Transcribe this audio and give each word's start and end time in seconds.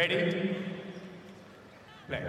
Ready? 0.00 0.32
Play. 2.08 2.20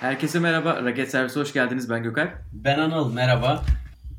Herkese 0.00 0.38
merhaba. 0.38 0.84
Raket 0.84 1.10
Servisi 1.10 1.40
hoş 1.40 1.52
geldiniz. 1.52 1.90
Ben 1.90 2.02
Gökay. 2.02 2.30
Ben 2.52 2.78
Anıl 2.78 3.12
merhaba. 3.12 3.64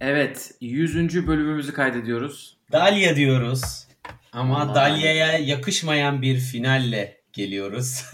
Evet, 0.02 0.52
100. 0.62 1.28
bölümümüzü 1.28 1.74
kaydediyoruz. 1.74 2.58
Dalya 2.72 3.16
diyoruz. 3.16 3.88
Ama 4.32 4.62
Aman. 4.62 4.76
Dalya'ya 4.76 5.38
yakışmayan 5.38 6.22
bir 6.22 6.40
finalle 6.40 7.18
geliyoruz. 7.34 8.06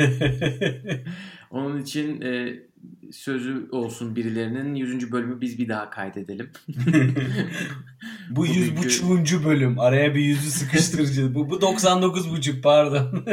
Onun 1.52 1.82
için 1.82 2.22
e, 2.22 2.54
sözü 3.12 3.68
olsun 3.72 4.16
birilerinin 4.16 4.76
100. 4.76 5.12
bölümü 5.12 5.42
biz 5.42 5.60
bir 5.60 5.70
daha 5.70 5.90
kaydedelim. 5.90 6.50
bu 8.30 8.46
yüz 8.46 8.78
buçuğuncu 8.78 9.46
bölüm. 9.46 9.80
Araya 9.80 10.16
bir 10.16 10.22
yüzü 10.22 10.52
sıkıştırıcı. 10.52 11.36
bu, 11.36 11.50
bu 11.50 11.62
99 11.62 12.32
buçuk 12.32 12.64
pardon. 12.64 13.26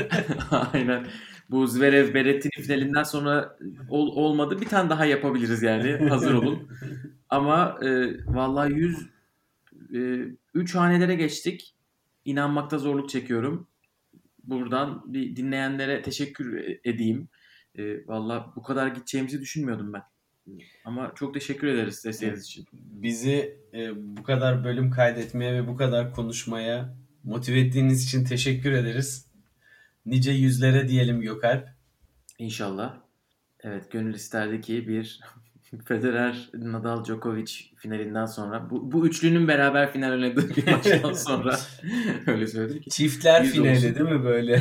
Aynen. 0.73 1.07
Bu 1.51 1.67
Zverev 1.67 2.15
Berrettini 2.15 2.63
finalinden 2.63 3.03
sonra 3.03 3.57
ol- 3.89 4.17
olmadı. 4.17 4.61
Bir 4.61 4.67
tane 4.67 4.91
daha 4.91 5.05
yapabiliriz 5.05 5.63
yani. 5.63 6.09
Hazır 6.09 6.35
olun. 6.35 6.69
Ama 7.31 7.79
e, 7.83 7.89
vallahi 8.27 8.73
100 8.73 9.07
e, 9.95 9.99
3 10.55 10.75
hanelere 10.75 11.15
geçtik. 11.15 11.75
İnanmakta 12.25 12.79
zorluk 12.79 13.11
çekiyorum. 13.11 13.67
Buradan 14.45 15.03
bir 15.07 15.37
dinleyenlere 15.37 16.03
teşekkür 16.03 16.79
edeyim. 16.85 17.29
E, 17.79 18.07
vallahi 18.07 18.45
bu 18.57 18.63
kadar 18.63 18.89
gideceğimizi 18.89 19.41
düşünmüyordum 19.41 19.93
ben. 19.93 20.03
Ama 20.85 21.13
çok 21.15 21.35
teşekkür 21.35 21.67
ederiz 21.67 22.05
desteğiniz 22.05 22.45
için. 22.45 22.67
Bizi 22.73 23.61
e, 23.75 24.17
bu 24.17 24.23
kadar 24.23 24.65
bölüm 24.65 24.91
kaydetmeye 24.91 25.53
ve 25.55 25.69
bu 25.69 25.77
kadar 25.77 26.13
konuşmaya 26.13 26.97
motive 27.25 27.61
ettiğiniz 27.61 28.05
için 28.05 28.25
teşekkür 28.25 28.73
ederiz. 28.73 29.31
Nice 30.07 30.31
yüzlere 30.31 30.89
diyelim 30.89 31.21
Gökalp. 31.21 31.69
İnşallah. 32.39 32.97
Evet 33.61 33.93
gönül 33.93 34.15
isterdi 34.15 34.61
ki 34.61 34.89
bir 34.89 35.21
Federer, 35.85 36.49
Nadal, 36.55 37.05
Djokovic 37.05 37.53
finalinden 37.77 38.27
sonra 38.27 38.71
bu, 38.71 38.93
bu 38.93 39.07
üçlünün 39.07 39.49
beraber 39.49 39.93
final 39.93 40.11
oynadığı 40.13 40.49
bir 40.57 40.73
maçtan 40.73 41.13
sonra 41.27 41.57
öyle 42.27 42.47
söyledim 42.47 42.81
ki. 42.83 42.91
Çiftler 42.91 43.47
finali 43.47 43.83
değil 43.83 44.11
mi 44.11 44.25
böyle? 44.25 44.61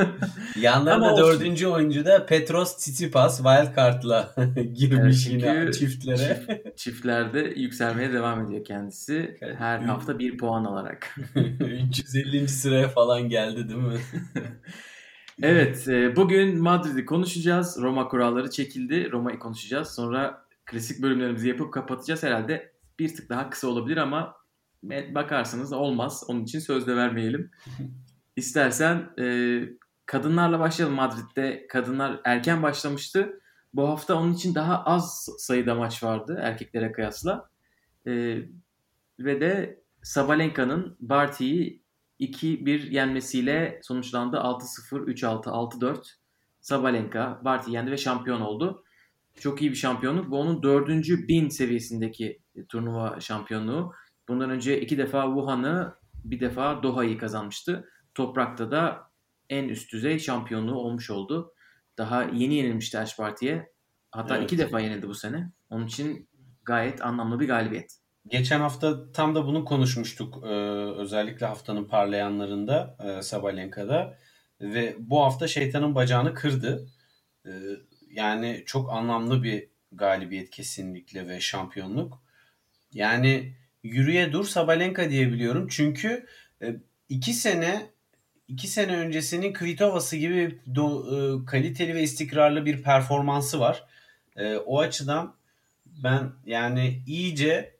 Yanlarında 0.60 1.06
Ama 1.06 1.12
olsun. 1.12 1.24
dördüncü 1.40 1.66
oyuncu 1.66 2.04
da 2.04 2.26
Petros 2.26 2.76
Tsitsipas 2.76 3.36
wildcard'la 3.36 4.34
girmiş 4.74 5.28
Evet, 5.30 5.42
yine 5.44 5.72
çiftlere. 5.72 6.16
çift- 6.16 6.76
çiftlerde 6.76 7.40
yükselmeye 7.56 8.12
devam 8.12 8.46
ediyor 8.46 8.64
kendisi. 8.64 9.36
Her 9.58 9.78
hafta 9.78 10.18
bir 10.18 10.38
puan 10.38 10.64
alarak. 10.64 11.16
350. 11.90 12.48
sıraya 12.48 12.88
falan 12.88 13.28
geldi 13.28 13.68
değil 13.68 13.80
mi? 13.80 13.98
Evet, 15.42 15.88
e, 15.88 16.16
bugün 16.16 16.62
Madrid'i 16.62 17.04
konuşacağız. 17.04 17.78
Roma 17.82 18.08
kuralları 18.08 18.50
çekildi. 18.50 19.12
Roma'yı 19.12 19.38
konuşacağız. 19.38 19.88
Sonra 19.88 20.44
klasik 20.64 21.02
bölümlerimizi 21.02 21.48
yapıp 21.48 21.72
kapatacağız. 21.72 22.22
Herhalde 22.22 22.72
bir 22.98 23.14
tık 23.14 23.28
daha 23.28 23.50
kısa 23.50 23.68
olabilir 23.68 23.96
ama 23.96 24.36
bakarsınız 25.14 25.72
olmaz. 25.72 26.24
Onun 26.28 26.44
için 26.44 26.58
söz 26.58 26.86
de 26.86 26.96
vermeyelim. 26.96 27.50
İstersen 28.36 29.10
e, 29.18 29.58
kadınlarla 30.06 30.60
başlayalım 30.60 30.96
Madrid'de. 30.96 31.66
Kadınlar 31.66 32.20
erken 32.24 32.62
başlamıştı. 32.62 33.40
Bu 33.74 33.88
hafta 33.88 34.14
onun 34.14 34.32
için 34.32 34.54
daha 34.54 34.84
az 34.84 35.28
sayıda 35.38 35.74
maç 35.74 36.02
vardı 36.02 36.40
erkeklere 36.42 36.92
kıyasla. 36.92 37.48
E, 38.06 38.38
ve 39.18 39.40
de 39.40 39.80
Sabalenka'nın 40.02 40.96
Barty'yi 41.00 41.85
2-1 42.20 42.90
yenmesiyle 42.90 43.80
sonuçlandı. 43.82 44.36
6-0, 44.36 45.04
3-6, 45.04 45.50
6-4. 45.50 45.98
Sabalenka 46.60 47.40
Barty 47.44 47.70
yendi 47.72 47.90
ve 47.90 47.96
şampiyon 47.96 48.40
oldu. 48.40 48.84
Çok 49.40 49.62
iyi 49.62 49.70
bir 49.70 49.76
şampiyonluk. 49.76 50.30
Bu 50.30 50.40
onun 50.40 50.62
dördüncü 50.62 51.28
bin 51.28 51.48
seviyesindeki 51.48 52.42
turnuva 52.68 53.20
şampiyonluğu. 53.20 53.92
Bundan 54.28 54.50
önce 54.50 54.80
iki 54.80 54.98
defa 54.98 55.26
Wuhan'ı 55.26 55.94
bir 56.24 56.40
defa 56.40 56.82
Doha'yı 56.82 57.18
kazanmıştı. 57.18 57.88
Toprakta 58.14 58.70
da 58.70 59.10
en 59.50 59.68
üst 59.68 59.92
düzey 59.92 60.18
şampiyonluğu 60.18 60.74
olmuş 60.74 61.10
oldu. 61.10 61.52
Daha 61.98 62.22
yeni 62.22 62.54
yenilmişti 62.54 62.98
Ash 62.98 63.18
Barty'ye. 63.18 63.72
Hatta 64.10 64.36
Evet. 64.36 64.44
iki 64.44 64.58
defa 64.58 64.80
yenildi 64.80 65.08
bu 65.08 65.14
sene. 65.14 65.52
Onun 65.70 65.86
için 65.86 66.28
gayet 66.64 67.04
anlamlı 67.04 67.40
bir 67.40 67.46
galibiyet. 67.48 67.98
Geçen 68.28 68.60
hafta 68.60 69.12
tam 69.12 69.34
da 69.34 69.46
bunu 69.46 69.64
konuşmuştuk. 69.64 70.44
Ee, 70.44 70.48
özellikle 70.96 71.46
haftanın 71.46 71.84
parlayanlarında 71.84 72.96
e, 73.04 73.22
Sabalenka'da. 73.22 74.18
Ve 74.60 74.96
bu 74.98 75.22
hafta 75.24 75.48
şeytanın 75.48 75.94
bacağını 75.94 76.34
kırdı. 76.34 76.88
Ee, 77.46 77.50
yani 78.10 78.62
çok 78.66 78.92
anlamlı 78.92 79.42
bir 79.42 79.68
galibiyet 79.92 80.50
kesinlikle 80.50 81.28
ve 81.28 81.40
şampiyonluk. 81.40 82.22
Yani 82.92 83.54
yürüye 83.82 84.32
dur 84.32 84.44
Sabalenka 84.44 85.10
diyebiliyorum. 85.10 85.68
Çünkü 85.68 86.26
e, 86.62 86.76
iki 87.08 87.32
sene 87.32 87.90
iki 88.48 88.68
sene 88.68 88.96
öncesinin 88.96 89.52
Kvitova'sı 89.52 90.16
gibi 90.16 90.58
do- 90.68 91.42
e, 91.42 91.44
kaliteli 91.46 91.94
ve 91.94 92.02
istikrarlı 92.02 92.66
bir 92.66 92.82
performansı 92.82 93.60
var. 93.60 93.84
E, 94.36 94.56
o 94.56 94.80
açıdan 94.80 95.34
ben 95.86 96.32
yani 96.46 97.02
iyice 97.06 97.52
e, 97.52 97.75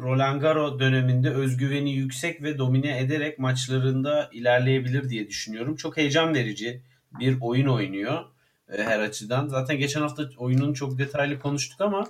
Roland 0.00 0.40
Garros 0.40 0.80
döneminde 0.80 1.30
özgüveni 1.30 1.92
yüksek 1.92 2.42
ve 2.42 2.58
domine 2.58 2.98
ederek 2.98 3.38
maçlarında 3.38 4.30
ilerleyebilir 4.32 5.08
diye 5.08 5.28
düşünüyorum. 5.28 5.76
Çok 5.76 5.96
heyecan 5.96 6.34
verici 6.34 6.82
bir 7.20 7.36
oyun 7.40 7.66
oynuyor 7.66 8.24
e, 8.72 8.82
her 8.82 9.00
açıdan. 9.00 9.48
Zaten 9.48 9.78
geçen 9.78 10.00
hafta 10.00 10.30
oyunun 10.38 10.72
çok 10.72 10.98
detaylı 10.98 11.38
konuştuk 11.38 11.80
ama 11.80 12.06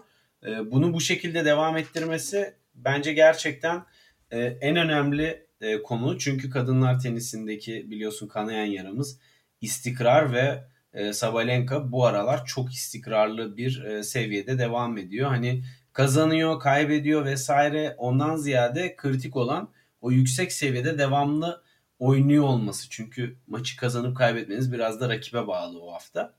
e, 0.47 0.71
bunu 0.71 0.95
bu 0.95 1.01
şekilde 1.01 1.45
devam 1.45 1.77
ettirmesi 1.77 2.55
bence 2.75 3.13
gerçekten 3.13 3.85
e, 4.31 4.39
en 4.41 4.77
önemli 4.77 5.49
konu. 5.85 6.19
Çünkü 6.19 6.51
kadınlar 6.51 7.01
tenisindeki 7.01 7.91
biliyorsun 7.91 8.29
kanayan 8.29 8.67
yaramız 8.67 9.19
istikrar 9.61 10.33
ve 10.33 10.65
Sabalenka 11.13 11.93
bu 11.93 12.07
aralar 12.07 12.45
çok 12.45 12.73
istikrarlı 12.73 13.57
bir 13.57 14.03
seviyede 14.03 14.59
devam 14.59 14.99
ediyor. 14.99 15.29
Hani 15.29 15.63
kazanıyor, 15.99 16.61
kaybediyor 16.61 17.25
vesaire 17.25 17.95
ondan 17.99 18.37
ziyade 18.37 18.97
kritik 18.97 19.37
olan 19.37 19.71
o 20.01 20.11
yüksek 20.11 20.53
seviyede 20.53 20.99
devamlı 20.99 21.63
oynuyor 21.99 22.45
olması. 22.45 22.91
Çünkü 22.91 23.37
maçı 23.47 23.77
kazanıp 23.77 24.17
kaybetmeniz 24.17 24.73
biraz 24.73 25.01
da 25.01 25.09
rakibe 25.09 25.47
bağlı 25.47 25.83
o 25.83 25.93
hafta. 25.93 26.35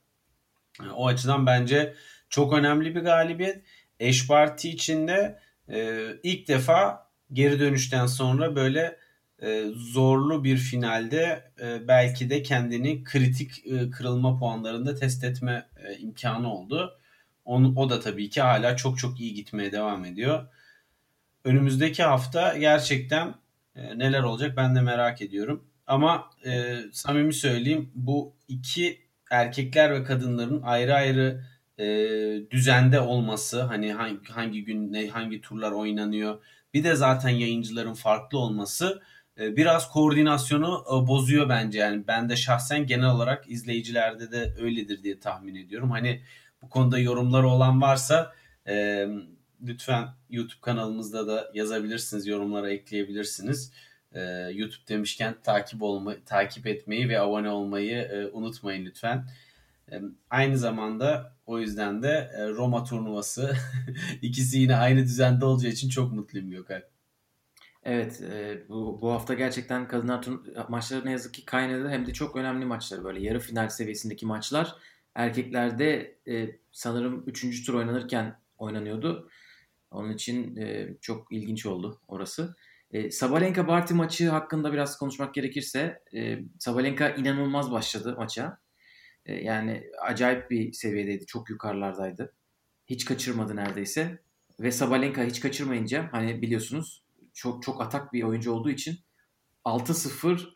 O 0.94 1.06
açıdan 1.06 1.46
bence 1.46 1.94
çok 2.28 2.52
önemli 2.52 2.94
bir 2.94 3.00
galibiyet. 3.00 3.62
Eş 3.98 4.26
parti 4.26 4.70
içinde 4.70 5.38
e, 5.68 6.06
ilk 6.22 6.48
defa 6.48 7.08
geri 7.32 7.60
dönüşten 7.60 8.06
sonra 8.06 8.56
böyle 8.56 8.96
e, 9.42 9.64
zorlu 9.74 10.44
bir 10.44 10.56
finalde 10.56 11.52
e, 11.62 11.88
belki 11.88 12.30
de 12.30 12.42
kendini 12.42 13.04
kritik 13.04 13.66
e, 13.66 13.90
kırılma 13.90 14.38
puanlarında 14.38 14.94
test 14.94 15.24
etme 15.24 15.68
e, 15.76 15.96
imkanı 15.96 16.54
oldu. 16.54 16.99
Onu, 17.50 17.72
o 17.76 17.90
da 17.90 18.00
tabii 18.00 18.30
ki 18.30 18.40
hala 18.40 18.76
çok 18.76 18.98
çok 18.98 19.20
iyi 19.20 19.34
gitmeye 19.34 19.72
devam 19.72 20.04
ediyor. 20.04 20.46
Önümüzdeki 21.44 22.02
hafta 22.02 22.58
gerçekten 22.58 23.34
e, 23.76 23.98
neler 23.98 24.22
olacak 24.22 24.56
ben 24.56 24.76
de 24.76 24.80
merak 24.80 25.22
ediyorum. 25.22 25.64
Ama 25.86 26.30
e, 26.46 26.76
samimi 26.92 27.34
söyleyeyim 27.34 27.90
bu 27.94 28.34
iki 28.48 29.00
erkekler 29.30 29.94
ve 29.94 30.04
kadınların 30.04 30.62
ayrı 30.62 30.94
ayrı 30.94 31.44
e, 31.78 31.86
düzende 32.50 33.00
olması 33.00 33.62
hani 33.62 33.92
hangi, 33.92 34.28
hangi 34.28 34.64
gün 34.64 34.92
ne 34.92 35.08
hangi 35.08 35.40
turlar 35.40 35.72
oynanıyor 35.72 36.44
bir 36.74 36.84
de 36.84 36.94
zaten 36.94 37.30
yayıncıların 37.30 37.94
farklı 37.94 38.38
olması 38.38 39.02
e, 39.40 39.56
biraz 39.56 39.90
koordinasyonu 39.90 40.84
e, 40.88 41.08
bozuyor 41.08 41.48
bence 41.48 41.78
yani 41.78 42.06
ben 42.06 42.28
de 42.28 42.36
şahsen 42.36 42.86
genel 42.86 43.10
olarak 43.10 43.50
izleyicilerde 43.50 44.32
de 44.32 44.54
öyledir 44.58 45.02
diye 45.02 45.20
tahmin 45.20 45.54
ediyorum 45.54 45.90
hani 45.90 46.22
bu 46.62 46.68
konuda 46.68 46.98
yorumları 46.98 47.48
olan 47.48 47.82
varsa 47.82 48.32
e, 48.68 49.06
lütfen 49.62 50.08
YouTube 50.30 50.60
kanalımızda 50.60 51.26
da 51.26 51.50
yazabilirsiniz 51.54 52.26
yorumlara 52.26 52.70
ekleyebilirsiniz 52.70 53.72
e, 54.12 54.20
YouTube 54.54 54.86
demişken 54.88 55.36
takip 55.42 55.82
olma, 55.82 56.14
takip 56.26 56.66
etmeyi 56.66 57.08
ve 57.08 57.20
abone 57.20 57.50
olmayı 57.50 57.96
e, 57.96 58.26
unutmayın 58.26 58.84
lütfen. 58.84 59.26
E, 59.92 60.00
aynı 60.30 60.58
zamanda 60.58 61.36
o 61.46 61.58
yüzden 61.58 62.02
de 62.02 62.30
e, 62.34 62.48
Roma 62.48 62.84
turnuvası 62.84 63.56
ikisi 64.22 64.58
yine 64.58 64.76
aynı 64.76 65.04
düzende 65.04 65.44
olacağı 65.44 65.72
için 65.72 65.88
çok 65.88 66.12
mutluyum 66.12 66.50
Gökay. 66.50 66.82
Evet, 67.84 68.22
bu, 68.68 68.98
bu 69.00 69.12
hafta 69.12 69.34
gerçekten 69.34 69.88
kadınlar 69.88 70.26
maçları 70.68 71.06
ne 71.06 71.10
yazık 71.10 71.34
ki 71.34 71.44
kaynadı. 71.44 71.88
Hem 71.88 72.06
de 72.06 72.12
çok 72.12 72.36
önemli 72.36 72.64
maçlar 72.64 73.04
böyle 73.04 73.22
yarı 73.22 73.40
final 73.40 73.68
seviyesindeki 73.68 74.26
maçlar. 74.26 74.74
Erkeklerde 75.14 76.18
e, 76.28 76.48
sanırım 76.72 77.24
3. 77.26 77.66
tur 77.66 77.74
oynanırken 77.74 78.40
oynanıyordu. 78.58 79.30
Onun 79.90 80.12
için 80.12 80.56
e, 80.56 80.96
çok 81.00 81.32
ilginç 81.32 81.66
oldu 81.66 82.00
orası. 82.08 82.56
E, 82.90 83.10
Sabalenka 83.10 83.68
Barty 83.68 83.94
maçı 83.94 84.28
hakkında 84.28 84.72
biraz 84.72 84.98
konuşmak 84.98 85.34
gerekirse 85.34 86.02
e, 86.14 86.38
Sabalenka 86.58 87.08
inanılmaz 87.08 87.72
başladı 87.72 88.14
maça. 88.18 88.58
E, 89.26 89.34
yani 89.34 89.90
acayip 90.02 90.50
bir 90.50 90.72
seviyedeydi. 90.72 91.26
Çok 91.26 91.50
yukarılardaydı. 91.50 92.34
Hiç 92.86 93.04
kaçırmadı 93.04 93.56
neredeyse. 93.56 94.18
Ve 94.60 94.72
Sabalenka 94.72 95.24
hiç 95.24 95.40
kaçırmayınca 95.40 96.08
hani 96.12 96.42
biliyorsunuz 96.42 97.04
çok 97.34 97.62
çok 97.62 97.82
atak 97.82 98.12
bir 98.12 98.22
oyuncu 98.22 98.52
olduğu 98.52 98.70
için 98.70 98.98
6-0 99.64 100.48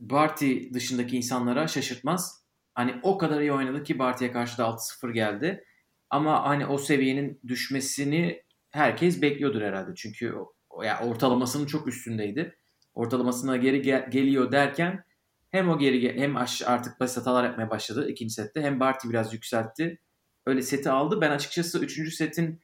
Barty 0.00 0.72
dışındaki 0.74 1.16
insanlara 1.16 1.68
şaşırtmaz. 1.68 2.44
Hani 2.78 2.94
o 3.02 3.18
kadar 3.18 3.40
iyi 3.40 3.52
oynadı 3.52 3.82
ki 3.82 3.98
Barty'ye 3.98 4.32
karşı 4.32 4.58
da 4.58 4.62
6-0 4.62 5.12
geldi. 5.12 5.64
Ama 6.10 6.48
hani 6.48 6.66
o 6.66 6.78
seviyenin 6.78 7.40
düşmesini 7.46 8.42
herkes 8.70 9.22
bekliyordur 9.22 9.62
herhalde. 9.62 9.94
Çünkü 9.96 10.34
o, 10.70 10.82
yani 10.82 11.10
ortalamasının 11.10 11.66
çok 11.66 11.88
üstündeydi. 11.88 12.56
Ortalamasına 12.94 13.56
geri 13.56 13.82
gel- 13.82 14.10
geliyor 14.10 14.52
derken 14.52 15.04
hem 15.50 15.68
o 15.68 15.78
geri 15.78 16.20
hem 16.20 16.36
artık 16.66 17.00
basit 17.00 17.18
hatalar 17.18 17.44
yapmaya 17.44 17.70
başladı 17.70 18.08
ikinci 18.08 18.34
sette 18.34 18.62
hem 18.62 18.80
Barty 18.80 19.08
biraz 19.08 19.34
yükseltti. 19.34 19.98
Öyle 20.46 20.62
seti 20.62 20.90
aldı. 20.90 21.20
Ben 21.20 21.30
açıkçası 21.30 21.78
üçüncü 21.78 22.10
setin 22.10 22.60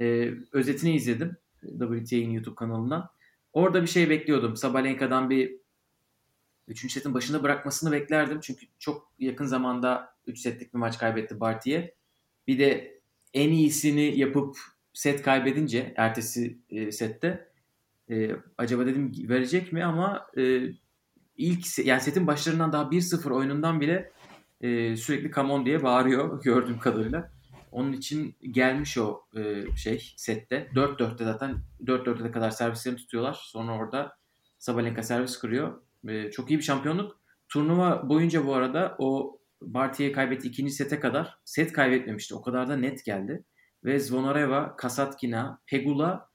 e, 0.00 0.30
özetini 0.52 0.94
izledim. 0.94 1.36
WTA'nin 1.60 2.30
YouTube 2.30 2.54
kanalından. 2.54 3.10
Orada 3.52 3.82
bir 3.82 3.88
şey 3.88 4.10
bekliyordum. 4.10 4.56
Sabalenka'dan 4.56 5.30
bir 5.30 5.63
3. 6.68 6.92
setin 6.92 7.14
başında 7.14 7.42
bırakmasını 7.42 7.92
beklerdim. 7.92 8.40
Çünkü 8.40 8.66
çok 8.78 9.12
yakın 9.18 9.46
zamanda 9.46 10.14
3 10.26 10.38
setlik 10.38 10.74
bir 10.74 10.78
maç 10.78 10.98
kaybetti 10.98 11.40
Barty'ye. 11.40 11.94
Bir 12.46 12.58
de 12.58 13.00
en 13.34 13.50
iyisini 13.50 14.18
yapıp 14.18 14.56
set 14.92 15.22
kaybedince 15.22 15.94
ertesi 15.96 16.58
e, 16.70 16.92
sette 16.92 17.48
e, 18.10 18.30
acaba 18.58 18.86
dedim 18.86 19.12
verecek 19.28 19.72
mi 19.72 19.84
ama 19.84 20.26
e, 20.36 20.62
ilk 21.36 21.86
yani 21.86 22.00
setin 22.00 22.26
başlarından 22.26 22.72
daha 22.72 22.82
1-0 22.82 23.30
oyunundan 23.30 23.80
bile 23.80 24.12
e, 24.60 24.96
sürekli 24.96 25.32
come 25.32 25.52
on 25.52 25.66
diye 25.66 25.82
bağırıyor 25.82 26.42
gördüğüm 26.42 26.78
kadarıyla. 26.78 27.34
Onun 27.72 27.92
için 27.92 28.36
gelmiş 28.50 28.98
o 28.98 29.24
e, 29.36 29.76
şey 29.76 30.12
sette. 30.16 30.70
4-4'te 30.74 31.24
zaten 31.24 31.56
4-4'e 31.84 32.30
kadar 32.30 32.50
servislerini 32.50 32.98
tutuyorlar. 32.98 33.38
Sonra 33.42 33.72
orada 33.72 34.16
Sabalenka 34.58 35.02
servis 35.02 35.38
kırıyor. 35.38 35.82
E, 36.08 36.30
çok 36.30 36.50
iyi 36.50 36.58
bir 36.58 36.64
şampiyonluk. 36.64 37.20
Turnuva 37.48 38.08
boyunca 38.08 38.46
bu 38.46 38.54
arada 38.54 38.96
o 38.98 39.38
Barty'ye 39.62 40.12
kaybetti 40.12 40.48
ikinci 40.48 40.72
sete 40.72 41.00
kadar 41.00 41.38
set 41.44 41.72
kaybetmemişti. 41.72 42.34
O 42.34 42.42
kadar 42.42 42.68
da 42.68 42.76
net 42.76 43.04
geldi. 43.04 43.44
Ve 43.84 43.98
Zvonareva, 43.98 44.76
Kasatkina, 44.76 45.62
Pegula, 45.66 46.30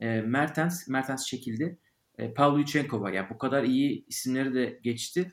e, 0.00 0.20
Mertens, 0.20 0.88
Mertens 0.88 1.26
çekildi. 1.26 1.78
E, 2.18 2.34
Pavlyuchenkova 2.34 3.10
yani 3.10 3.30
bu 3.30 3.38
kadar 3.38 3.64
iyi 3.64 4.06
isimleri 4.06 4.54
de 4.54 4.80
geçti. 4.82 5.32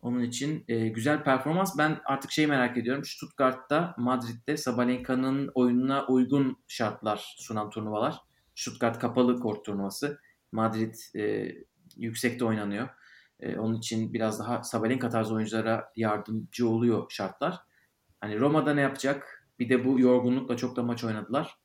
Onun 0.00 0.20
için 0.20 0.64
e, 0.68 0.88
güzel 0.88 1.24
performans. 1.24 1.78
Ben 1.78 2.00
artık 2.04 2.30
şeyi 2.30 2.48
merak 2.48 2.76
ediyorum. 2.76 3.04
Stuttgart'ta, 3.04 3.94
Madrid'de 3.98 4.56
Sabalenka'nın 4.56 5.50
oyununa 5.54 6.06
uygun 6.06 6.64
şartlar 6.68 7.34
sunan 7.38 7.70
turnuvalar. 7.70 8.16
Stuttgart 8.54 8.98
kapalı 8.98 9.40
kort 9.40 9.64
turnuvası. 9.64 10.20
Madrid 10.52 10.94
e, 11.16 11.54
yüksekte 11.96 12.44
oynanıyor. 12.44 12.88
E, 13.40 13.58
onun 13.58 13.74
için 13.74 14.12
biraz 14.12 14.40
daha 14.40 14.62
Sabalenka 14.62 15.08
tarzı 15.08 15.34
oyunculara 15.34 15.92
yardımcı 15.96 16.68
oluyor 16.68 17.06
şartlar. 17.10 17.58
Hani 18.20 18.40
Roma'da 18.40 18.74
ne 18.74 18.80
yapacak? 18.80 19.48
Bir 19.58 19.68
de 19.68 19.84
bu 19.84 20.00
yorgunlukla 20.00 20.56
çok 20.56 20.76
da 20.76 20.82
maç 20.82 21.04
oynadılar. 21.04 21.56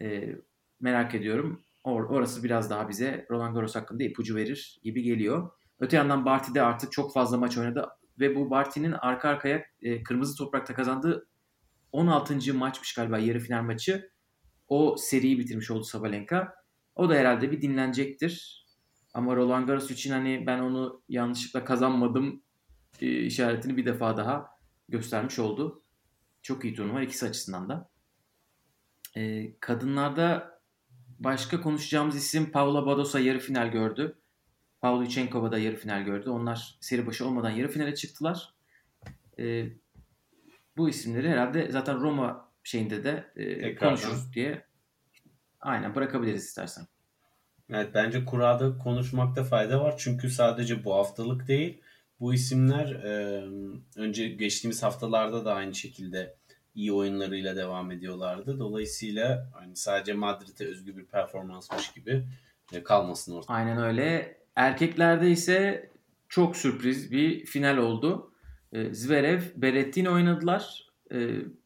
E, 0.00 0.36
merak 0.80 1.14
ediyorum. 1.14 1.62
Or 1.84 2.04
orası 2.04 2.44
biraz 2.44 2.70
daha 2.70 2.88
bize 2.88 3.26
Roland 3.30 3.54
Garros 3.54 3.76
hakkında 3.76 4.04
ipucu 4.04 4.36
verir 4.36 4.80
gibi 4.82 5.02
geliyor. 5.02 5.50
Öte 5.80 5.96
yandan 5.96 6.24
Barty'de 6.24 6.62
artık 6.62 6.92
çok 6.92 7.14
fazla 7.14 7.36
maç 7.38 7.58
oynadı 7.58 7.88
ve 8.20 8.36
bu 8.36 8.50
Barty'nin 8.50 8.92
arka 8.92 9.28
arkaya 9.28 9.64
e, 9.82 10.02
kırmızı 10.02 10.36
toprakta 10.36 10.74
kazandığı 10.74 11.28
16. 11.92 12.54
maçmış 12.54 12.94
galiba 12.94 13.18
yarı 13.18 13.38
final 13.38 13.62
maçı. 13.62 14.10
O 14.68 14.96
seriyi 14.98 15.38
bitirmiş 15.38 15.70
oldu 15.70 15.84
Sabalenka. 15.84 16.54
O 16.94 17.08
da 17.08 17.14
herhalde 17.14 17.52
bir 17.52 17.62
dinlenecektir. 17.62 18.65
Ama 19.16 19.36
Roland 19.36 19.66
Garros 19.66 19.90
için 19.90 20.12
hani 20.12 20.44
ben 20.46 20.58
onu 20.58 21.02
yanlışlıkla 21.08 21.64
kazanmadım 21.64 22.42
e, 23.00 23.06
işaretini 23.06 23.76
bir 23.76 23.86
defa 23.86 24.16
daha 24.16 24.58
göstermiş 24.88 25.38
oldu. 25.38 25.82
Çok 26.42 26.64
iyi 26.64 26.74
turnuva 26.74 27.02
ikisi 27.02 27.26
açısından 27.26 27.68
da. 27.68 27.90
E, 29.16 29.52
kadınlarda 29.60 30.58
başka 31.18 31.60
konuşacağımız 31.60 32.16
isim 32.16 32.50
Paula 32.50 32.86
Badosa 32.86 33.20
yarı 33.20 33.38
final 33.38 33.68
gördü. 33.68 34.18
Pavlyuchenkova 34.80 35.52
da 35.52 35.58
yarı 35.58 35.76
final 35.76 36.02
gördü. 36.02 36.30
Onlar 36.30 36.78
seri 36.80 37.06
başı 37.06 37.26
olmadan 37.26 37.50
yarı 37.50 37.68
finale 37.68 37.94
çıktılar. 37.94 38.54
E, 39.38 39.66
bu 40.76 40.88
isimleri 40.88 41.30
herhalde 41.30 41.70
zaten 41.70 42.00
Roma 42.00 42.52
şeyinde 42.64 43.04
de 43.04 43.32
e, 43.36 43.74
konuşuruz 43.74 44.32
diye 44.32 44.66
aynen 45.60 45.94
bırakabiliriz 45.94 46.44
istersen. 46.44 46.86
Evet 47.70 47.90
bence 47.94 48.24
kurada 48.24 48.78
konuşmakta 48.78 49.44
fayda 49.44 49.80
var. 49.80 49.94
Çünkü 49.98 50.30
sadece 50.30 50.84
bu 50.84 50.94
haftalık 50.94 51.48
değil. 51.48 51.80
Bu 52.20 52.34
isimler 52.34 52.90
e, 52.90 53.44
önce 53.96 54.28
geçtiğimiz 54.28 54.82
haftalarda 54.82 55.44
da 55.44 55.54
aynı 55.54 55.74
şekilde 55.74 56.36
iyi 56.74 56.92
oyunlarıyla 56.92 57.56
devam 57.56 57.90
ediyorlardı. 57.90 58.58
Dolayısıyla 58.58 59.50
hani 59.54 59.76
sadece 59.76 60.12
Madrid'e 60.12 60.66
özgü 60.66 60.96
bir 60.96 61.04
performansmış 61.04 61.92
gibi 61.92 62.24
kalmasın 62.84 63.34
ortada. 63.34 63.52
Aynen 63.52 63.78
öyle. 63.78 64.36
Erkeklerde 64.56 65.30
ise 65.30 65.90
çok 66.28 66.56
sürpriz 66.56 67.12
bir 67.12 67.46
final 67.46 67.76
oldu. 67.76 68.32
Zverev, 68.90 69.40
Berrettini 69.56 70.10
oynadılar. 70.10 70.90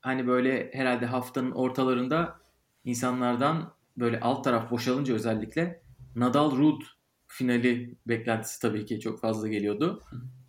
Hani 0.01 0.27
böyle 0.27 0.71
herhalde 0.73 1.07
haftanın 1.07 1.51
ortalarında 1.51 2.41
insanlardan 2.85 3.73
böyle 3.97 4.21
alt 4.21 4.45
taraf 4.45 4.71
boşalınca 4.71 5.15
özellikle 5.15 5.83
Nadal 6.17 6.57
Ruud 6.57 6.83
finali 7.27 7.97
beklentisi 8.07 8.61
tabii 8.61 8.87
ki 8.87 9.01
çok 9.01 9.21
fazla 9.21 9.49
geliyordu. 9.49 10.03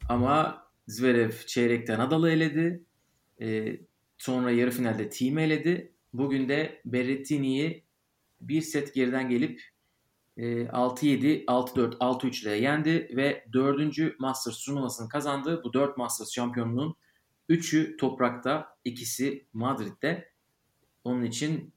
Ama 0.10 0.66
Zverev 0.88 1.32
çeyrekte 1.48 1.98
Nadal'ı 1.98 2.30
eledi. 2.30 2.84
E, 3.42 3.78
sonra 4.18 4.52
yarı 4.52 4.72
finalde 4.72 5.10
Team 5.10 5.38
eledi. 5.38 5.94
Bugün 6.14 6.50
de 6.50 6.82
Berrettini'yi 6.86 7.84
bir 8.42 8.62
set 8.62 8.94
geriden 8.94 9.30
gelip 9.30 9.62
6-7, 10.38 11.46
6-4, 11.46 11.98
6-3 11.98 12.44
ile 12.44 12.56
yendi 12.56 13.12
ve 13.16 13.46
4. 13.54 14.20
Masters 14.20 14.66
turnuvasını 14.66 15.10
kazandı. 15.10 15.62
Bu 15.64 15.74
4 15.74 15.98
Masters 15.98 16.32
şampiyonluğun 16.32 16.96
3'ü 17.50 17.98
toprakta, 17.98 18.78
ikisi 18.86 19.46
Madrid'de. 19.54 20.32
Onun 21.04 21.24
için 21.24 21.74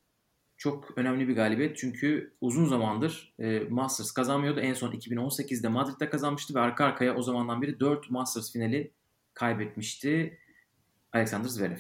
çok 0.64 0.99
önemli 0.99 1.28
bir 1.28 1.37
galibiyet. 1.37 1.76
Çünkü 1.76 2.35
uzun 2.40 2.64
zamandır 2.64 3.35
e, 3.38 3.61
Masters 3.61 4.12
kazanmıyordu. 4.12 4.61
En 4.61 4.75
son 4.75 4.92
2018'de 4.92 5.68
Madrid'de 5.68 6.11
kazanmıştı 6.11 6.54
ve 6.54 6.61
arka 6.61 6.85
arkaya 6.85 7.16
o 7.16 7.23
zamandan 7.23 7.62
beri 7.62 7.80
4 7.80 8.11
Masters 8.11 8.52
finali 8.52 8.90
kaybetmişti 9.35 10.38
Alexander 11.12 11.49
Zverev. 11.49 11.78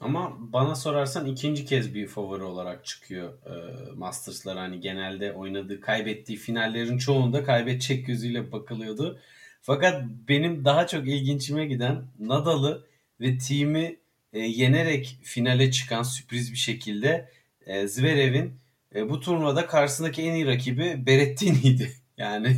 Ama 0.00 0.36
bana 0.52 0.74
sorarsan 0.74 1.26
ikinci 1.26 1.64
kez 1.64 1.94
bir 1.94 2.06
favori 2.06 2.42
olarak 2.42 2.84
çıkıyor 2.86 3.32
e, 3.46 3.90
Masters'lar. 3.92 4.58
Hani 4.58 4.80
genelde 4.80 5.32
oynadığı, 5.32 5.80
kaybettiği 5.80 6.38
finallerin 6.38 6.98
çoğunda 6.98 7.44
kaybedecek 7.44 8.06
gözüyle 8.06 8.52
bakılıyordu. 8.52 9.20
Fakat 9.62 10.02
benim 10.28 10.64
daha 10.64 10.86
çok 10.86 11.08
ilginçime 11.08 11.66
giden 11.66 12.04
Nadal'ı 12.18 12.86
ve 13.20 13.38
team'i 13.38 13.98
e, 14.32 14.40
yenerek 14.40 15.18
finale 15.22 15.70
çıkan 15.70 16.02
sürpriz 16.02 16.52
bir 16.52 16.58
şekilde 16.58 17.30
e, 17.66 17.88
Zverev'in 17.88 18.52
e, 18.94 19.10
bu 19.10 19.20
turnuvada 19.20 19.66
karşısındaki 19.66 20.22
en 20.22 20.34
iyi 20.34 20.46
rakibi 20.46 21.06
Berrettini'ydi. 21.06 21.92
Yani 22.16 22.56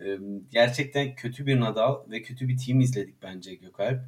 e, 0.00 0.18
gerçekten 0.50 1.14
kötü 1.14 1.46
bir 1.46 1.60
Nadal 1.60 2.10
ve 2.10 2.22
kötü 2.22 2.48
bir 2.48 2.58
team 2.58 2.80
izledik 2.80 3.22
bence 3.22 3.54
Gökalp. 3.54 4.00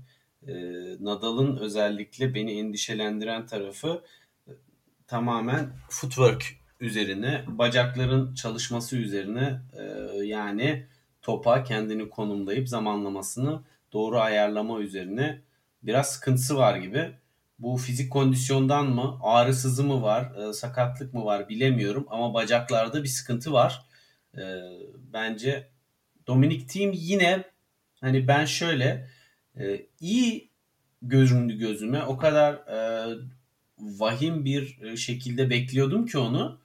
E, 0.46 0.52
Nadal'ın 1.00 1.56
özellikle 1.56 2.34
beni 2.34 2.58
endişelendiren 2.58 3.46
tarafı 3.46 4.04
e, 4.48 4.50
tamamen 5.06 5.72
footwork 5.88 6.44
üzerine, 6.80 7.44
bacakların 7.46 8.34
çalışması 8.34 8.96
üzerine 8.96 9.60
e, 9.72 9.82
yani 10.24 10.86
topa 11.22 11.64
kendini 11.64 12.10
konumlayıp 12.10 12.68
zamanlamasını 12.68 13.62
doğru 13.92 14.20
ayarlama 14.20 14.80
üzerine 14.80 15.42
biraz 15.82 16.10
sıkıntısı 16.10 16.56
var 16.56 16.76
gibi. 16.76 17.12
Bu 17.58 17.76
fizik 17.76 18.12
kondisyondan 18.12 18.86
mı, 18.86 19.18
ağrısızı 19.22 19.84
mı 19.84 20.02
var, 20.02 20.48
e, 20.48 20.52
sakatlık 20.52 21.14
mı 21.14 21.24
var 21.24 21.48
bilemiyorum 21.48 22.06
ama 22.10 22.34
bacaklarda 22.34 23.02
bir 23.02 23.08
sıkıntı 23.08 23.52
var. 23.52 23.82
E, 24.34 24.42
bence 25.12 25.68
Dominic 26.26 26.66
Thiem 26.66 26.92
yine 26.94 27.44
hani 28.00 28.28
ben 28.28 28.44
şöyle 28.44 29.08
e, 29.56 29.86
iyi 30.00 30.50
göründü 31.02 31.58
gözüme. 31.58 32.02
O 32.02 32.16
kadar 32.16 32.54
e, 32.54 32.78
vahim 33.78 34.44
bir 34.44 34.82
e, 34.82 34.96
şekilde 34.96 35.50
bekliyordum 35.50 36.06
ki 36.06 36.18
onu. 36.18 36.60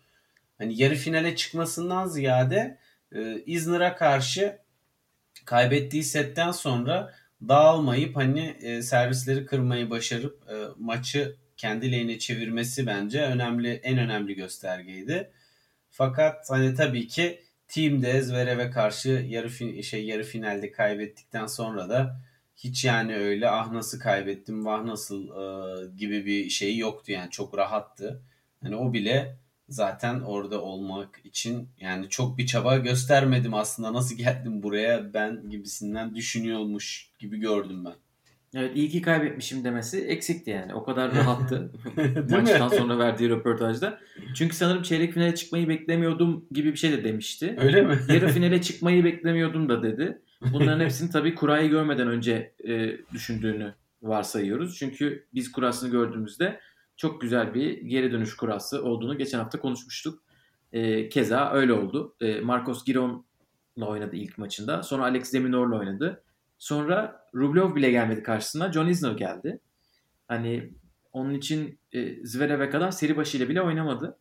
Hani 0.57 0.81
yarı 0.81 0.95
finale 0.95 1.35
çıkmasından 1.35 2.07
ziyade 2.07 2.79
e, 3.11 3.43
İzmir'e 3.45 3.95
karşı 3.95 4.59
kaybettiği 5.45 6.03
setten 6.03 6.51
sonra 6.51 7.13
dağılmayıp 7.49 8.15
hani 8.15 8.57
e, 8.61 8.81
servisleri 8.81 9.45
kırmayı 9.45 9.89
başarıp 9.89 10.43
e, 10.49 10.55
maçı 10.79 11.35
kendi 11.57 11.91
lehine 11.91 12.19
çevirmesi 12.19 12.87
bence 12.87 13.21
önemli 13.21 13.73
en 13.73 13.97
önemli 13.97 14.35
göstergeydi. 14.35 15.31
Fakat 15.89 16.49
hani 16.49 16.75
tabii 16.75 17.07
ki 17.07 17.43
Team'de 17.67 18.21
Zverev'e 18.21 18.69
karşı 18.69 19.09
yarı 19.09 19.49
fin 19.49 19.81
şey 19.81 20.05
yarı 20.05 20.23
finalde 20.23 20.71
kaybettikten 20.71 21.45
sonra 21.45 21.89
da 21.89 22.21
hiç 22.55 22.85
yani 22.85 23.15
öyle 23.15 23.49
ah 23.49 23.71
nasıl 23.71 23.99
kaybettim 23.99 24.65
vah 24.65 24.83
nasıl 24.83 25.27
e, 25.27 25.95
gibi 25.97 26.25
bir 26.25 26.49
şey 26.49 26.77
yoktu 26.77 27.11
yani 27.11 27.31
çok 27.31 27.57
rahattı. 27.57 28.21
Hani 28.63 28.75
o 28.75 28.93
bile 28.93 29.37
zaten 29.69 30.19
orada 30.19 30.61
olmak 30.61 31.21
için 31.23 31.69
yani 31.79 32.09
çok 32.09 32.37
bir 32.37 32.45
çaba 32.45 32.77
göstermedim 32.77 33.53
aslında 33.53 33.93
nasıl 33.93 34.15
geldim 34.15 34.63
buraya 34.63 35.13
ben 35.13 35.49
gibisinden 35.49 36.15
düşünüyormuş 36.15 37.09
gibi 37.19 37.39
gördüm 37.39 37.85
ben. 37.85 37.93
Evet 38.55 38.71
iyi 38.75 38.89
ki 38.89 39.01
kaybetmişim 39.01 39.63
demesi 39.63 40.01
eksikti 40.01 40.49
yani. 40.49 40.73
O 40.73 40.83
kadar 40.83 41.11
rahattı 41.15 41.71
maçtan 42.29 42.69
mi? 42.71 42.77
sonra 42.77 42.97
verdiği 42.97 43.29
röportajda. 43.29 43.99
Çünkü 44.35 44.55
sanırım 44.55 44.83
çeyrek 44.83 45.13
finale 45.13 45.35
çıkmayı 45.35 45.69
beklemiyordum 45.69 46.45
gibi 46.51 46.71
bir 46.71 46.77
şey 46.77 46.91
de 46.91 47.03
demişti. 47.03 47.55
Öyle 47.59 47.81
mi? 47.81 47.99
Yarı 48.09 48.27
finale 48.27 48.61
çıkmayı 48.61 49.03
beklemiyordum 49.03 49.69
da 49.69 49.83
dedi. 49.83 50.21
Bunların 50.53 50.79
hepsini 50.79 51.09
tabii 51.09 51.35
kurayı 51.35 51.69
görmeden 51.69 52.07
önce 52.07 52.53
e, 52.67 52.97
düşündüğünü 53.13 53.73
varsayıyoruz. 54.01 54.77
Çünkü 54.77 55.25
biz 55.33 55.51
kurasını 55.51 55.91
gördüğümüzde 55.91 56.59
çok 56.97 57.21
güzel 57.21 57.53
bir 57.53 57.81
geri 57.81 58.11
dönüş 58.11 58.35
kurası 58.35 58.83
olduğunu 58.83 59.17
geçen 59.17 59.39
hafta 59.39 59.59
konuşmuştuk. 59.59 60.23
E, 60.71 61.09
keza 61.09 61.51
öyle 61.51 61.73
oldu. 61.73 62.15
E, 62.21 62.41
Marcos 62.41 62.85
Giron'la 62.85 63.87
oynadı 63.87 64.15
ilk 64.15 64.37
maçında. 64.37 64.83
Sonra 64.83 65.03
Alex 65.03 65.33
Deminor'la 65.33 65.79
oynadı. 65.79 66.23
Sonra 66.57 67.27
Rublev 67.35 67.75
bile 67.75 67.91
gelmedi 67.91 68.23
karşısına. 68.23 68.71
John 68.71 68.87
Isner 68.87 69.11
geldi. 69.11 69.59
Hani 70.27 70.73
onun 71.11 71.33
için 71.33 71.79
e, 71.91 72.25
Zverev'e 72.25 72.69
kadar 72.69 72.91
seri 72.91 73.17
başıyla 73.17 73.49
bile 73.49 73.61
oynamadı. 73.61 74.17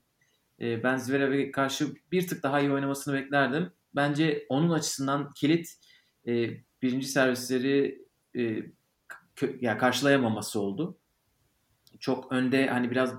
E, 0.61 0.83
ben 0.83 0.97
Zverev'e 0.97 1.51
karşı 1.51 1.87
bir 2.13 2.27
tık 2.27 2.43
daha 2.43 2.61
iyi 2.61 2.73
oynamasını 2.73 3.15
beklerdim. 3.15 3.71
Bence 3.95 4.47
onun 4.49 4.71
açısından 4.71 5.33
kilit 5.33 5.69
e, 6.27 6.51
birinci 6.83 7.07
servisleri 7.07 8.05
e, 8.37 8.41
kö- 9.37 9.57
yani 9.61 9.79
karşılayamaması 9.79 10.61
oldu. 10.61 10.99
Çok 12.03 12.33
önde 12.33 12.67
hani 12.67 12.91
biraz 12.91 13.15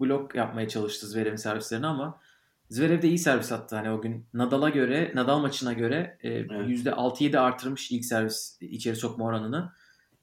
blok 0.00 0.34
yapmaya 0.34 0.68
çalıştı 0.68 1.06
Zverev'in 1.06 1.36
servislerini 1.36 1.86
ama 1.86 2.20
Zverev 2.68 3.02
de 3.02 3.08
iyi 3.08 3.18
servis 3.18 3.52
attı 3.52 3.76
hani 3.76 3.90
o 3.90 4.00
gün. 4.00 4.26
Nadal'a 4.34 4.68
göre, 4.68 5.12
Nadal 5.14 5.40
maçına 5.40 5.72
göre 5.72 6.18
e, 6.22 6.28
evet. 6.28 6.50
%6-7 6.50 7.38
artırmış 7.38 7.90
ilk 7.90 8.04
servis 8.04 8.58
içeri 8.60 8.96
sokma 8.96 9.24
oranını. 9.24 9.72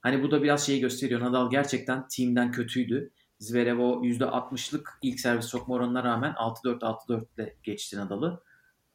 Hani 0.01 0.23
bu 0.23 0.31
da 0.31 0.43
biraz 0.43 0.65
şeyi 0.65 0.81
gösteriyor. 0.81 1.21
Nadal 1.21 1.49
gerçekten 1.51 2.07
team'den 2.07 2.51
kötüydü. 2.51 3.11
Zverev 3.39 3.79
o 3.79 4.03
%60'lık 4.03 4.99
ilk 5.01 5.19
servis 5.19 5.45
sokma 5.45 5.75
oranına 5.75 6.03
rağmen 6.03 6.33
6-4-6-4 6.33 7.25
ile 7.37 7.55
geçti 7.63 7.97
Nadal'ı. 7.97 8.43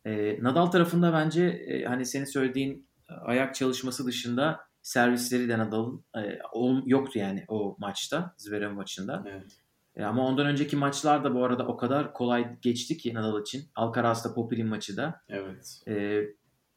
E, 0.05 0.43
Nadal 0.43 0.67
tarafında 0.67 1.13
bence 1.13 1.45
e, 1.45 1.85
hani 1.85 2.07
senin 2.07 2.25
söylediğin 2.25 2.89
ayak 3.09 3.55
çalışması 3.55 4.07
dışında 4.07 4.61
servisleri 4.83 5.49
de 5.49 5.59
Nadal'ın 5.59 6.05
e, 6.17 6.39
yoktu 6.87 7.19
yani 7.19 7.45
o 7.49 7.77
maçta, 7.79 8.35
Zverev 8.37 8.73
maçında. 8.73 9.25
Evet. 9.27 9.59
E, 9.97 10.05
ama 10.05 10.27
ondan 10.27 10.47
önceki 10.47 10.77
maçlar 10.77 11.25
da 11.25 11.35
bu 11.35 11.45
arada 11.45 11.67
o 11.67 11.77
kadar 11.77 12.13
kolay 12.13 12.59
geçti 12.63 12.97
ki 12.97 13.15
Nadal 13.15 13.41
için. 13.41 13.65
Alcaraz'da 13.75 14.35
Popil'in 14.35 14.67
maçı 14.67 14.97
da. 14.97 15.21
Evet. 15.29 15.83
E, 15.89 16.23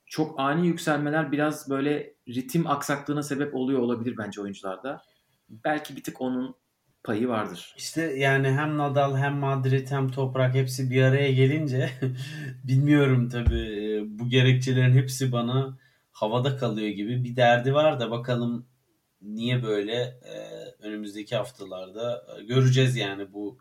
çok 0.06 0.40
ani 0.40 0.68
yükselmeler 0.68 1.32
biraz 1.32 1.70
böyle 1.70 2.14
ritim 2.28 2.68
aksaklığına 2.68 3.24
sebep 3.24 3.56
oluyor 3.56 3.80
olabilir 3.80 4.16
bence 4.18 4.42
oyuncularda. 4.42 5.02
Belki 5.50 5.96
bir 5.96 6.04
tık 6.04 6.22
onun 6.22 6.56
payı 7.04 7.28
vardır. 7.28 7.76
İşte 7.78 8.02
yani 8.02 8.48
hem 8.48 8.78
Nadal 8.78 9.18
hem 9.18 9.38
Madrid 9.38 9.92
hem 9.92 10.10
Toprak 10.12 10.56
hepsi 10.56 10.90
bir 10.90 11.02
araya 11.02 11.32
gelince 11.32 11.90
bilmiyorum 12.64 13.30
tabii 13.30 13.60
e, 13.60 14.20
bu 14.20 14.30
gerekçelerin 14.30 14.94
hepsi 14.94 15.32
bana 15.32 15.78
havada 16.16 16.58
kalıyor 16.58 16.90
gibi 16.90 17.24
bir 17.24 17.36
derdi 17.36 17.74
var 17.74 18.00
da 18.00 18.12
bakalım 18.12 18.66
niye 19.22 19.64
böyle 19.64 19.94
e, 20.04 20.36
önümüzdeki 20.80 21.36
haftalarda 21.36 22.26
e, 22.38 22.44
göreceğiz 22.44 22.96
yani 22.96 23.34
bu. 23.34 23.58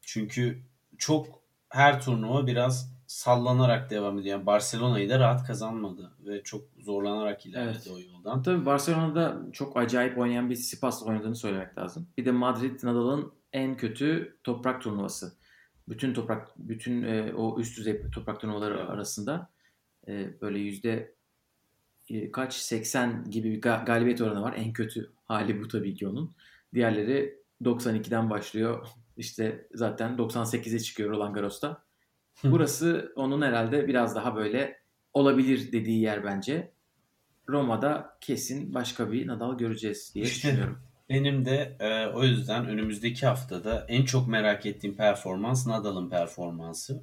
Çünkü 0.00 0.62
çok 0.98 1.42
her 1.68 2.02
turnuva 2.02 2.46
biraz 2.46 2.92
sallanarak 3.06 3.90
devam 3.90 4.18
ediyor. 4.18 4.36
Yani 4.36 4.46
Barcelona'yı 4.46 5.10
da 5.10 5.18
rahat 5.18 5.46
kazanmadı 5.46 6.12
ve 6.26 6.42
çok 6.42 6.62
zorlanarak 6.78 7.46
ilerledi 7.46 7.78
evet. 7.82 7.90
o 7.92 7.98
yoldan. 8.00 8.42
Tabii 8.42 8.66
Barcelona'da 8.66 9.38
çok 9.52 9.76
acayip 9.76 10.18
oynayan 10.18 10.50
bir 10.50 10.56
Sipas'la 10.56 11.06
oynadığını 11.06 11.36
söylemek 11.36 11.78
lazım. 11.78 12.08
Bir 12.18 12.24
de 12.24 12.30
Madrid 12.30 12.80
Nadal'ın 12.82 13.32
en 13.52 13.76
kötü 13.76 14.38
toprak 14.44 14.82
turnuvası. 14.82 15.32
Bütün 15.88 16.14
toprak 16.14 16.48
bütün 16.56 17.02
e, 17.02 17.32
o 17.34 17.60
üst 17.60 17.78
düzey 17.78 18.10
toprak 18.10 18.40
turnuvaları 18.40 18.78
evet. 18.78 18.90
arasında 18.90 19.50
e, 20.08 20.40
böyle 20.40 20.58
yüzde 20.58 21.17
kaç 22.32 22.54
80 22.54 23.24
gibi 23.30 23.52
bir 23.52 23.60
galibiyet 23.60 24.20
oranı 24.20 24.42
var. 24.42 24.54
En 24.56 24.72
kötü 24.72 25.10
hali 25.24 25.62
bu 25.62 25.68
tabii 25.68 25.94
ki 25.94 26.08
onun. 26.08 26.34
Diğerleri 26.74 27.38
92'den 27.62 28.30
başlıyor. 28.30 28.86
İşte 29.16 29.66
zaten 29.74 30.16
98'e 30.16 30.78
çıkıyor 30.78 31.10
Roland 31.10 31.34
Garros'ta. 31.34 31.82
Burası 32.44 33.12
onun 33.16 33.42
herhalde 33.42 33.88
biraz 33.88 34.14
daha 34.14 34.36
böyle 34.36 34.80
olabilir 35.14 35.72
dediği 35.72 36.00
yer 36.00 36.24
bence. 36.24 36.72
Roma'da 37.48 38.18
kesin 38.20 38.74
başka 38.74 39.12
bir 39.12 39.26
Nadal 39.26 39.58
göreceğiz 39.58 40.12
diye 40.14 40.24
işte, 40.24 40.48
düşünüyorum. 40.48 40.78
Benim 41.08 41.44
de 41.44 41.76
e, 41.80 42.06
o 42.06 42.24
yüzden 42.24 42.66
önümüzdeki 42.66 43.26
haftada 43.26 43.86
en 43.88 44.04
çok 44.04 44.28
merak 44.28 44.66
ettiğim 44.66 44.96
performans 44.96 45.66
Nadal'ın 45.66 46.10
performansı. 46.10 47.02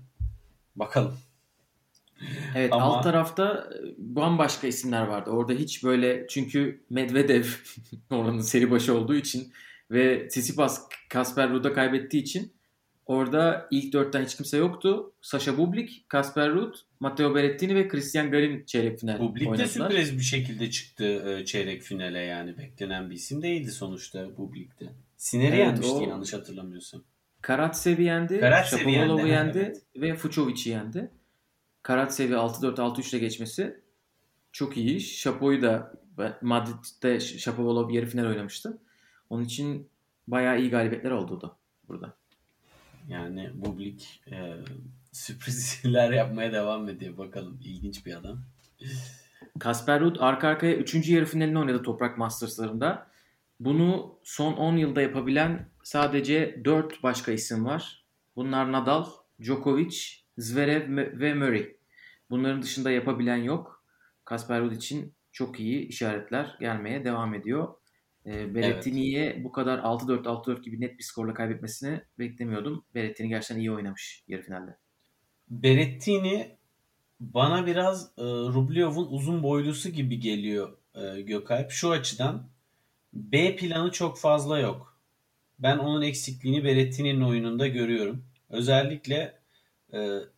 Bakalım. 0.75 1.17
Evet 2.55 2.73
Ama... 2.73 2.83
alt 2.83 3.03
tarafta 3.03 3.69
e, 3.73 3.77
bambaşka 3.97 4.67
isimler 4.67 5.07
vardı. 5.07 5.29
Orada 5.29 5.53
hiç 5.53 5.83
böyle 5.83 6.25
çünkü 6.29 6.85
Medvedev 6.89 7.43
oranın 8.11 8.39
seri 8.39 8.71
başı 8.71 8.97
olduğu 8.97 9.15
için 9.15 9.53
ve 9.91 10.27
Tsitsipas 10.27 10.81
Kasper 11.09 11.49
Ruud'a 11.49 11.73
kaybettiği 11.73 12.23
için 12.23 12.53
orada 13.05 13.67
ilk 13.71 13.93
dörtten 13.93 14.25
hiç 14.25 14.35
kimse 14.35 14.57
yoktu. 14.57 15.13
Sasha 15.21 15.57
Bublik, 15.57 16.05
Kasper 16.09 16.51
Ruud, 16.51 16.75
Matteo 16.99 17.35
Berrettini 17.35 17.75
ve 17.75 17.87
Christian 17.87 18.31
Garin 18.31 18.65
çeyrek 18.65 18.99
final 18.99 19.19
Bublik 19.19 19.49
oynadılar. 19.49 19.67
de 19.67 19.71
sürpriz 19.71 20.17
bir 20.17 20.23
şekilde 20.23 20.71
çıktı 20.71 21.05
e, 21.05 21.45
çeyrek 21.45 21.81
finale 21.81 22.19
yani. 22.19 22.57
Beklenen 22.57 23.09
bir 23.09 23.15
isim 23.15 23.41
değildi 23.41 23.71
sonuçta 23.71 24.37
Bublik'te. 24.37 24.85
Sineri 25.17 25.55
evet, 25.55 25.59
yenmişti 25.59 25.93
o... 25.93 26.09
yanlış 26.09 26.33
hatırlamıyorsam. 26.33 27.03
Karatsev'i 27.41 28.03
yendi, 28.03 28.41
Shapovalov'u 28.65 29.27
yendi 29.27 29.59
evet. 29.59 29.83
ve 29.95 30.15
Fucovic'i 30.15 30.69
yendi. 30.69 31.11
Karatsevi 31.85 32.33
6-4 32.33 32.75
6-3 32.75 33.09
ile 33.09 33.19
geçmesi 33.19 33.79
çok 34.51 34.77
iyi. 34.77 34.99
Şapo'yu 35.01 35.61
da 35.61 35.93
Madrid'de 36.41 37.19
Shapovalov 37.19 37.89
yarı 37.89 38.05
final 38.05 38.25
oynamıştı. 38.25 38.77
Onun 39.29 39.43
için 39.43 39.89
bayağı 40.27 40.59
iyi 40.59 40.69
galibiyetler 40.69 41.11
oldu 41.11 41.41
da 41.41 41.57
burada. 41.87 42.17
Yani 43.07 43.49
Bublik 43.53 44.21
e, 44.31 44.53
sürprizler 45.11 46.11
yapmaya 46.11 46.53
devam 46.53 46.89
ediyor. 46.89 47.17
Bakalım 47.17 47.59
ilginç 47.63 48.05
bir 48.05 48.15
adam. 48.15 48.39
Kasper 49.59 50.01
Ruud 50.01 50.15
arka 50.19 50.47
arkaya 50.47 50.75
3. 50.75 51.09
yarı 51.09 51.25
finalini 51.25 51.59
oynadı 51.59 51.83
Toprak 51.83 52.17
Masters'larında. 52.17 53.07
Bunu 53.59 54.19
son 54.23 54.53
10 54.53 54.77
yılda 54.77 55.01
yapabilen 55.01 55.69
sadece 55.83 56.61
4 56.65 57.03
başka 57.03 57.31
isim 57.31 57.65
var. 57.65 58.05
Bunlar 58.35 58.71
Nadal, 58.71 59.05
Djokovic, 59.41 60.24
Zverev 60.37 60.97
ve 61.19 61.33
Murray. 61.33 61.75
Bunların 62.29 62.61
dışında 62.61 62.91
yapabilen 62.91 63.37
yok. 63.37 63.83
Kasper 64.25 64.61
Ruud 64.61 64.71
için 64.71 65.13
çok 65.31 65.59
iyi 65.59 65.87
işaretler 65.87 66.57
gelmeye 66.59 67.05
devam 67.05 67.33
ediyor. 67.33 67.73
E, 68.25 68.55
Berrettini'ye 68.55 69.25
evet. 69.25 69.43
bu 69.43 69.51
kadar 69.51 69.79
6-4 69.79 70.23
6-4 70.23 70.61
gibi 70.61 70.81
net 70.81 70.97
bir 70.97 71.03
skorla 71.03 71.33
kaybetmesini 71.33 72.01
beklemiyordum. 72.19 72.85
Berrettini 72.95 73.29
gerçekten 73.29 73.59
iyi 73.59 73.71
oynamış 73.71 74.23
yarı 74.27 74.41
finalde. 74.41 74.77
Berrettini 75.49 76.57
bana 77.19 77.65
biraz 77.65 78.11
e, 78.17 78.23
Rublev'un 78.23 79.07
uzun 79.09 79.43
boylusu 79.43 79.89
gibi 79.89 80.19
geliyor 80.19 80.77
e, 80.95 81.21
Gökalp. 81.21 81.71
Şu 81.71 81.91
açıdan 81.91 82.49
B 83.13 83.55
planı 83.55 83.91
çok 83.91 84.19
fazla 84.19 84.59
yok. 84.59 84.97
Ben 85.59 85.77
onun 85.77 86.01
eksikliğini 86.01 86.63
Berrettini'nin 86.63 87.21
oyununda 87.21 87.67
görüyorum. 87.67 88.25
Özellikle 88.49 89.34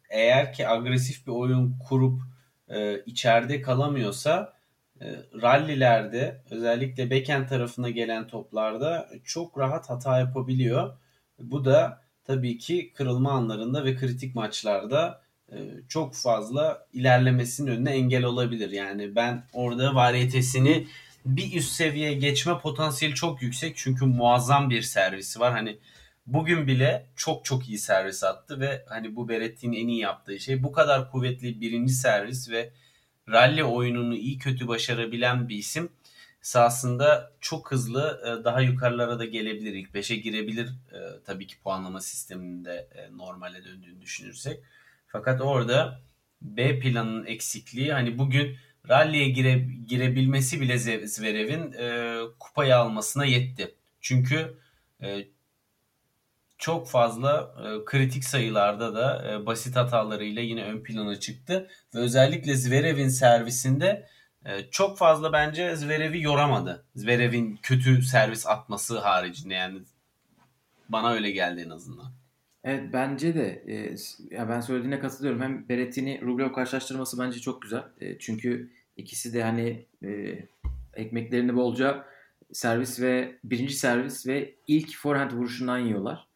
eğer 0.09 0.53
ki 0.53 0.67
agresif 0.67 1.27
bir 1.27 1.31
oyun 1.31 1.77
kurup 1.89 2.21
e, 2.69 3.03
içeride 3.05 3.61
kalamıyorsa 3.61 4.53
e, 5.01 5.15
rallilerde 5.41 6.41
özellikle 6.49 7.11
backhand 7.11 7.47
tarafına 7.49 7.89
gelen 7.89 8.27
toplarda 8.27 9.09
çok 9.23 9.57
rahat 9.57 9.89
hata 9.89 10.19
yapabiliyor. 10.19 10.97
Bu 11.39 11.65
da 11.65 12.01
tabii 12.23 12.57
ki 12.57 12.93
kırılma 12.93 13.31
anlarında 13.31 13.85
ve 13.85 13.95
kritik 13.95 14.35
maçlarda 14.35 15.21
e, 15.51 15.57
çok 15.89 16.15
fazla 16.15 16.87
ilerlemesinin 16.93 17.71
önüne 17.71 17.91
engel 17.91 18.23
olabilir. 18.23 18.71
Yani 18.71 19.15
ben 19.15 19.43
orada 19.53 19.95
variyetesini 19.95 20.87
bir 21.25 21.55
üst 21.55 21.71
seviyeye 21.71 22.13
geçme 22.13 22.59
potansiyeli 22.59 23.15
çok 23.15 23.41
yüksek. 23.41 23.77
Çünkü 23.77 24.05
muazzam 24.05 24.69
bir 24.69 24.81
servisi 24.81 25.39
var. 25.39 25.51
Hani 25.53 25.77
bugün 26.27 26.67
bile 26.67 27.05
çok 27.15 27.45
çok 27.45 27.69
iyi 27.69 27.77
servis 27.77 28.23
attı 28.23 28.59
ve 28.59 28.85
hani 28.89 29.15
bu 29.15 29.29
Beretti'nin 29.29 29.77
en 29.77 29.87
iyi 29.87 29.99
yaptığı 29.99 30.39
şey 30.39 30.63
bu 30.63 30.71
kadar 30.71 31.11
kuvvetli 31.11 31.61
birinci 31.61 31.93
servis 31.93 32.49
ve 32.49 32.73
rally 33.29 33.63
oyununu 33.63 34.15
iyi 34.15 34.37
kötü 34.37 34.67
başarabilen 34.67 35.49
bir 35.49 35.57
isim 35.57 35.89
sahasında 36.41 37.31
çok 37.41 37.71
hızlı 37.71 38.21
e, 38.25 38.43
daha 38.43 38.61
yukarılara 38.61 39.19
da 39.19 39.25
gelebilir. 39.25 39.73
İlk 39.73 39.89
5'e 39.89 40.15
girebilir 40.15 40.67
e, 40.67 40.99
tabii 41.25 41.47
ki 41.47 41.59
puanlama 41.63 42.01
sisteminde 42.01 42.87
e, 42.95 43.17
normale 43.17 43.63
döndüğünü 43.63 44.01
düşünürsek. 44.01 44.59
Fakat 45.07 45.41
orada 45.41 46.01
B 46.41 46.79
planının 46.79 47.25
eksikliği 47.25 47.93
hani 47.93 48.17
bugün 48.17 48.57
rally'e 48.89 49.29
gire, 49.29 49.67
girebilmesi 49.87 50.61
bile 50.61 50.77
Zverev'in 51.07 51.75
kupayı 52.39 52.77
almasına 52.77 53.25
yetti. 53.25 53.75
Çünkü 54.01 54.57
çok 56.57 56.89
fazla 56.89 57.55
e, 57.59 57.85
kritik 57.85 58.23
sayılarda 58.23 58.95
da 58.95 59.31
e, 59.31 59.45
basit 59.45 59.75
hatalarıyla 59.75 60.41
yine 60.41 60.63
ön 60.63 60.83
plana 60.83 61.19
çıktı. 61.19 61.67
Ve 61.95 61.99
özellikle 61.99 62.55
Zverev'in 62.55 63.09
servisinde 63.09 64.07
e, 64.45 64.69
çok 64.71 64.97
fazla 64.97 65.33
bence 65.33 65.75
Zverev'i 65.75 66.21
yoramadı. 66.21 66.85
Zverev'in 66.95 67.59
kötü 67.63 68.01
servis 68.01 68.47
atması 68.47 68.99
haricinde 68.99 69.53
yani 69.53 69.79
bana 70.89 71.11
öyle 71.11 71.31
geldi 71.31 71.63
en 71.65 71.69
azından. 71.69 72.11
Evet 72.63 72.83
bence 72.93 73.35
de 73.35 73.63
e, 73.67 73.95
ya 74.35 74.49
ben 74.49 74.61
söylediğine 74.61 74.99
katılıyorum. 74.99 75.41
Hem 75.41 75.69
Berrettini 75.69 76.21
Rublev 76.21 76.51
karşılaştırması 76.53 77.19
bence 77.19 77.39
çok 77.39 77.61
güzel. 77.61 77.83
E, 78.01 78.19
çünkü 78.19 78.71
ikisi 78.97 79.33
de 79.33 79.43
hani 79.43 79.85
e, 80.03 80.39
ekmeklerini 80.93 81.55
bolca 81.55 82.05
servis 82.53 83.01
ve 83.01 83.37
birinci 83.43 83.73
servis 83.73 84.27
ve 84.27 84.55
ilk 84.67 84.97
forehand 84.97 85.31
vuruşundan 85.31 85.77
yiyorlar. 85.77 86.26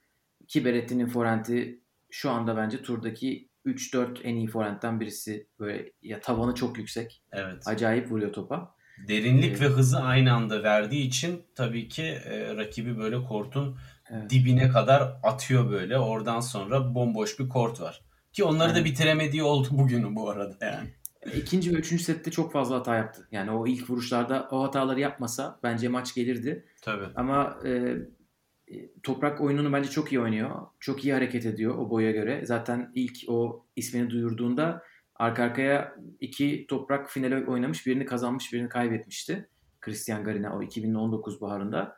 Ki 0.52 0.66
Berretti'nin 0.66 1.08
forehand'i 1.08 1.82
şu 2.10 2.32
anda 2.32 2.58
bence 2.58 2.82
turdaki 2.82 3.50
3-4 3.66 4.24
en 4.24 4.36
iyi 4.36 4.48
forehand'den 4.48 5.00
birisi. 5.00 5.48
Böyle 5.60 5.92
ya 6.02 6.22
tavanı 6.22 6.56
çok 6.56 6.78
yüksek. 6.78 7.24
Evet. 7.32 7.68
Acayip 7.68 8.12
vuruyor 8.12 8.34
topa. 8.34 8.76
Derinlik 9.08 9.58
ee, 9.58 9.60
ve 9.60 9.66
hızı 9.66 10.00
aynı 10.00 10.34
anda 10.34 10.64
verdiği 10.64 11.08
için 11.08 11.44
tabii 11.56 11.88
ki 11.88 12.04
e, 12.04 12.56
rakibi 12.56 12.98
böyle 12.98 13.24
kortun 13.24 13.78
evet. 14.10 14.30
dibine 14.30 14.70
kadar 14.70 15.20
atıyor 15.24 15.72
böyle. 15.72 15.98
Oradan 15.98 16.40
sonra 16.40 16.96
bomboş 16.96 17.40
bir 17.40 17.50
kort 17.50 17.82
var. 17.82 18.02
Ki 18.34 18.44
onları 18.44 18.70
yani. 18.70 18.80
da 18.80 18.86
bitiremediği 18.86 19.44
oldu 19.44 19.68
bugünü 19.72 20.16
bu 20.16 20.30
arada 20.30 20.58
yani. 20.66 20.90
İkinci 21.36 21.74
ve 21.74 21.76
üçüncü 21.76 22.04
sette 22.04 22.32
çok 22.32 22.54
fazla 22.54 22.76
hata 22.76 22.96
yaptı. 22.96 23.28
Yani 23.32 23.52
o 23.52 23.68
ilk 23.68 23.90
vuruşlarda 23.90 24.48
o 24.52 24.64
hataları 24.64 25.00
yapmasa 25.00 25.60
bence 25.64 25.88
maç 25.88 26.16
gelirdi. 26.16 26.66
Tabii. 26.82 27.08
Ama 27.16 27.58
e, 27.66 27.96
Toprak 29.04 29.42
oyununu 29.42 29.74
bence 29.74 29.90
çok 29.90 30.12
iyi 30.12 30.22
oynuyor. 30.22 30.68
Çok 30.80 31.06
iyi 31.06 31.14
hareket 31.14 31.46
ediyor 31.46 31.78
o 31.78 31.90
boya 31.90 32.12
göre. 32.12 32.46
Zaten 32.46 32.92
ilk 32.96 33.18
o 33.28 33.66
ismini 33.76 34.10
duyurduğunda 34.10 34.84
arka 35.16 35.44
arkaya 35.44 35.96
iki 36.20 36.68
Toprak 36.68 37.10
finale 37.10 37.46
oynamış. 37.46 37.88
Birini 37.88 38.06
kazanmış, 38.06 38.54
birini 38.54 38.70
kaybetmişti. 38.70 39.50
Christian 39.82 40.24
Garina 40.24 40.58
o 40.58 40.62
2019 40.62 41.42
baharında. 41.42 41.96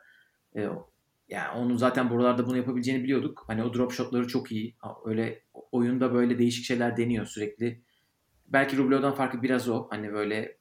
E, 0.56 0.68
yani 1.28 1.58
onun 1.58 1.76
zaten 1.76 2.10
buralarda 2.10 2.46
bunu 2.46 2.56
yapabileceğini 2.56 3.04
biliyorduk. 3.04 3.44
Hani 3.46 3.64
o 3.64 3.74
drop 3.74 3.92
shotları 3.92 4.28
çok 4.28 4.52
iyi. 4.52 4.76
Öyle 5.04 5.42
oyunda 5.72 6.14
böyle 6.14 6.38
değişik 6.38 6.64
şeyler 6.64 6.96
deniyor 6.96 7.26
sürekli. 7.26 7.82
Belki 8.46 8.76
Rublev'den 8.76 9.12
farkı 9.12 9.42
biraz 9.42 9.68
o. 9.68 9.86
Hani 9.90 10.12
böyle 10.12 10.58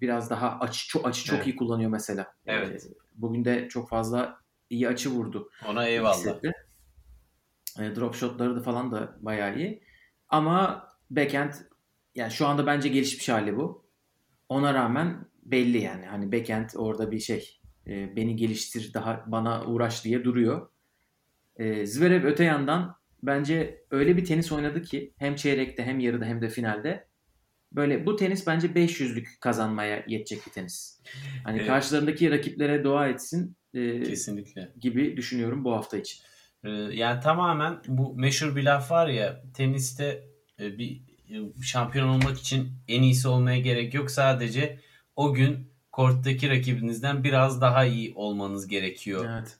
biraz 0.00 0.30
daha 0.30 0.58
açı 0.58 0.88
çok 0.88 1.06
açı 1.06 1.24
çok 1.24 1.36
evet. 1.36 1.46
iyi 1.46 1.56
kullanıyor 1.56 1.90
mesela. 1.90 2.34
Evet. 2.46 2.86
bugün 3.14 3.44
de 3.44 3.68
çok 3.68 3.88
fazla 3.88 4.43
iyi 4.70 4.88
açı 4.88 5.10
vurdu. 5.10 5.50
Ona 5.68 5.86
eyvallah. 5.86 6.40
E, 7.78 7.96
drop 7.96 8.14
shotları 8.14 8.56
da 8.56 8.62
falan 8.62 8.92
da 8.92 9.16
bayağı 9.20 9.58
iyi. 9.58 9.82
Ama 10.28 10.88
backhand 11.10 11.52
yani 12.14 12.32
şu 12.32 12.46
anda 12.46 12.66
bence 12.66 12.88
gelişmiş 12.88 13.28
hali 13.28 13.56
bu. 13.56 13.84
Ona 14.48 14.74
rağmen 14.74 15.28
belli 15.42 15.78
yani. 15.78 16.06
Hani 16.06 16.32
backhand 16.32 16.70
orada 16.76 17.10
bir 17.10 17.18
şey 17.18 17.60
e, 17.86 18.16
beni 18.16 18.36
geliştir 18.36 18.94
daha 18.94 19.24
bana 19.26 19.64
uğraş 19.64 20.04
diye 20.04 20.24
duruyor. 20.24 20.68
E, 21.56 21.86
Zverev 21.86 22.24
öte 22.24 22.44
yandan 22.44 22.96
bence 23.22 23.84
öyle 23.90 24.16
bir 24.16 24.24
tenis 24.24 24.52
oynadı 24.52 24.82
ki 24.82 25.14
hem 25.18 25.36
çeyrekte 25.36 25.84
hem 25.84 26.00
yarıda 26.00 26.24
hem 26.24 26.42
de 26.42 26.48
finalde 26.48 27.08
böyle 27.72 28.06
bu 28.06 28.16
tenis 28.16 28.46
bence 28.46 28.66
500'lük 28.66 29.40
kazanmaya 29.40 30.04
yetecek 30.08 30.46
bir 30.46 30.52
tenis. 30.52 31.00
Hani 31.44 31.58
evet. 31.58 31.66
karşılarındaki 31.66 32.30
rakiplere 32.30 32.84
dua 32.84 33.08
etsin. 33.08 33.56
E, 33.74 34.02
Kesinlikle. 34.02 34.72
Gibi 34.80 35.16
düşünüyorum 35.16 35.64
bu 35.64 35.72
hafta 35.72 35.96
için. 35.96 36.20
E, 36.64 36.70
yani 36.70 37.20
tamamen 37.20 37.80
bu 37.86 38.14
meşhur 38.14 38.56
bir 38.56 38.62
laf 38.62 38.90
var 38.90 39.08
ya 39.08 39.42
teniste 39.54 40.24
e, 40.60 40.78
bir 40.78 41.02
e, 41.30 41.62
şampiyon 41.62 42.08
olmak 42.08 42.38
için 42.38 42.72
en 42.88 43.02
iyisi 43.02 43.28
olmaya 43.28 43.58
gerek 43.58 43.94
yok. 43.94 44.10
Sadece 44.10 44.78
o 45.16 45.34
gün 45.34 45.70
korttaki 45.92 46.50
rakibinizden 46.50 47.24
biraz 47.24 47.60
daha 47.60 47.84
iyi 47.84 48.12
olmanız 48.14 48.66
gerekiyor. 48.68 49.30
Evet. 49.30 49.58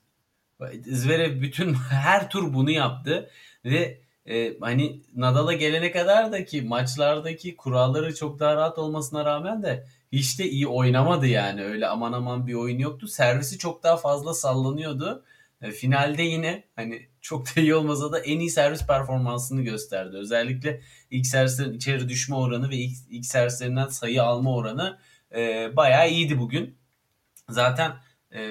Zverev 0.86 1.40
bütün 1.40 1.74
her 1.90 2.30
tur 2.30 2.54
bunu 2.54 2.70
yaptı 2.70 3.30
ve 3.64 4.00
e, 4.26 4.58
hani 4.60 5.02
Nadal'a 5.16 5.52
gelene 5.52 5.90
kadar 5.90 6.32
da 6.32 6.44
ki 6.44 6.62
maçlardaki 6.62 7.56
kuralları 7.56 8.14
çok 8.14 8.38
daha 8.40 8.56
rahat 8.56 8.78
olmasına 8.78 9.24
rağmen 9.24 9.62
de 9.62 9.86
hiç 10.18 10.38
de 10.38 10.50
iyi 10.50 10.66
oynamadı 10.66 11.26
yani. 11.26 11.64
Öyle 11.64 11.88
aman 11.88 12.12
aman 12.12 12.46
bir 12.46 12.54
oyun 12.54 12.78
yoktu. 12.78 13.08
Servisi 13.08 13.58
çok 13.58 13.82
daha 13.82 13.96
fazla 13.96 14.34
sallanıyordu. 14.34 15.24
E, 15.62 15.70
finalde 15.70 16.22
yine 16.22 16.64
hani 16.76 17.08
çok 17.20 17.46
da 17.46 17.60
iyi 17.60 17.74
olmasa 17.74 18.12
da 18.12 18.18
en 18.18 18.38
iyi 18.38 18.50
servis 18.50 18.86
performansını 18.86 19.62
gösterdi. 19.62 20.16
Özellikle 20.16 20.80
ilk 21.10 21.26
servislerin 21.26 21.72
içeri 21.72 22.08
düşme 22.08 22.36
oranı 22.36 22.70
ve 22.70 22.76
ilk, 22.76 22.96
ilk 23.10 23.26
servislerinden 23.26 23.88
sayı 23.88 24.22
alma 24.22 24.54
oranı 24.54 24.98
e, 25.34 25.70
bayağı 25.76 26.10
iyiydi 26.10 26.38
bugün. 26.38 26.78
Zaten 27.48 27.92
e, 28.34 28.50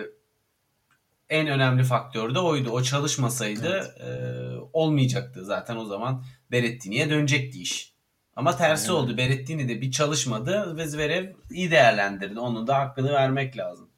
en 1.30 1.48
önemli 1.48 1.84
faktör 1.84 2.36
de 2.36 2.40
oydu. 2.40 2.70
O 2.70 2.84
çalışmasaydı 2.84 3.68
evet. 3.68 4.02
e, 4.02 4.60
olmayacaktı. 4.74 5.46
Zaten 5.46 5.78
o 5.78 5.86
zaman 5.86 6.26
Berettini'ye 6.52 7.10
dönecekti 7.10 7.62
iş. 7.62 7.93
Ama 8.36 8.58
tersi 8.58 8.92
Aynen. 8.92 9.04
oldu. 9.04 9.18
Berettini 9.18 9.70
de 9.70 9.82
bir 9.82 9.92
çalışmadı 9.92 10.78
ve 10.78 10.88
Zverev 10.88 11.34
iyi 11.52 11.72
değerlendirdi. 11.72 12.40
Onun 12.40 12.68
da 12.68 12.80
hakkını 12.80 13.14
vermek 13.14 13.58
lazım. 13.58 13.90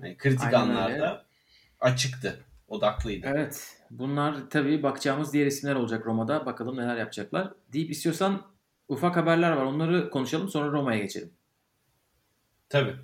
Yani 0.00 0.16
kritik 0.16 0.44
Aynen 0.44 0.58
anlarda 0.58 0.92
öyle. 0.94 1.22
açıktı. 1.80 2.44
Odaklıydı. 2.68 3.26
Evet. 3.30 3.76
Bunlar 3.90 4.50
tabii 4.50 4.82
bakacağımız 4.82 5.32
diğer 5.32 5.46
isimler 5.46 5.74
olacak 5.74 6.06
Roma'da. 6.06 6.46
Bakalım 6.46 6.76
neler 6.76 6.96
yapacaklar. 6.96 7.52
Deyip 7.72 7.90
istiyorsan 7.90 8.42
ufak 8.88 9.16
haberler 9.16 9.52
var. 9.52 9.64
Onları 9.64 10.10
konuşalım 10.10 10.48
sonra 10.48 10.72
Roma'ya 10.72 10.98
geçelim. 10.98 11.30
Tabii. 12.68 12.96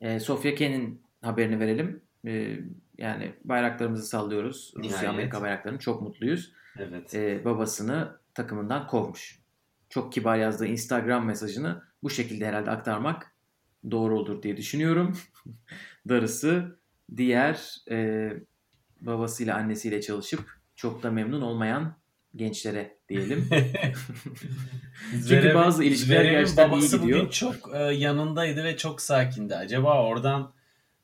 Ee, 0.00 0.20
Sofia 0.20 0.54
Ken'in 0.54 1.02
haberini 1.22 1.60
verelim. 1.60 2.02
Ee, 2.26 2.58
yani 2.98 3.34
bayraklarımızı 3.44 4.06
sallıyoruz. 4.06 4.74
Rusya 4.76 5.10
Amerika 5.10 5.42
bayraklarını 5.42 5.78
çok 5.78 6.02
mutluyuz. 6.02 6.52
Evet. 6.78 7.14
Ee, 7.14 7.44
babasını 7.44 8.16
takımından 8.34 8.86
kovmuş. 8.86 9.38
Çok 9.88 10.12
kibar 10.12 10.36
yazdığı 10.36 10.66
Instagram 10.66 11.26
mesajını 11.26 11.82
bu 12.02 12.10
şekilde 12.10 12.46
herhalde 12.46 12.70
aktarmak 12.70 13.32
doğru 13.90 14.18
olur 14.18 14.42
diye 14.42 14.56
düşünüyorum. 14.56 15.18
Darısı 16.08 16.78
diğer 17.16 17.76
e, 17.90 18.30
babasıyla 19.00 19.56
annesiyle 19.56 20.00
çalışıp 20.00 20.40
çok 20.76 21.02
da 21.02 21.10
memnun 21.10 21.40
olmayan 21.40 21.96
gençlere 22.36 22.96
diyelim. 23.08 23.48
Çünkü 25.28 25.54
bazı 25.54 25.84
ilişkiler 25.84 26.24
gerçekten 26.24 26.70
iyi 26.70 26.82
gidiyor. 26.82 27.02
bugün 27.02 27.28
çok 27.28 27.74
e, 27.74 27.78
yanındaydı 27.78 28.64
ve 28.64 28.76
çok 28.76 29.00
sakindi. 29.00 29.56
Acaba 29.56 30.04
oradan 30.04 30.52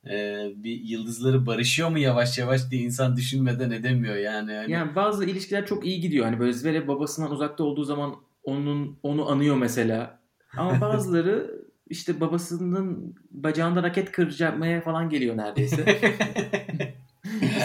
e, 0.07 0.47
bir 0.57 0.81
yıldızları 0.81 1.47
barışıyor 1.47 1.89
mu 1.89 1.99
yavaş 1.99 2.39
yavaş 2.39 2.71
diye 2.71 2.83
insan 2.83 3.17
düşünmeden 3.17 3.71
edemiyor 3.71 4.17
yani. 4.17 4.53
Hani... 4.53 4.73
Yani 4.73 4.95
bazı 4.97 5.25
ilişkiler 5.25 5.67
çok 5.67 5.87
iyi 5.87 6.01
gidiyor. 6.01 6.25
Hani 6.25 6.39
böyle 6.41 6.53
Zverev 6.53 6.89
babasından 6.89 7.31
uzakta 7.31 7.65
olduğu 7.65 7.85
zaman 7.85 8.15
onun 8.43 8.99
onu 9.03 9.31
anıyor 9.31 9.57
mesela. 9.57 10.21
Ama 10.57 10.81
bazıları 10.81 11.65
işte 11.91 12.21
babasının 12.21 13.15
bacağında 13.31 13.83
raket 13.83 14.13
kıracakmaya 14.13 14.81
falan 14.81 15.11
geliyor 15.11 15.37
neredeyse. 15.37 15.85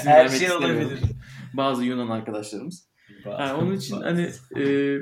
Her 0.03 0.29
şey 0.29 0.51
olabilir. 0.51 0.99
Bazı 1.53 1.83
Yunan 1.83 2.09
arkadaşlarımız. 2.09 2.87
Yani 3.25 3.53
onun 3.53 3.75
için 3.75 4.01
hani 4.01 4.29
e... 4.57 4.97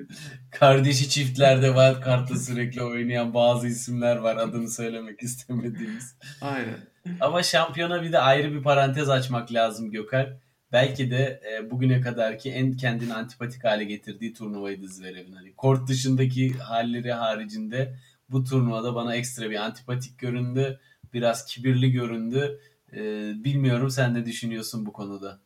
kardeşi 0.52 1.10
çiftlerde 1.10 1.68
Wildcard'da 1.68 2.36
sürekli 2.36 2.84
oynayan 2.84 3.34
bazı 3.34 3.68
isimler 3.68 4.16
var 4.16 4.38
adını 4.38 4.70
söylemek 4.70 5.24
istemediğimiz. 5.24 6.16
Aynen. 6.42 6.91
Ama 7.20 7.44
şampiyona 7.44 8.04
bir 8.04 8.12
de 8.12 8.20
ayrı 8.20 8.54
bir 8.54 8.64
parantez 8.64 9.10
açmak 9.10 9.54
lazım 9.54 9.92
Gökhan. 9.92 10.28
belki 10.72 11.12
de 11.12 11.42
e, 11.52 11.72
bugüne 11.72 12.02
kadarki 12.02 12.52
en 12.52 12.74
kendini 12.74 13.14
antipatik 13.14 13.64
hale 13.64 13.84
getirdiği 13.84 14.34
turnuvaydı 14.34 14.88
Zverev'in. 14.88 15.34
Hani 15.34 15.54
kort 15.54 15.88
dışındaki 15.90 16.54
halleri 16.54 17.14
haricinde 17.14 17.96
bu 18.30 18.44
turnuvada 18.44 18.96
bana 18.96 19.16
ekstra 19.16 19.50
bir 19.50 19.56
antipatik 19.66 20.20
göründü. 20.20 20.80
Biraz 21.14 21.46
kibirli 21.46 21.92
göründü. 21.92 22.60
E, 22.94 23.00
bilmiyorum 23.44 23.90
sen 23.90 24.14
ne 24.14 24.26
düşünüyorsun 24.26 24.86
bu 24.86 24.94
konuda? 24.94 25.40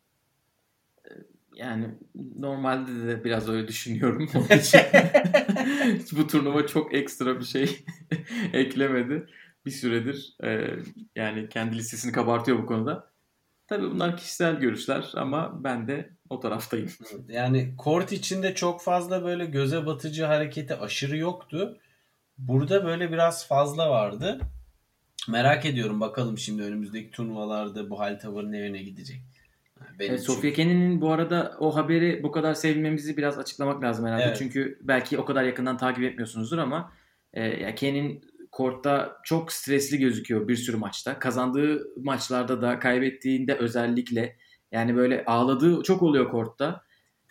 Yani 1.56 1.88
normalde 2.40 3.08
de 3.08 3.24
biraz 3.24 3.50
öyle 3.50 3.68
düşünüyorum. 3.68 4.30
Onun 4.36 4.60
için 4.60 4.82
bu 6.18 6.28
turnuva 6.28 6.68
çok 6.68 6.94
ekstra 6.94 7.40
bir 7.40 7.46
şey 7.46 7.86
eklemedi. 8.54 9.28
Bir 9.66 9.72
süredir 9.72 10.36
e, 10.44 10.80
yani 11.16 11.50
kendi 11.50 11.78
listesini 11.78 12.12
kabartıyor 12.12 12.58
bu 12.58 12.66
konuda. 12.66 13.12
Tabii 13.68 13.92
bunlar 13.92 14.18
kişisel 14.18 14.56
görüşler 14.56 15.12
ama 15.16 15.64
ben 15.64 15.88
de 15.88 16.10
o 16.30 16.40
taraftayım. 16.40 16.90
Yani 17.30 17.74
kort 17.78 18.12
içinde 18.12 18.56
çok 18.56 18.82
fazla 18.82 19.24
böyle 19.24 19.46
göze 19.46 19.86
batıcı 19.86 20.26
hareketi 20.26 20.76
aşırı 20.76 21.18
yoktu. 21.18 21.78
Burada 22.38 22.86
böyle 22.86 23.12
biraz 23.12 23.48
fazla 23.48 23.90
vardı. 23.90 24.40
Merak 25.30 25.66
ediyorum 25.66 26.00
bakalım 26.00 26.38
şimdi 26.38 26.64
önümüzdeki 26.64 27.12
turnuvalarda 27.12 27.90
bu 27.90 28.00
hal 28.00 28.20
tavır 28.20 28.44
ne 28.44 28.58
yöne 28.58 28.84
gidecek. 28.84 29.22
Benim 30.00 30.12
evet, 30.12 30.24
Sofia 30.24 30.54
Kenin'in 30.54 31.02
bu 31.02 31.12
arada 31.12 31.56
o 31.60 31.76
haberi 31.76 32.24
bu 32.24 32.32
kadar 32.32 32.54
sevinmemizi 32.54 33.18
biraz 33.18 33.40
açıklamak 33.40 33.84
lazım 33.84 34.06
herhalde. 34.06 34.24
Evet. 34.24 34.38
Çünkü 34.38 34.80
belki 34.82 35.18
o 35.18 35.26
kadar 35.26 35.44
yakından 35.44 35.78
takip 35.78 36.04
etmiyorsunuzdur 36.04 36.58
ama 36.58 36.92
e, 37.34 37.44
ya 37.44 37.76
Kenin 37.76 38.26
kortta 38.56 39.18
çok 39.24 39.52
stresli 39.52 39.98
gözüküyor 40.00 40.48
bir 40.48 40.56
sürü 40.56 40.78
maçta. 40.78 41.20
Kazandığı 41.20 41.88
maçlarda 41.98 42.62
da 42.62 42.80
kaybettiğinde 42.80 43.56
özellikle 43.56 44.38
yani 44.72 44.96
böyle 44.96 45.26
ağladığı 45.26 45.84
çok 45.84 46.04
oluyor 46.04 46.32
kortta. 46.32 46.82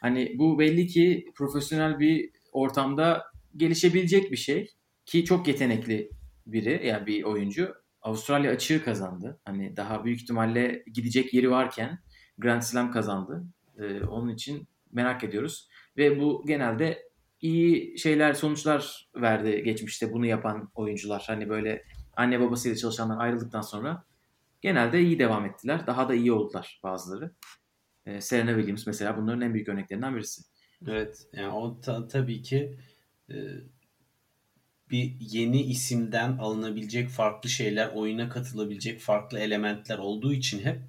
Hani 0.01 0.35
bu 0.39 0.59
belli 0.59 0.87
ki 0.87 1.27
profesyonel 1.35 1.99
bir 1.99 2.31
ortamda 2.53 3.25
gelişebilecek 3.57 4.33
bir 4.33 4.37
şey 4.37 4.71
ki 5.05 5.25
çok 5.25 5.49
yetenekli 5.49 6.11
biri 6.47 6.87
yani 6.87 7.07
bir 7.07 7.23
oyuncu. 7.23 7.75
Avustralya 8.03 8.53
açığı 8.53 8.85
kazandı. 8.85 9.41
Hani 9.45 9.77
daha 9.77 10.05
büyük 10.05 10.23
ihtimalle 10.23 10.85
gidecek 10.95 11.35
yeri 11.35 11.51
varken 11.51 11.99
Grand 12.39 12.63
Slam 12.63 12.93
kazandı. 12.93 13.45
Ee, 13.79 14.05
onun 14.05 14.29
için 14.29 14.69
merak 14.93 15.25
ediyoruz. 15.25 15.69
Ve 15.97 16.21
bu 16.21 16.45
genelde 16.47 17.03
iyi 17.45 17.99
şeyler, 17.99 18.35
sonuçlar 18.35 19.09
verdi 19.15 19.63
geçmişte 19.63 20.13
bunu 20.13 20.27
yapan 20.27 20.71
oyuncular. 20.75 21.25
Hani 21.27 21.49
böyle 21.49 21.85
anne 22.17 22.41
babasıyla 22.41 22.77
çalışanlar 22.77 23.25
ayrıldıktan 23.25 23.61
sonra 23.61 24.05
genelde 24.63 25.01
iyi 25.01 25.19
devam 25.19 25.45
ettiler. 25.47 25.87
Daha 25.87 26.09
da 26.09 26.15
iyi 26.15 26.33
oldular 26.33 26.81
bazıları. 26.83 27.31
Ee, 28.07 28.21
Serena 28.21 28.55
Williams 28.55 28.87
mesela 28.87 29.17
bunların 29.17 29.41
en 29.41 29.55
büyük 29.55 29.69
örneklerinden 29.69 30.17
birisi. 30.17 30.43
Evet. 30.89 31.27
Yani 31.33 31.53
o 31.53 31.81
ta- 31.81 32.09
tabii 32.09 32.43
ki 32.43 32.77
e, 33.31 33.35
bir 34.91 35.17
yeni 35.21 35.63
isimden 35.63 36.39
alınabilecek 36.39 37.09
farklı 37.09 37.49
şeyler, 37.51 37.91
oyuna 37.95 38.29
katılabilecek 38.29 39.01
farklı 39.01 39.39
elementler 39.39 39.99
olduğu 39.99 40.33
için 40.33 40.65
hep 40.65 40.81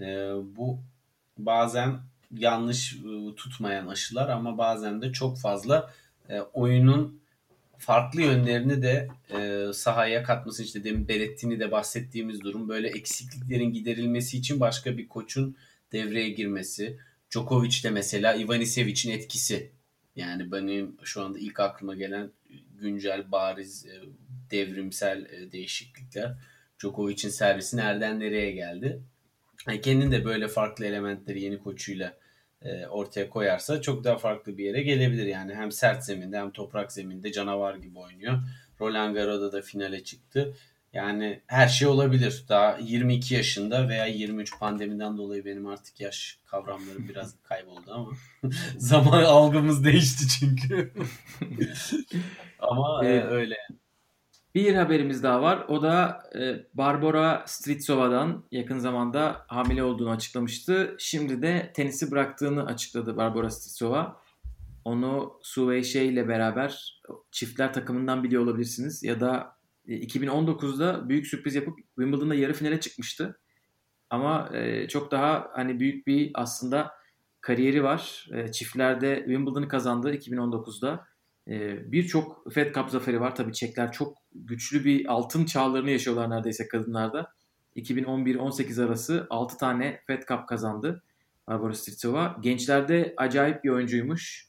e, 0.00 0.30
bu 0.56 0.80
bazen 1.38 2.00
yanlış 2.36 2.94
e, 2.94 3.34
tutmayan 3.36 3.86
aşılar 3.86 4.28
ama 4.28 4.58
bazen 4.58 5.02
de 5.02 5.12
çok 5.12 5.38
fazla 5.38 5.94
e, 6.28 6.40
oyunun 6.40 7.20
farklı 7.78 8.22
yönlerini 8.22 8.82
de 8.82 9.08
e, 9.30 9.72
sahaya 9.72 10.22
katması 10.22 10.62
işte 10.62 10.84
demin 10.84 11.08
Berettin'i 11.08 11.60
de 11.60 11.70
bahsettiğimiz 11.70 12.40
durum 12.40 12.68
böyle 12.68 12.88
eksikliklerin 12.88 13.72
giderilmesi 13.72 14.38
için 14.38 14.60
başka 14.60 14.98
bir 14.98 15.08
koçun 15.08 15.56
devreye 15.92 16.30
girmesi. 16.30 16.98
Djokovic 17.30 17.82
de 17.84 17.90
mesela 17.90 18.34
Ivanisevic'in 18.34 19.12
etkisi. 19.12 19.72
Yani 20.16 20.52
benim 20.52 20.96
şu 21.02 21.22
anda 21.22 21.38
ilk 21.38 21.60
aklıma 21.60 21.94
gelen 21.94 22.30
güncel 22.80 23.32
bariz 23.32 23.86
e, 23.86 24.00
devrimsel 24.50 25.28
değişiklikler. 25.52 26.34
Djokovic'in 26.80 27.28
servisi 27.28 27.76
nereden 27.76 28.20
nereye 28.20 28.52
geldi? 28.52 29.02
Yani 29.66 29.80
kendin 29.80 30.12
de 30.12 30.24
böyle 30.24 30.48
farklı 30.48 30.86
elementleri 30.86 31.42
yeni 31.42 31.58
koçuyla 31.58 32.14
e, 32.62 32.86
ortaya 32.86 33.30
koyarsa 33.30 33.82
çok 33.82 34.04
daha 34.04 34.18
farklı 34.18 34.58
bir 34.58 34.64
yere 34.64 34.82
gelebilir. 34.82 35.26
Yani 35.26 35.54
hem 35.54 35.72
sert 35.72 36.04
zeminde 36.04 36.38
hem 36.38 36.50
toprak 36.50 36.92
zeminde 36.92 37.32
canavar 37.32 37.74
gibi 37.74 37.98
oynuyor. 37.98 38.38
Roland 38.80 39.14
Garros'da 39.14 39.52
da 39.52 39.62
finale 39.62 40.04
çıktı. 40.04 40.54
Yani 40.92 41.40
her 41.46 41.68
şey 41.68 41.88
olabilir. 41.88 42.44
Daha 42.48 42.78
22 42.78 43.34
yaşında 43.34 43.88
veya 43.88 44.06
23 44.06 44.58
pandemiden 44.58 45.18
dolayı 45.18 45.44
benim 45.44 45.66
artık 45.66 46.00
yaş 46.00 46.38
kavramlarım 46.46 47.08
biraz 47.08 47.34
kayboldu 47.42 47.92
ama 47.92 48.10
zaman 48.78 49.24
algımız 49.24 49.84
değişti 49.84 50.24
çünkü. 50.40 50.92
ama 52.58 53.00
evet. 53.04 53.24
öyle. 53.28 53.56
Bir 54.58 54.74
haberimiz 54.74 55.22
daha 55.22 55.42
var. 55.42 55.64
O 55.68 55.82
da 55.82 56.22
e, 56.38 56.66
Barbara 56.74 57.44
Stritsova'dan 57.46 58.44
yakın 58.50 58.78
zamanda 58.78 59.44
hamile 59.48 59.82
olduğunu 59.82 60.10
açıklamıştı. 60.10 60.96
Şimdi 60.98 61.42
de 61.42 61.72
tenisi 61.74 62.10
bıraktığını 62.10 62.66
açıkladı 62.66 63.16
Barbara 63.16 63.50
Stritsova. 63.50 64.22
Onu 64.84 65.38
Su 65.42 65.84
Şey 65.84 66.08
ile 66.08 66.28
beraber 66.28 67.02
çiftler 67.30 67.72
takımından 67.72 68.24
biliyor 68.24 68.42
olabilirsiniz. 68.42 69.02
Ya 69.02 69.20
da 69.20 69.56
2019'da 69.86 71.02
e, 71.04 71.08
büyük 71.08 71.26
sürpriz 71.26 71.54
yapıp 71.54 71.78
Wimbledon'da 71.78 72.34
yarı 72.34 72.52
finale 72.52 72.80
çıkmıştı. 72.80 73.40
Ama 74.10 74.50
e, 74.52 74.88
çok 74.88 75.10
daha 75.10 75.48
hani 75.52 75.80
büyük 75.80 76.06
bir 76.06 76.30
aslında 76.34 76.90
kariyeri 77.40 77.84
var. 77.84 78.28
Çiftlerde 78.52 79.16
Wimbledon'ı 79.16 79.68
kazandı 79.68 80.14
2019'da. 80.14 81.06
Birçok 81.86 82.52
Fed 82.52 82.74
Cup 82.74 82.90
zaferi 82.90 83.20
var. 83.20 83.34
Tabii 83.34 83.52
Çekler 83.52 83.92
çok 83.92 84.16
güçlü 84.34 84.84
bir 84.84 85.06
altın 85.06 85.44
çağlarını 85.44 85.90
yaşıyorlar 85.90 86.30
neredeyse 86.30 86.68
kadınlarda. 86.68 87.32
2011-18 87.76 88.84
arası 88.84 89.26
6 89.30 89.58
tane 89.58 90.00
Fed 90.06 90.22
Cup 90.28 90.48
kazandı 90.48 91.02
Barbara 91.46 91.74
Stritsova. 91.74 92.36
Gençlerde 92.40 93.14
acayip 93.16 93.64
bir 93.64 93.68
oyuncuymuş. 93.68 94.48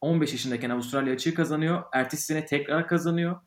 15 0.00 0.32
yaşındayken 0.32 0.70
Avustralya 0.70 1.14
açığı 1.14 1.34
kazanıyor. 1.34 1.82
Ertesi 1.92 2.22
sene 2.22 2.46
tekrar 2.46 2.88
kazanıyor. 2.88 3.40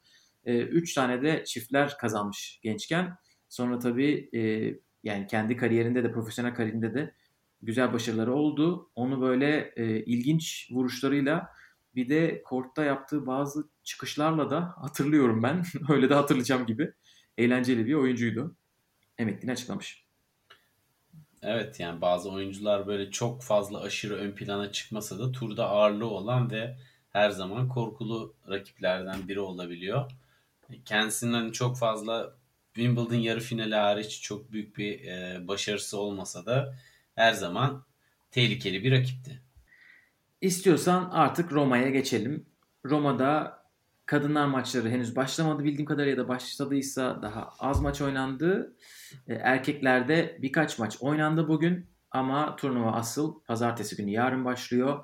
3 0.46 0.94
tane 0.94 1.22
de 1.22 1.44
çiftler 1.46 1.98
kazanmış 1.98 2.60
gençken. 2.64 3.16
Sonra 3.50 3.80
tabii 3.80 4.30
yani 5.04 5.28
kendi 5.28 5.58
kariyerinde 5.58 6.04
de 6.04 6.12
profesyonel 6.12 6.54
kariyerinde 6.54 6.94
de 6.94 7.14
güzel 7.62 7.94
başarıları 7.94 8.34
oldu. 8.34 8.92
Onu 8.96 9.22
böyle 9.22 9.74
ilginç 10.06 10.70
vuruşlarıyla 10.72 11.50
bir 11.98 12.10
de 12.10 12.44
kortta 12.44 12.84
yaptığı 12.84 13.28
bazı 13.28 13.70
çıkışlarla 13.84 14.50
da 14.50 14.74
hatırlıyorum 14.78 15.44
ben. 15.44 15.64
Öyle 15.90 16.10
de 16.10 16.14
hatırlayacağım 16.14 16.66
gibi. 16.66 16.94
Eğlenceli 17.38 17.86
bir 17.86 17.94
oyuncuydu. 17.94 18.56
Emekliliğini 19.18 19.52
açıklamış. 19.52 20.06
Evet 21.42 21.80
yani 21.80 22.02
bazı 22.02 22.32
oyuncular 22.32 22.88
böyle 22.88 23.12
çok 23.12 23.44
fazla 23.44 23.82
aşırı 23.82 24.16
ön 24.16 24.32
plana 24.32 24.72
çıkmasa 24.72 25.20
da 25.20 25.32
turda 25.32 25.70
ağırlığı 25.70 26.10
olan 26.10 26.52
ve 26.52 26.78
her 27.10 27.30
zaman 27.30 27.68
korkulu 27.68 28.36
rakiplerden 28.50 29.28
biri 29.28 29.40
olabiliyor. 29.40 30.12
Kendisinin 30.86 31.34
hani 31.34 31.54
çok 31.54 31.78
fazla 31.78 32.36
Wimbledon 32.74 33.16
yarı 33.16 33.40
finali 33.40 33.76
hariç 33.76 34.22
çok 34.22 34.52
büyük 34.52 34.78
bir 34.78 35.04
e, 35.04 35.48
başarısı 35.48 35.98
olmasa 36.00 36.46
da 36.46 36.76
her 37.16 37.34
zaman 37.34 37.86
tehlikeli 38.32 38.84
bir 38.84 38.92
rakipti. 38.92 39.47
İstiyorsan 40.42 41.10
artık 41.12 41.52
Roma'ya 41.52 41.90
geçelim. 41.90 42.46
Roma'da 42.86 43.64
kadınlar 44.06 44.46
maçları 44.46 44.90
henüz 44.90 45.16
başlamadı 45.16 45.64
bildiğim 45.64 45.86
kadarıyla 45.86 46.12
ya 46.12 46.26
da 46.26 46.28
başladıysa 46.28 47.22
daha 47.22 47.50
az 47.60 47.82
maç 47.82 48.02
oynandı. 48.02 48.76
E, 49.28 49.34
erkeklerde 49.34 50.38
birkaç 50.42 50.80
maç 50.80 50.98
oynandı 51.00 51.48
bugün 51.48 51.86
ama 52.12 52.56
turnuva 52.56 52.92
asıl 52.92 53.42
pazartesi 53.42 53.96
günü 53.96 54.12
yarın 54.12 54.46
başlıyor 54.46 55.00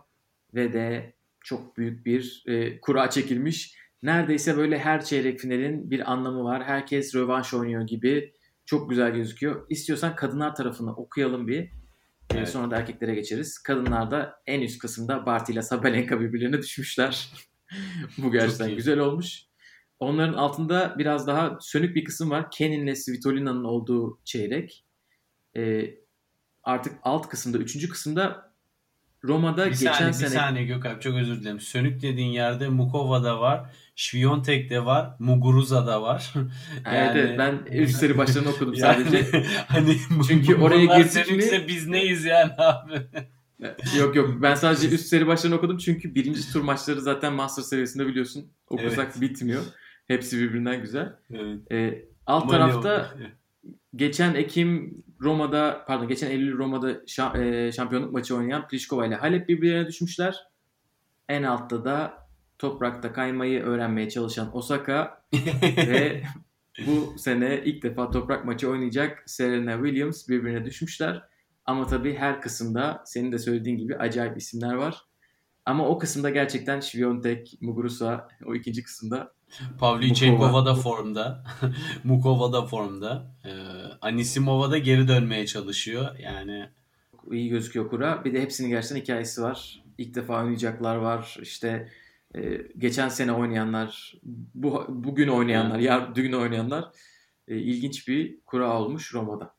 ve 0.54 0.74
de 0.74 1.14
çok 1.42 1.78
büyük 1.78 2.06
bir 2.06 2.44
e, 2.48 2.82
kura 2.82 3.10
çekilmiş. 3.10 3.78
Neredeyse 4.04 4.58
böyle 4.58 4.80
her 4.80 5.06
çeyrek 5.06 5.40
finalin 5.40 5.92
bir 5.92 6.12
anlamı 6.12 6.44
var. 6.44 6.64
Herkes 6.64 7.16
rövanş 7.16 7.54
oynuyor 7.54 7.88
gibi 7.88 8.34
çok 8.66 8.90
güzel 8.90 9.12
gözüküyor. 9.12 9.66
İstiyorsan 9.70 10.16
kadınlar 10.16 10.56
tarafını 10.56 10.96
okuyalım 10.96 11.48
bir. 11.48 11.83
Ee, 12.32 12.38
evet. 12.38 12.50
Sonra 12.50 12.72
da 12.72 12.78
erkeklere 12.78 13.16
geçeriz. 13.16 13.60
Kadınlarda 13.60 14.42
en 14.46 14.62
üst 14.62 14.80
kısımda 14.80 15.26
Barty 15.26 15.54
ile 15.54 15.62
Sabalenka 15.62 16.20
birbirlerine 16.20 16.58
düşmüşler. 16.58 17.30
Bu 18.18 18.32
gerçekten 18.32 18.76
güzel 18.76 19.00
olmuş. 19.00 19.44
Onların 20.00 20.34
altında 20.34 20.96
biraz 20.98 21.28
daha 21.28 21.58
sönük 21.62 21.96
bir 21.96 22.04
kısım 22.04 22.30
var. 22.30 22.52
Kenin 22.52 22.84
ile 22.84 22.96
Svitolina'nın 22.96 23.64
olduğu 23.64 24.20
çeyrek. 24.26 24.86
Ee, 25.58 25.96
artık 26.64 26.94
alt 27.04 27.30
kısımda, 27.30 27.58
üçüncü 27.58 27.90
kısımda 27.90 28.53
Roma'da 29.24 29.66
Bir 29.66 29.72
geçen 29.72 29.94
saniye, 29.94 30.14
sene 30.14 30.30
bir 30.30 30.36
saniye 30.36 30.66
Gökalp 30.66 31.02
çok 31.02 31.16
özür 31.16 31.42
dilerim. 31.42 31.60
Sönük 31.60 32.02
dediğin 32.02 32.32
yerde 32.32 32.68
Mukova'da 32.70 33.40
var, 33.40 33.70
Şviyontek'te 33.96 34.86
var, 34.86 35.16
Muguruza'da 35.20 36.02
var. 36.02 36.34
Evet, 36.92 37.12
evet, 37.16 37.40
ben 37.40 37.60
üst 37.72 37.96
seri 37.96 38.18
başlarını 38.18 38.50
okudum 38.50 38.74
Yani 38.78 39.04
sadece. 39.06 39.44
hani 39.68 39.98
Çünkü 40.28 40.56
oraya 40.56 40.84
bunlar 40.86 40.98
girdik 41.00 41.52
mi- 41.52 41.68
biz 41.68 41.88
neyiz 41.88 42.26
yani 42.26 42.52
abi? 42.58 43.02
yok 44.00 44.16
yok 44.16 44.30
ben 44.42 44.56
sadece 44.56 44.90
üst 44.90 45.06
seri 45.06 45.28
başlarını 45.28 45.58
okudum 45.58 45.78
çünkü 45.78 46.16
birinci 46.16 46.52
tur 46.54 46.62
maçları 46.62 47.02
zaten 47.02 47.34
Master 47.34 47.64
seviyesinde 47.64 48.08
biliyorsun. 48.08 48.52
Okusak 48.68 49.08
Evet. 49.12 49.22
bitmiyor. 49.22 49.62
Hepsi 50.08 50.40
birbirinden 50.40 50.82
güzel. 50.82 51.14
Evet. 51.34 51.72
Ee, 51.72 52.06
alt 52.26 52.44
Ama 52.44 52.52
tarafta? 52.52 53.10
Geçen 53.96 54.36
Ekim 54.36 55.04
Roma'da 55.22 55.84
pardon 55.88 56.08
geçen 56.08 56.32
Eylül 56.32 56.58
Roma'da 56.58 56.92
şa- 56.92 57.68
e, 57.68 57.72
şampiyonluk 57.72 58.14
maçı 58.14 58.36
oynayan 58.36 58.68
Pliskova 58.68 59.06
ile 59.06 59.16
Halep 59.16 59.50
birbirlerine 59.50 59.88
düşmüşler. 59.88 60.36
En 61.30 61.44
altta 61.44 61.86
da 61.86 62.14
toprakta 62.60 63.14
kaymayı 63.14 63.64
öğrenmeye 63.64 64.10
çalışan 64.10 64.58
Osaka 64.58 65.24
ve 65.78 66.24
bu 66.88 67.16
sene 67.18 67.62
ilk 67.66 67.84
defa 67.84 68.12
toprak 68.12 68.46
maçı 68.46 68.70
oynayacak 68.70 69.24
Serena 69.26 69.86
Williams 69.86 70.30
birbirine 70.30 70.66
düşmüşler. 70.66 71.24
Ama 71.66 71.88
tabii 71.88 72.16
her 72.16 72.42
kısımda 72.42 73.04
senin 73.06 73.32
de 73.32 73.38
söylediğin 73.40 73.78
gibi 73.78 73.96
acayip 73.96 74.38
isimler 74.38 74.74
var. 74.74 75.06
Ama 75.66 75.88
o 75.88 75.98
kısımda 75.98 76.30
gerçekten 76.30 76.80
Świątek, 76.80 77.58
Muguruza 77.62 78.28
o 78.46 78.56
ikinci 78.56 78.84
kısımda 78.84 79.34
Pavlyuchenkova 79.80 80.66
da 80.66 80.76
formda. 80.76 81.44
Mukova 82.04 82.54
da 82.54 82.66
formda. 82.66 83.28
Ee, 83.46 83.50
Anisimova 84.02 84.72
da 84.72 84.78
geri 84.78 85.08
dönmeye 85.08 85.46
çalışıyor. 85.46 86.20
Yani 86.20 86.70
iyi 87.32 87.50
gözüküyor 87.50 87.90
kura. 87.90 88.26
Bir 88.26 88.34
de 88.34 88.42
hepsinin 88.42 88.70
gerçekten 88.70 89.02
hikayesi 89.02 89.42
var. 89.42 89.84
İlk 89.98 90.16
defa 90.16 90.44
oynayacaklar 90.44 90.96
var. 90.96 91.38
İşte 91.42 91.90
e, 92.36 92.62
geçen 92.78 93.10
sene 93.10 93.32
oynayanlar, 93.32 94.14
bu 94.56 94.86
bugün 94.90 95.28
oynayanlar, 95.28 95.80
yar 95.80 96.16
dün 96.16 96.34
oynayanlar 96.34 96.86
e, 97.48 97.58
ilginç 97.58 98.08
bir 98.08 98.40
kura 98.46 98.80
olmuş 98.80 99.14
Roma'da. 99.14 99.56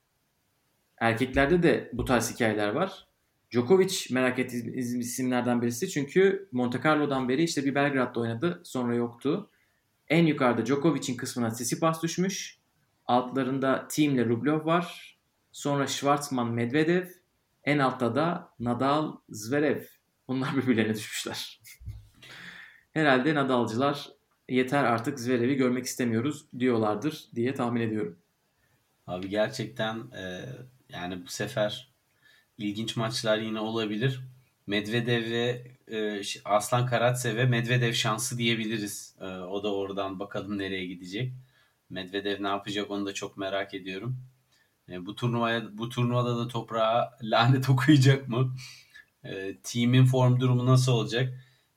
Erkeklerde 0.98 1.62
de 1.62 1.90
bu 1.92 2.04
tarz 2.04 2.34
hikayeler 2.34 2.68
var. 2.68 3.06
Djokovic 3.50 3.94
merak 4.10 4.38
ettiğimiz 4.38 4.94
isimlerden 4.94 5.62
birisi 5.62 5.88
çünkü 5.88 6.48
Monte 6.52 6.80
Carlo'dan 6.84 7.28
beri 7.28 7.42
işte 7.42 7.64
bir 7.64 7.74
Belgrad'da 7.74 8.20
oynadı 8.20 8.60
sonra 8.64 8.94
yoktu. 8.94 9.50
En 10.14 10.26
yukarıda 10.26 10.66
Djokovic'in 10.66 11.16
kısmına 11.16 11.50
Tsitsipas 11.50 12.02
düşmüş. 12.02 12.58
Altlarında 13.06 13.88
Thiem 13.88 14.14
ile 14.14 14.24
Rublev 14.24 14.66
var. 14.66 15.18
Sonra 15.52 15.86
Schwartzman, 15.86 16.52
Medvedev. 16.52 17.06
En 17.64 17.78
altta 17.78 18.14
da 18.14 18.48
Nadal, 18.60 19.16
Zverev. 19.28 19.82
Bunlar 20.28 20.56
birbirlerine 20.56 20.94
düşmüşler. 20.94 21.60
Herhalde 22.92 23.34
Nadalcılar 23.34 24.08
yeter 24.48 24.84
artık 24.84 25.20
Zverev'i 25.20 25.54
görmek 25.54 25.84
istemiyoruz 25.84 26.46
diyorlardır 26.58 27.24
diye 27.34 27.54
tahmin 27.54 27.80
ediyorum. 27.80 28.18
abi 29.06 29.28
gerçekten 29.28 29.96
e, 29.96 30.44
yani 30.88 31.22
bu 31.22 31.28
sefer 31.28 31.92
ilginç 32.58 32.96
maçlar 32.96 33.38
yine 33.38 33.60
olabilir. 33.60 34.20
Medvedev 34.66 35.30
ve 35.30 35.62
e, 35.92 36.22
Aslan 36.44 36.86
Karatsev 36.86 37.36
ve 37.36 37.44
Medvedev 37.44 37.92
şansı 37.92 38.38
diyebiliriz. 38.38 39.14
E, 39.20 39.24
o 39.24 39.62
da 39.62 39.74
oradan 39.74 40.18
bakalım 40.18 40.58
nereye 40.58 40.86
gidecek. 40.86 41.32
Medvedev 41.90 42.42
ne 42.42 42.48
yapacak 42.48 42.90
onu 42.90 43.06
da 43.06 43.14
çok 43.14 43.36
merak 43.36 43.74
ediyorum. 43.74 44.18
E, 44.90 45.06
bu 45.06 45.14
turnuvaya 45.14 45.78
bu 45.78 45.88
turnuvada 45.88 46.38
da 46.38 46.48
toprağa 46.48 47.18
lanet 47.22 47.68
okuyacak 47.70 48.28
mı? 48.28 48.56
E, 49.24 49.56
team'in 49.62 50.04
form 50.04 50.40
durumu 50.40 50.66
nasıl 50.66 50.92
olacak? 50.92 51.34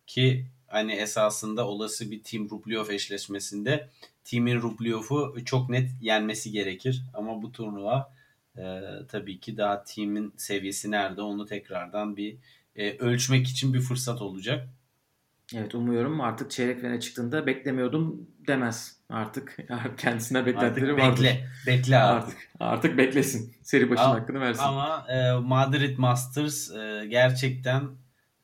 Ki 0.08 0.48
hani 0.68 0.92
esasında 0.94 1.68
olası 1.68 2.12
bir 2.12 2.24
Team 2.24 2.50
Rublev 2.50 2.90
eşleşmesinde 2.90 3.90
Team'in 4.24 4.62
Rublev'u 4.62 5.46
çok 5.46 5.70
net 5.70 5.92
yenmesi 6.02 6.52
gerekir. 6.52 7.04
Ama 7.14 7.42
bu 7.42 7.52
turnuva 7.52 8.14
e, 8.58 8.82
tabii 9.08 9.40
ki 9.40 9.58
daha 9.58 9.84
Team'in 9.84 10.34
seviyesi 10.38 10.92
nerede 10.92 11.22
onu 11.22 11.46
tekrardan 11.46 12.18
bir 12.18 12.38
e, 12.78 12.98
ölçmek 12.98 13.48
için 13.48 13.74
bir 13.74 13.80
fırsat 13.82 14.22
olacak. 14.22 14.68
Evet 15.56 15.76
umuyorum 15.76 16.22
artık 16.22 16.52
çeyrek 16.52 16.80
finale 16.80 17.00
çıktığında 17.00 17.48
beklemiyordum 17.48 18.28
demez. 18.48 18.98
Artık 19.10 19.58
kendisine 19.98 20.46
beklentileri 20.46 20.92
Artık 20.92 21.06
vardır. 21.06 21.24
bekle. 21.24 21.48
Bekle 21.68 21.98
artık. 21.98 22.36
Artık, 22.36 22.50
artık 22.60 22.98
beklesin. 22.98 23.54
Seri 23.64 23.90
başının 23.90 24.06
Ama- 24.06 24.16
hakkını 24.16 24.40
versin. 24.40 24.64
Ama 24.64 25.06
e, 25.10 25.32
Madrid 25.32 25.98
Masters 25.98 26.72
e, 26.72 27.06
gerçekten 27.10 27.84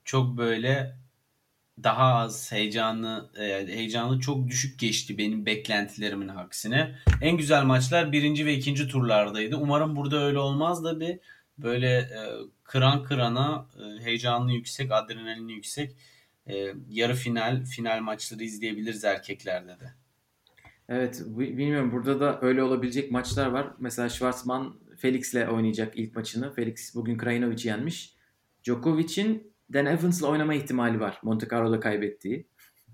çok 0.05 0.37
böyle 0.37 0.95
daha 1.83 2.13
az 2.13 2.51
heyecanlı 2.51 3.29
e, 3.39 3.43
heyecanlı 3.67 4.19
çok 4.19 4.47
düşük 4.47 4.79
geçti 4.79 5.17
benim 5.17 5.45
beklentilerimin 5.45 6.27
aksine. 6.27 6.95
En 7.21 7.37
güzel 7.37 7.63
maçlar 7.63 8.11
birinci 8.11 8.45
ve 8.45 8.53
ikinci 8.53 8.87
turlardaydı. 8.87 9.55
Umarım 9.57 9.95
burada 9.95 10.17
öyle 10.23 10.39
olmaz 10.39 10.83
da 10.83 10.99
bir 10.99 11.19
böyle 11.63 11.87
e, 11.97 12.19
kıran 12.63 13.03
kırana 13.03 13.67
e, 13.79 14.03
heyecanlı 14.03 14.51
yüksek, 14.51 14.91
adrenalini 14.91 15.53
yüksek 15.53 15.95
e, 16.47 16.73
yarı 16.89 17.15
final, 17.15 17.65
final 17.65 17.99
maçları 17.99 18.43
izleyebiliriz 18.43 19.03
erkeklerde 19.03 19.79
de. 19.79 19.93
Evet 20.89 21.23
bi- 21.25 21.57
bilmiyorum 21.57 21.91
burada 21.91 22.19
da 22.19 22.39
öyle 22.41 22.63
olabilecek 22.63 23.11
maçlar 23.11 23.47
var. 23.47 23.73
Mesela 23.79 24.09
Schwartzman 24.09 24.79
Felix'le 24.97 25.35
oynayacak 25.51 25.97
ilk 25.97 26.15
maçını. 26.15 26.53
Felix 26.53 26.95
bugün 26.95 27.17
Krajinovic'i 27.17 27.67
yenmiş. 27.67 28.15
Djokovic'in 28.63 29.53
Dan 29.73 29.85
Evans'la 29.85 30.27
oynama 30.27 30.53
ihtimali 30.53 30.99
var. 30.99 31.19
Monte 31.23 31.47
Carlo'da 31.51 31.79
kaybettiği 31.79 32.47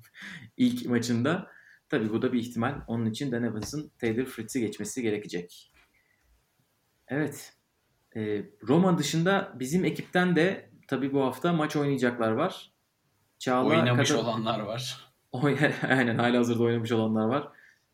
ilk 0.58 0.86
maçında. 0.86 1.52
Tabii 1.90 2.10
bu 2.10 2.22
da 2.22 2.34
bir 2.34 2.40
ihtimal. 2.40 2.82
Onun 2.88 3.06
için 3.06 3.32
Dan 3.32 3.44
Evans'ın 3.44 3.92
Taylor 3.98 4.26
Fritz'i 4.26 4.60
geçmesi 4.62 5.02
gerekecek. 5.02 5.74
Evet. 7.08 7.54
Ee, 8.20 8.44
Roma 8.68 8.98
dışında 8.98 9.54
bizim 9.60 9.86
ekipten 9.86 10.36
de 10.36 10.70
tabii 10.88 11.14
bu 11.14 11.24
hafta 11.24 11.54
maç 11.54 11.76
oynayacaklar 11.76 12.32
var. 12.32 12.72
Çağla 13.40 13.70
Oynamış 13.70 14.10
Kata- 14.10 14.22
olanlar 14.22 14.60
var. 14.60 15.10
Aynen 15.90 16.18
hala 16.18 16.38
hazırda 16.38 16.64
oynamış 16.64 16.92
olanlar 16.92 17.26
var. 17.26 17.48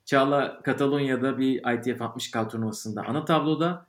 Çağla 0.06 0.62
Katalonya'da 0.64 1.38
bir 1.38 1.56
ITF 1.58 2.02
60K 2.02 2.50
turnuvasında 2.50 3.04
ana 3.08 3.26
tabloda. 3.26 3.88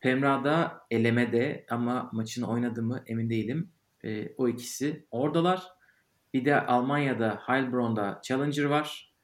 Pemra'da 0.00 0.80
elemede 0.90 1.66
ama 1.70 2.10
maçını 2.12 2.46
oynadı 2.48 2.82
mı 2.82 3.02
emin 3.06 3.30
değilim. 3.30 3.70
Ee, 4.04 4.34
o 4.36 4.48
ikisi 4.48 5.06
oradalar. 5.10 5.62
Bir 6.34 6.44
de 6.44 6.66
Almanya'da 6.66 7.38
Heilbronn'da 7.46 8.20
Challenger 8.24 8.64
var. 8.64 9.14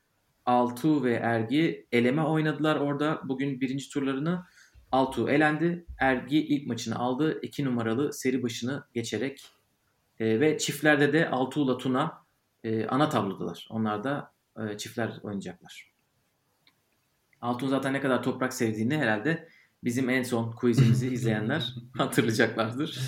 Altu 0.46 1.04
ve 1.04 1.12
Ergi 1.14 1.86
eleme 1.92 2.22
oynadılar 2.22 2.76
orada. 2.76 3.20
Bugün 3.24 3.60
birinci 3.60 3.90
turlarını 3.90 4.44
Altu 4.92 5.30
elendi. 5.30 5.86
Ergi 5.98 6.46
ilk 6.46 6.66
maçını 6.66 6.98
aldı. 6.98 7.38
2 7.42 7.64
numaralı 7.64 8.12
seri 8.12 8.42
başını 8.42 8.84
geçerek. 8.94 9.44
Ee, 10.20 10.40
ve 10.40 10.58
çiftlerde 10.58 11.12
de 11.12 11.30
Altu 11.30 11.64
ile 11.64 11.78
Tuna 11.78 12.24
e, 12.64 12.86
ana 12.86 13.08
tablodalar. 13.08 13.68
Onlar 13.70 14.04
da 14.04 14.32
e, 14.58 14.78
çiftler 14.78 15.18
oynayacaklar. 15.22 15.90
Altun 17.40 17.68
zaten 17.68 17.92
ne 17.92 18.00
kadar 18.00 18.22
toprak 18.22 18.54
sevdiğini 18.54 18.98
herhalde 18.98 19.48
bizim 19.84 20.10
en 20.10 20.22
son 20.22 20.52
quizimizi 20.52 21.08
izleyenler 21.12 21.74
hatırlayacaklardır. 21.96 23.00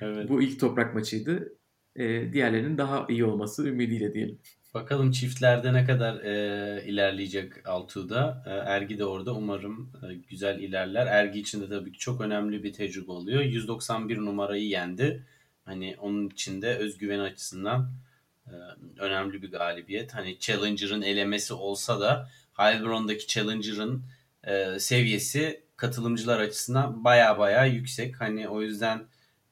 Evet. 0.00 0.28
Bu 0.28 0.42
ilk 0.42 0.60
toprak 0.60 0.94
maçıydı. 0.94 1.52
E, 1.96 2.32
diğerlerinin 2.32 2.78
daha 2.78 3.06
iyi 3.08 3.24
olması 3.24 3.68
ümidiyle 3.68 4.14
diyelim. 4.14 4.38
Bakalım 4.74 5.10
çiftlerde 5.10 5.72
ne 5.72 5.84
kadar 5.84 6.14
e, 6.24 6.84
ilerleyecek 6.86 7.68
Altuğ'da. 7.68 8.42
E, 8.46 8.50
Ergi 8.50 8.98
de 8.98 9.04
orada 9.04 9.34
umarım 9.34 9.92
e, 10.02 10.14
güzel 10.14 10.58
ilerler. 10.58 11.06
Ergi 11.06 11.40
için 11.40 11.60
de 11.60 11.68
tabii 11.68 11.92
ki 11.92 11.98
çok 11.98 12.20
önemli 12.20 12.62
bir 12.62 12.72
tecrübe 12.72 13.12
oluyor. 13.12 13.42
191 13.42 14.16
numarayı 14.16 14.68
yendi. 14.68 15.26
Hani 15.64 15.96
onun 15.98 16.28
için 16.28 16.62
de 16.62 16.76
özgüven 16.76 17.18
açısından 17.18 17.92
e, 18.46 18.52
önemli 18.98 19.42
bir 19.42 19.50
galibiyet. 19.50 20.14
Hani 20.14 20.38
Challenger'ın 20.38 21.02
elemesi 21.02 21.54
olsa 21.54 22.00
da 22.00 22.30
Heilbronn'daki 22.52 23.26
Challenger'ın 23.26 24.04
e, 24.44 24.78
seviyesi 24.78 25.62
katılımcılar 25.76 26.40
açısından 26.40 27.04
baya 27.04 27.38
baya 27.38 27.66
yüksek. 27.66 28.20
Hani 28.20 28.48
o 28.48 28.62
yüzden 28.62 29.04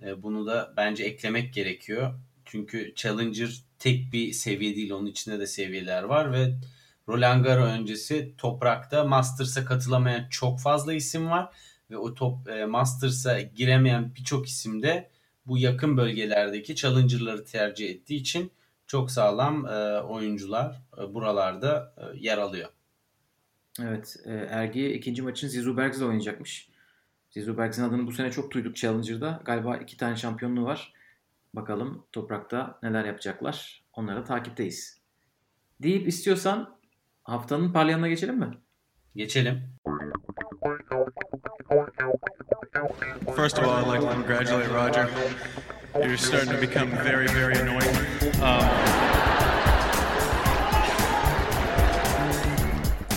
e, 0.02 0.22
bunu 0.22 0.46
da 0.46 0.74
bence 0.76 1.04
eklemek 1.04 1.54
gerekiyor. 1.54 2.14
Çünkü 2.44 2.92
Challenger 2.94 3.65
tek 3.78 4.12
bir 4.12 4.32
seviye 4.32 4.76
değil. 4.76 4.90
Onun 4.90 5.06
içinde 5.06 5.40
de 5.40 5.46
seviyeler 5.46 6.02
var 6.02 6.32
ve 6.32 6.54
Roland 7.08 7.44
Garros 7.44 7.68
öncesi 7.68 8.34
toprakta 8.38 9.04
Masters'a 9.04 9.64
katılamayan 9.64 10.28
çok 10.30 10.60
fazla 10.60 10.94
isim 10.94 11.30
var 11.30 11.50
ve 11.90 11.96
o 11.96 12.14
top 12.14 12.48
e, 12.48 12.64
Masters'a 12.64 13.40
giremeyen 13.40 14.14
birçok 14.14 14.46
isim 14.46 14.82
de 14.82 15.10
bu 15.46 15.58
yakın 15.58 15.96
bölgelerdeki 15.96 16.76
Challenger'ları 16.76 17.44
tercih 17.44 17.90
ettiği 17.90 18.20
için 18.20 18.52
çok 18.86 19.10
sağlam 19.10 19.66
e, 19.66 20.00
oyuncular 20.00 20.82
e, 20.98 21.14
buralarda 21.14 21.94
e, 21.96 22.18
yer 22.18 22.38
alıyor. 22.38 22.68
Evet. 23.82 24.16
E, 24.24 24.32
Ergi 24.32 24.92
ikinci 24.92 25.22
maçın 25.22 25.48
Zizu 25.48 25.76
Bergs'le 25.76 26.02
oynayacakmış. 26.02 26.68
Zizu 27.30 27.58
Bergs'in 27.58 27.82
adını 27.82 28.06
bu 28.06 28.12
sene 28.12 28.30
çok 28.30 28.50
duyduk 28.50 28.76
Challenger'da. 28.76 29.42
Galiba 29.44 29.76
iki 29.76 29.96
tane 29.96 30.16
şampiyonluğu 30.16 30.64
var. 30.64 30.92
Bakalım 31.56 32.06
toprakta 32.12 32.78
neler 32.82 33.04
yapacaklar. 33.04 33.84
Onları 33.92 34.24
takipteyiz. 34.24 35.02
Deyip 35.82 36.08
istiyorsan 36.08 36.78
haftanın 37.24 37.72
parlayanına 37.72 38.08
geçelim 38.08 38.38
mi? 38.38 38.50
Geçelim. 39.14 39.62
First 43.36 43.58
of 43.58 43.64
all, 43.64 43.82
I'd 43.82 43.92
like 43.92 44.00
to 44.00 44.12
congratulate 44.12 44.68
Roger. 44.68 45.08
You're 45.94 46.16
starting 46.16 46.50
to 46.50 46.62
become 46.62 46.90
very, 47.04 47.26
very 47.26 47.58
annoying. 47.60 47.96
Um, 48.42 48.68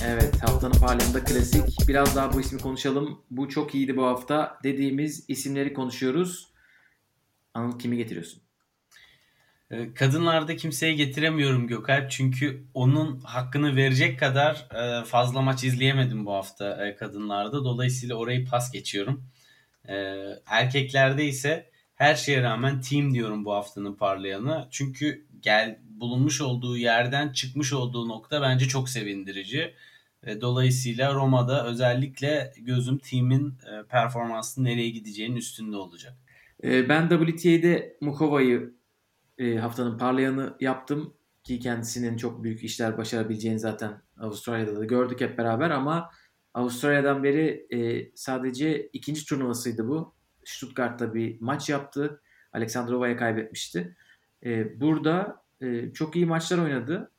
Evet 0.06 0.44
haftanın 0.44 0.80
parlayanında 0.80 1.24
klasik. 1.24 1.88
Biraz 1.88 2.16
daha 2.16 2.34
bu 2.34 2.42
ismi 2.42 2.60
konuşalım. 2.62 3.22
Bu 3.32 3.50
çok 3.50 3.76
iyiydi 3.76 3.98
bu 3.98 4.06
hafta. 4.06 4.58
Dediğimiz 4.64 5.26
isimleri 5.28 5.74
konuşuyoruz. 5.74 6.50
Anıl 7.60 7.80
kimi 7.80 7.98
getiriyorsun? 7.98 8.42
Ee, 9.72 9.94
Kadınlarda 9.94 10.56
kimseye 10.56 10.94
getiremiyorum 10.94 11.68
Gökalp 11.68 12.12
çünkü 12.12 12.64
onun 12.74 13.20
hakkını 13.20 13.76
verecek 13.76 14.20
kadar 14.20 14.68
e, 15.02 15.06
fazla 15.06 15.42
maç 15.42 15.64
izleyemedim 15.64 16.26
bu 16.26 16.34
hafta 16.34 16.88
e, 16.88 16.96
kadınlarda. 16.96 17.64
Dolayısıyla 17.66 18.16
orayı 18.16 18.46
pas 18.46 18.72
geçiyorum. 18.72 19.24
Ee, 19.90 19.94
Erkeklerde 20.46 21.26
ise 21.26 21.70
her 21.96 22.16
şeye 22.16 22.44
rağmen 22.44 22.82
team 22.82 23.14
diyorum 23.14 23.46
bu 23.46 23.54
haftanın 23.54 23.94
parlayanı. 23.94 24.68
Çünkü 24.72 25.28
gel 25.40 25.80
bulunmuş 25.84 26.42
olduğu 26.42 26.78
yerden 26.78 27.32
çıkmış 27.32 27.74
olduğu 27.74 28.08
nokta 28.10 28.42
bence 28.42 28.68
çok 28.68 28.90
sevindirici. 28.90 29.74
E, 30.24 30.42
Dolayısıyla 30.42 31.14
Roma'da 31.14 31.66
özellikle 31.68 32.54
gözüm 32.58 32.98
team'in 32.98 33.50
e, 33.50 33.88
performansının 33.90 34.66
nereye 34.66 34.90
gideceğinin 34.90 35.36
üstünde 35.36 35.76
olacak. 35.78 36.14
Ee, 36.64 36.90
ben 36.90 37.10
WTA'de 37.10 37.98
Mukova'yı 38.02 38.74
e, 39.38 39.56
haftanın 39.56 39.98
parlayanı 39.98 40.58
yaptım 40.60 41.14
ki 41.44 41.60
kendisinin 41.60 42.18
çok 42.18 42.44
büyük 42.44 42.64
işler 42.64 42.98
başarabileceğini 42.98 43.60
zaten 43.60 44.02
Avustralya'da 44.20 44.80
da 44.80 44.86
gördük 44.86 45.22
hep 45.22 45.38
beraber 45.38 45.70
ama 45.70 46.10
Avustralya'dan 46.54 47.24
beri 47.24 47.68
e, 47.72 48.12
sadece 48.16 48.90
ikinci 48.94 49.26
turnuvasıydı 49.26 49.88
bu. 49.88 50.16
Stuttgart'ta 50.46 51.14
bir 51.14 51.42
maç 51.42 51.70
yaptı. 51.70 52.22
Aleksandrova'ya 52.54 53.18
kaybetmişti. 53.18 53.96
E, 54.46 54.80
burada 54.82 55.44
çok 55.94 56.16
iyi 56.16 56.26
maçlar 56.26 56.58
oynadı. 56.58 57.12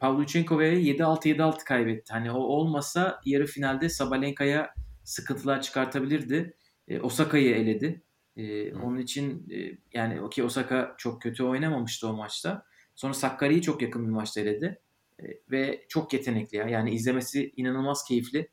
Pavlyuchenkova'ya 0.00 0.72
7-6 0.72 1.28
7-6 1.28 1.64
kaybetti. 1.64 2.12
Hani 2.12 2.30
o 2.32 2.38
olmasa 2.38 3.20
yarı 3.24 3.46
finalde 3.46 3.88
Sabalenka'ya 3.88 4.74
sıkıntılar 5.04 5.62
çıkartabilirdi. 5.62 6.56
Osaka'yı 7.02 7.54
eledi. 7.54 8.02
E, 8.36 8.74
onun 8.74 8.98
için 8.98 9.50
e, 9.50 9.78
yani 9.92 10.30
ki 10.30 10.44
Osaka 10.44 10.94
çok 10.98 11.22
kötü 11.22 11.42
oynamamıştı 11.44 12.08
o 12.08 12.12
maçta. 12.12 12.64
Sonra 12.94 13.14
Sakkari'yi 13.14 13.62
çok 13.62 13.82
yakın 13.82 14.06
bir 14.06 14.12
maçta 14.12 14.40
eledi. 14.40 14.80
E, 15.22 15.24
ve 15.50 15.84
çok 15.88 16.12
yetenekli 16.12 16.58
ya. 16.58 16.68
Yani 16.68 16.90
izlemesi 16.94 17.52
inanılmaz 17.56 18.04
keyifli. 18.04 18.48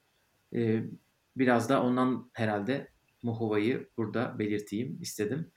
E, 0.56 0.84
biraz 1.36 1.70
da 1.70 1.84
ondan 1.84 2.30
herhalde 2.34 2.88
Muhova'yı 3.24 3.90
burada 3.98 4.40
belirteyim 4.40 5.02
istedim. 5.02 5.52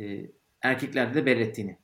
E, 0.00 0.30
erkeklerde 0.62 1.14
de 1.14 1.26
Berrettini. 1.26 1.78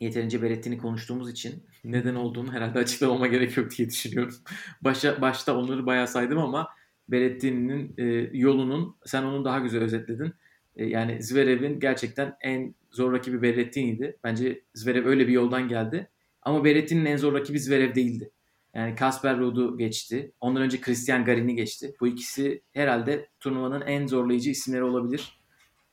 Yeterince 0.00 0.42
Berrettini 0.42 0.78
konuştuğumuz 0.78 1.30
için 1.30 1.66
neden 1.84 2.14
olduğunu 2.14 2.52
herhalde 2.52 2.78
açıklamama 2.78 3.26
gerek 3.26 3.56
yok 3.56 3.70
diye 3.76 3.88
düşünüyorum. 3.88 4.34
Başa, 4.82 5.20
başta 5.20 5.56
onları 5.58 5.86
bayağı 5.86 6.08
saydım 6.08 6.38
ama 6.38 6.68
Berrettini'nin 7.08 7.94
e, 7.98 8.30
yolunun 8.38 8.96
sen 9.06 9.22
onu 9.22 9.44
daha 9.44 9.58
güzel 9.58 9.82
özetledin. 9.82 10.34
E, 10.76 10.84
yani 10.84 11.22
Zverev'in 11.22 11.80
gerçekten 11.80 12.36
en 12.40 12.74
zor 12.90 13.12
rakibi 13.12 13.42
Berrettini'ydi. 13.42 14.18
Bence 14.24 14.62
Zverev 14.74 15.06
öyle 15.06 15.28
bir 15.28 15.32
yoldan 15.32 15.68
geldi. 15.68 16.10
Ama 16.42 16.64
Berrettini'nin 16.64 17.06
en 17.06 17.16
zor 17.16 17.32
rakibi 17.34 17.60
Zverev 17.60 17.94
değildi. 17.94 18.30
Yani 18.74 18.94
Kasper 18.94 19.38
Ruud'u 19.38 19.78
geçti. 19.78 20.32
Ondan 20.40 20.62
önce 20.62 20.80
Christian 20.80 21.24
Garin'i 21.24 21.56
geçti. 21.56 21.94
Bu 22.00 22.06
ikisi 22.06 22.62
herhalde 22.72 23.28
turnuvanın 23.40 23.80
en 23.80 24.06
zorlayıcı 24.06 24.50
isimleri 24.50 24.84
olabilir. 24.84 25.40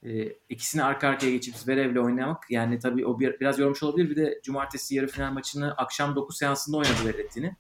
E, 0.04 0.34
ikisini 0.50 0.84
arka 0.84 1.08
arkaya 1.08 1.32
geçip 1.32 1.56
Zverev'le 1.56 1.98
oynamak 1.98 2.52
yani 2.52 2.80
tabii 2.80 3.06
o 3.06 3.20
bir, 3.20 3.40
biraz 3.40 3.60
yormuş 3.60 3.84
olabilir. 3.84 4.10
Bir 4.10 4.16
de 4.16 4.40
cumartesi 4.44 4.96
yarı 4.96 5.08
final 5.08 5.34
maçını 5.34 5.74
akşam 5.74 6.16
9 6.16 6.38
seansında 6.38 6.78
oynadı 6.78 7.06
Berrettini. 7.06 7.56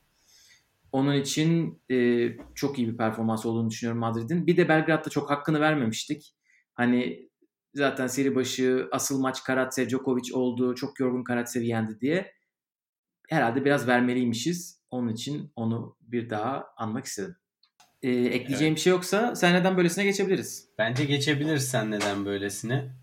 Onun 0.91 1.13
için 1.13 1.81
e, 1.91 2.29
çok 2.55 2.79
iyi 2.79 2.87
bir 2.87 2.97
performans 2.97 3.45
olduğunu 3.45 3.69
düşünüyorum 3.69 3.99
Madrid'in. 3.99 4.47
Bir 4.47 4.57
de 4.57 4.69
Belgrad'da 4.69 5.09
çok 5.09 5.29
hakkını 5.29 5.59
vermemiştik. 5.59 6.33
Hani 6.79 7.29
zaten 7.73 8.07
seri 8.07 8.35
başı 8.35 8.87
asıl 8.91 9.21
maç 9.21 9.43
Karatsev 9.43 9.89
Djokovic 9.89 10.33
oldu. 10.33 10.75
Çok 10.75 10.99
yorgun 10.99 11.23
Karatsev'i 11.23 11.67
yendi 11.67 11.99
diye. 11.99 12.33
Herhalde 13.29 13.65
biraz 13.65 13.87
vermeliymişiz. 13.87 14.83
Onun 14.89 15.13
için 15.13 15.51
onu 15.55 15.97
bir 16.01 16.29
daha 16.29 16.65
anmak 16.77 17.05
istedim. 17.05 17.35
Ee, 18.01 18.09
ekleyeceğim 18.11 18.75
bir 18.75 18.79
şey 18.79 18.91
yoksa 18.91 19.35
sen 19.35 19.53
neden 19.53 19.77
böylesine 19.77 20.03
geçebiliriz. 20.03 20.69
Bence 20.77 21.05
geçebiliriz 21.05 21.69
sen 21.69 21.91
neden 21.91 22.25
böylesine. 22.25 22.95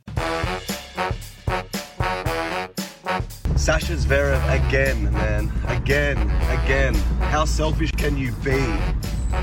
Sasha 3.58 3.96
Zverev 3.96 4.40
again, 4.66 5.02
man. 5.02 5.48
Again, 5.82 6.16
again. 6.64 6.94
How 7.32 7.46
selfish 7.46 7.92
can 7.92 8.16
you 8.16 8.34
be? 8.46 8.58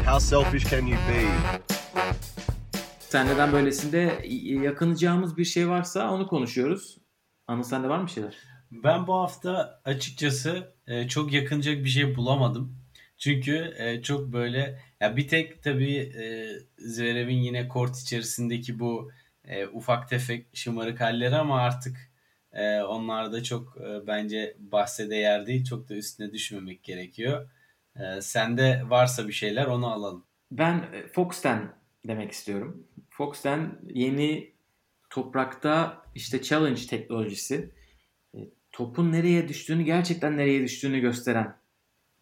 How 0.05 0.19
selfish 0.19 0.69
can 0.69 0.85
you 0.85 0.97
be? 0.97 1.72
Sen 3.13 3.27
neden 3.27 3.53
böylesinde 3.53 4.19
yakınacağımız 4.63 5.37
bir 5.37 5.45
şey 5.45 5.69
varsa 5.69 6.11
onu 6.11 6.27
konuşuyoruz. 6.27 6.97
Anıl 7.47 7.63
sende 7.63 7.89
var 7.89 7.99
mı 7.99 8.09
şeyler? 8.09 8.37
Ben 8.71 9.07
bu 9.07 9.13
hafta 9.13 9.81
açıkçası 9.85 10.73
e, 10.87 11.07
çok 11.07 11.33
yakınacak 11.33 11.83
bir 11.83 11.89
şey 11.89 12.15
bulamadım. 12.15 12.77
Çünkü 13.17 13.73
e, 13.77 14.01
çok 14.01 14.33
böyle 14.33 14.79
ya 15.01 15.17
bir 15.17 15.27
tek 15.27 15.63
tabii 15.63 15.95
e, 15.97 16.47
Zverev'in 16.77 17.37
yine 17.37 17.67
kort 17.67 17.97
içerisindeki 17.97 18.79
bu 18.79 19.11
ufak 19.73 20.09
tefek 20.09 20.47
şımarık 20.53 21.01
halleri 21.01 21.35
ama 21.35 21.61
artık 21.61 21.97
e, 22.51 22.81
onlar 22.81 23.31
da 23.31 23.43
çok 23.43 23.77
e, 23.77 24.07
bence 24.07 24.57
bahse 24.59 25.09
değer 25.09 25.45
değil. 25.47 25.65
Çok 25.65 25.89
da 25.89 25.95
üstüne 25.95 26.31
düşmemek 26.31 26.83
gerekiyor. 26.83 27.49
E, 27.95 28.21
sende 28.21 28.83
varsa 28.87 29.27
bir 29.27 29.33
şeyler 29.33 29.65
onu 29.65 29.87
alalım. 29.87 30.25
Ben 30.51 30.85
Fox'ten 31.13 31.73
demek 32.07 32.31
istiyorum. 32.31 32.87
Fox'ten 33.17 33.79
yeni 33.89 34.53
toprakta 35.09 36.05
işte 36.15 36.41
challenge 36.41 36.81
teknolojisi 36.89 37.71
e, 38.35 38.39
topun 38.71 39.11
nereye 39.11 39.47
düştüğünü 39.47 39.83
gerçekten 39.83 40.37
nereye 40.37 40.63
düştüğünü 40.63 40.99
gösteren 40.99 41.57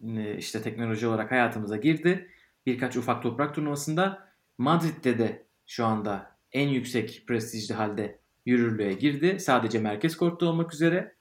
e, 0.04 0.38
işte 0.38 0.62
teknoloji 0.62 1.08
olarak 1.08 1.32
hayatımıza 1.32 1.78
girdi. 1.78 2.30
Birkaç 2.66 2.98
ufak 2.98 3.24
toprak 3.24 3.56
turnuvasında 3.56 4.30
Madrid'de 4.58 5.20
de 5.20 5.46
şu 5.68 5.86
anda 5.86 6.38
en 6.52 6.70
yüksek 6.70 7.24
prestijli 7.28 7.74
halde 7.74 8.20
yürürlüğe 8.46 8.94
girdi. 8.94 9.40
Sadece 9.40 9.80
merkez 9.80 10.18
kortta 10.18 10.46
olmak 10.46 10.74
üzere. 10.74 11.16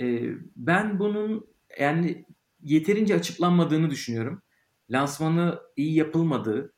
E, 0.00 0.22
ben 0.56 0.98
bunun 0.98 1.46
yani 1.80 2.24
yeterince 2.62 3.14
açıklanmadığını 3.14 3.90
düşünüyorum. 3.90 4.42
Lansmanı 4.90 5.60
iyi 5.76 5.94
yapılmadığı, 5.94 6.72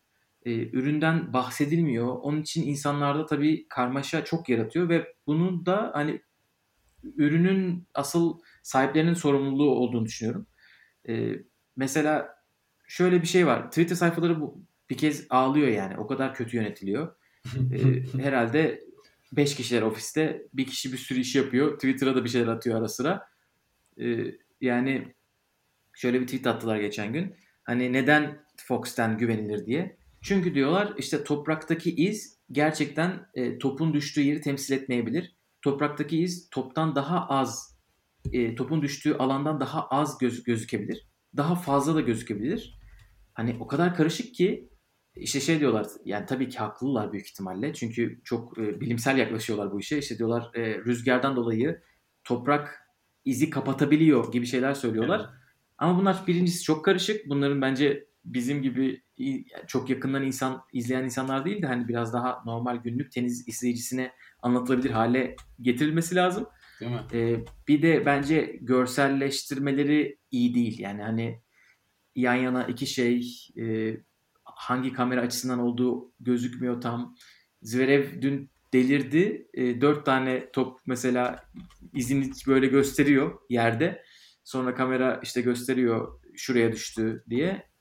e, 0.45 0.53
üründen 0.53 1.33
bahsedilmiyor. 1.33 2.07
Onun 2.07 2.43
için 2.43 2.67
insanlarda 2.67 3.27
tabii 3.27 3.67
karmaşa 3.69 4.25
çok 4.25 4.49
yaratıyor 4.49 4.89
ve 4.89 5.15
bunun 5.27 5.67
da 5.67 5.91
hani 5.95 6.21
ürünün 7.05 7.89
asıl 7.95 8.39
sahiplerinin 8.63 9.15
sorumluluğu 9.15 9.71
olduğunu 9.71 10.07
düşünüyorum. 10.07 10.47
E, 11.09 11.33
mesela 11.77 12.29
şöyle 12.89 13.23
bir 13.23 13.27
şey 13.27 13.47
var. 13.47 13.69
Twitter 13.69 13.97
sayfaları 13.97 14.41
bu 14.41 14.65
bir 14.91 14.97
kez 14.97 15.27
ağlıyor 15.31 15.69
yani. 15.69 15.97
O 15.99 16.07
kadar 16.07 16.35
kötü 16.35 16.57
yönetiliyor. 16.57 17.17
e, 17.73 18.03
herhalde 18.23 18.85
5 19.33 19.55
kişiler 19.55 19.83
ofiste 19.83 20.47
bir 20.53 20.67
kişi 20.67 20.93
bir 20.93 20.99
sürü 20.99 21.21
iş 21.21 21.35
yapıyor. 21.35 21.75
Twitter'a 21.75 22.15
da 22.15 22.25
bir 22.25 22.29
şeyler 22.29 22.47
atıyor 22.47 22.79
ara 22.79 22.89
sıra. 22.89 23.29
E, 24.01 24.25
yani 24.61 25.15
şöyle 25.95 26.21
bir 26.21 26.27
tweet 26.27 26.47
attılar 26.47 26.77
geçen 26.77 27.13
gün. 27.13 27.37
Hani 27.65 27.93
neden 27.93 28.45
Fox'ten 28.57 29.19
güvenilir 29.19 29.67
diye. 29.67 29.97
Çünkü 30.25 30.55
diyorlar 30.55 30.95
işte 30.99 31.25
topraktaki 31.25 31.95
iz 31.95 32.39
gerçekten 32.53 33.27
e, 33.35 33.59
topun 33.59 33.95
düştüğü 33.95 34.21
yeri 34.21 34.41
temsil 34.41 34.75
etmeyebilir. 34.75 35.37
Topraktaki 35.63 36.23
iz 36.23 36.51
toptan 36.51 36.95
daha 36.95 37.27
az, 37.29 37.79
e, 38.33 38.55
topun 38.55 38.83
düştüğü 38.83 39.15
alandan 39.15 39.61
daha 39.61 39.89
az 39.89 40.19
göz, 40.19 40.43
gözükebilir. 40.43 41.09
Daha 41.37 41.55
fazla 41.55 41.95
da 41.95 42.01
gözükebilir. 42.01 42.79
Hani 43.35 43.57
o 43.61 43.67
kadar 43.67 43.95
karışık 43.95 44.35
ki 44.35 44.69
işte 45.17 45.41
şey 45.41 45.61
diyorlar 45.61 45.87
yani 46.05 46.27
tabii 46.27 46.49
ki 46.49 46.59
haklılar 46.59 47.13
büyük 47.13 47.27
ihtimalle. 47.27 47.75
Çünkü 47.75 48.21
çok 48.25 48.59
e, 48.59 48.81
bilimsel 48.81 49.19
yaklaşıyorlar 49.19 49.73
bu 49.73 49.81
işe. 49.81 49.99
İşte 49.99 50.19
diyorlar 50.19 50.51
e, 50.55 50.79
rüzgardan 50.79 51.37
dolayı 51.37 51.81
toprak 52.25 52.79
izi 53.25 53.51
kapatabiliyor 53.51 54.33
gibi 54.33 54.47
şeyler 54.47 54.75
söylüyorlar. 54.75 55.21
Evet. 55.21 55.31
Ama 55.79 55.99
bunlar 55.99 56.25
birincisi 56.27 56.63
çok 56.63 56.85
karışık. 56.85 57.29
Bunların 57.29 57.63
bence 57.63 58.14
bizim 58.25 58.63
gibi 58.63 59.03
çok 59.67 59.91
yakından 59.91 60.23
insan 60.23 60.63
izleyen 60.73 61.05
insanlar 61.05 61.45
değil 61.45 61.63
de 61.63 61.67
hani 61.67 61.89
biraz 61.89 62.13
daha 62.13 62.43
normal 62.47 62.77
günlük 62.77 63.13
tenis 63.13 63.49
izleyicisine 63.49 64.13
anlatılabilir 64.43 64.91
hale 64.91 65.37
getirilmesi 65.61 66.15
lazım. 66.15 66.47
Değil 66.81 66.93
mi? 66.93 67.01
Ee, 67.13 67.45
bir 67.69 67.83
de 67.83 68.07
bence 68.07 68.59
görselleştirmeleri 68.61 70.19
iyi 70.31 70.55
değil. 70.55 70.79
Yani 70.79 71.03
hani 71.03 71.41
yan 72.17 72.35
yana 72.35 72.65
iki 72.65 72.87
şey 72.87 73.49
e, 73.59 73.97
hangi 74.45 74.93
kamera 74.93 75.21
açısından 75.21 75.59
olduğu 75.59 76.13
gözükmüyor 76.21 76.81
tam. 76.81 77.17
Zverev 77.63 78.23
dün 78.23 78.51
delirdi. 78.73 79.49
E, 79.55 79.81
dört 79.81 80.07
tane 80.07 80.51
top 80.53 80.81
mesela 80.87 81.45
izini 81.95 82.31
böyle 82.47 82.67
gösteriyor 82.67 83.39
yerde. 83.51 84.03
Sonra 84.45 84.75
kamera 84.75 85.21
işte 85.23 85.41
gösteriyor 85.41 86.21
şuraya 86.37 86.73
düştü 86.73 87.25
diye. 87.31 87.74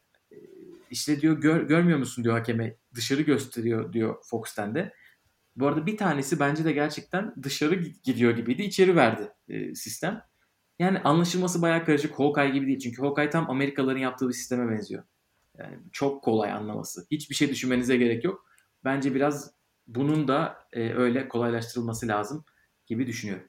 İşte 0.93 1.21
diyor 1.21 1.41
gör, 1.41 1.61
görmüyor 1.61 1.99
musun 1.99 2.23
diyor 2.23 2.37
hakeme. 2.37 2.75
Dışarı 2.95 3.21
gösteriyor 3.21 3.93
diyor 3.93 4.15
Fox'ten 4.23 4.75
de. 4.75 4.93
Bu 5.55 5.67
arada 5.67 5.85
bir 5.85 5.97
tanesi 5.97 6.39
bence 6.39 6.65
de 6.65 6.71
gerçekten 6.71 7.33
dışarı 7.43 7.75
gidiyor 8.03 8.35
gibiydi. 8.35 8.61
İçeri 8.63 8.95
verdi 8.95 9.31
e, 9.47 9.75
sistem. 9.75 10.21
Yani 10.79 10.99
anlaşılması 10.99 11.61
bayağı 11.61 11.85
karışık. 11.85 12.19
Hawkeye 12.19 12.49
gibi 12.49 12.67
değil. 12.67 12.79
Çünkü 12.79 13.01
Hawkeye 13.01 13.29
tam 13.29 13.49
Amerikalıların 13.49 13.99
yaptığı 13.99 14.27
bir 14.27 14.33
sisteme 14.33 14.71
benziyor. 14.71 15.03
Yani 15.57 15.77
çok 15.91 16.23
kolay 16.23 16.51
anlaması. 16.51 17.05
Hiçbir 17.11 17.35
şey 17.35 17.49
düşünmenize 17.49 17.97
gerek 17.97 18.23
yok. 18.23 18.45
Bence 18.83 19.15
biraz 19.15 19.51
bunun 19.87 20.27
da 20.27 20.57
e, 20.73 20.93
öyle 20.93 21.27
kolaylaştırılması 21.27 22.07
lazım 22.07 22.45
gibi 22.85 23.07
düşünüyorum. 23.07 23.47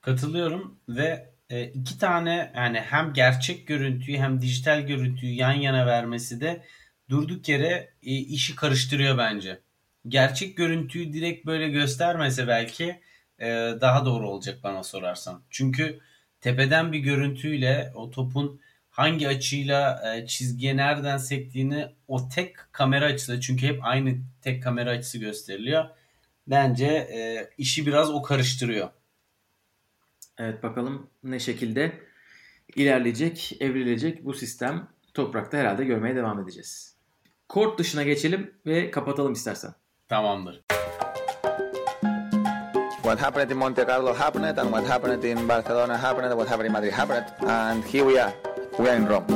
Katılıyorum 0.00 0.78
ve 0.88 1.31
e, 1.52 1.64
iki 1.64 1.98
tane 1.98 2.52
yani 2.56 2.80
hem 2.80 3.12
gerçek 3.12 3.66
görüntüyü 3.66 4.18
hem 4.18 4.42
dijital 4.42 4.80
görüntüyü 4.80 5.34
yan 5.34 5.52
yana 5.52 5.86
vermesi 5.86 6.40
de 6.40 6.62
durduk 7.10 7.48
yere 7.48 7.90
e, 8.02 8.10
işi 8.16 8.56
karıştırıyor 8.56 9.18
bence. 9.18 9.60
Gerçek 10.08 10.56
görüntüyü 10.56 11.12
direkt 11.12 11.46
böyle 11.46 11.68
göstermese 11.68 12.48
belki 12.48 13.00
e, 13.38 13.46
daha 13.80 14.06
doğru 14.06 14.28
olacak 14.28 14.58
bana 14.62 14.82
sorarsan. 14.82 15.42
Çünkü 15.50 16.00
tepeden 16.40 16.92
bir 16.92 16.98
görüntüyle 16.98 17.92
o 17.94 18.10
topun 18.10 18.60
hangi 18.90 19.28
açıyla 19.28 20.02
e, 20.16 20.26
çizgiye 20.26 20.76
nereden 20.76 21.16
sektiğini 21.16 21.86
o 22.08 22.28
tek 22.28 22.56
kamera 22.72 23.04
açısı 23.04 23.40
çünkü 23.40 23.66
hep 23.66 23.84
aynı 23.84 24.14
tek 24.42 24.62
kamera 24.62 24.90
açısı 24.90 25.18
gösteriliyor. 25.18 25.84
Bence 26.46 26.86
e, 26.86 27.48
işi 27.58 27.86
biraz 27.86 28.10
o 28.10 28.22
karıştırıyor. 28.22 28.90
Evet 30.44 30.62
bakalım 30.62 31.06
ne 31.24 31.38
şekilde 31.38 31.92
ilerleyecek, 32.76 33.56
evrilecek 33.60 34.24
bu 34.24 34.34
sistem 34.34 34.88
toprakta 35.14 35.58
herhalde 35.58 35.84
görmeye 35.84 36.16
devam 36.16 36.40
edeceğiz. 36.40 36.96
Kort 37.48 37.78
dışına 37.78 38.02
geçelim 38.02 38.54
ve 38.66 38.90
kapatalım 38.90 39.32
istersen. 39.32 39.74
Tamamdır. 40.08 40.62
What 42.94 43.22
happened 43.22 43.50
in 43.50 43.56
Monte 43.56 43.86
Carlo 43.88 44.14
happened, 44.14 44.56
and 44.56 44.68
what 44.68 44.88
happened 44.90 45.22
in 45.22 45.48
Barcelona 45.48 46.02
happened, 46.02 46.30
what 46.30 46.50
happened 46.50 46.66
in 46.66 46.72
Madrid 46.72 46.92
happened, 46.92 47.50
and 47.50 47.82
here 47.84 48.04
we 48.04 48.22
are. 48.22 48.32
We 48.76 48.90
are 48.90 48.98
in 48.98 49.08
Rome. 49.08 49.26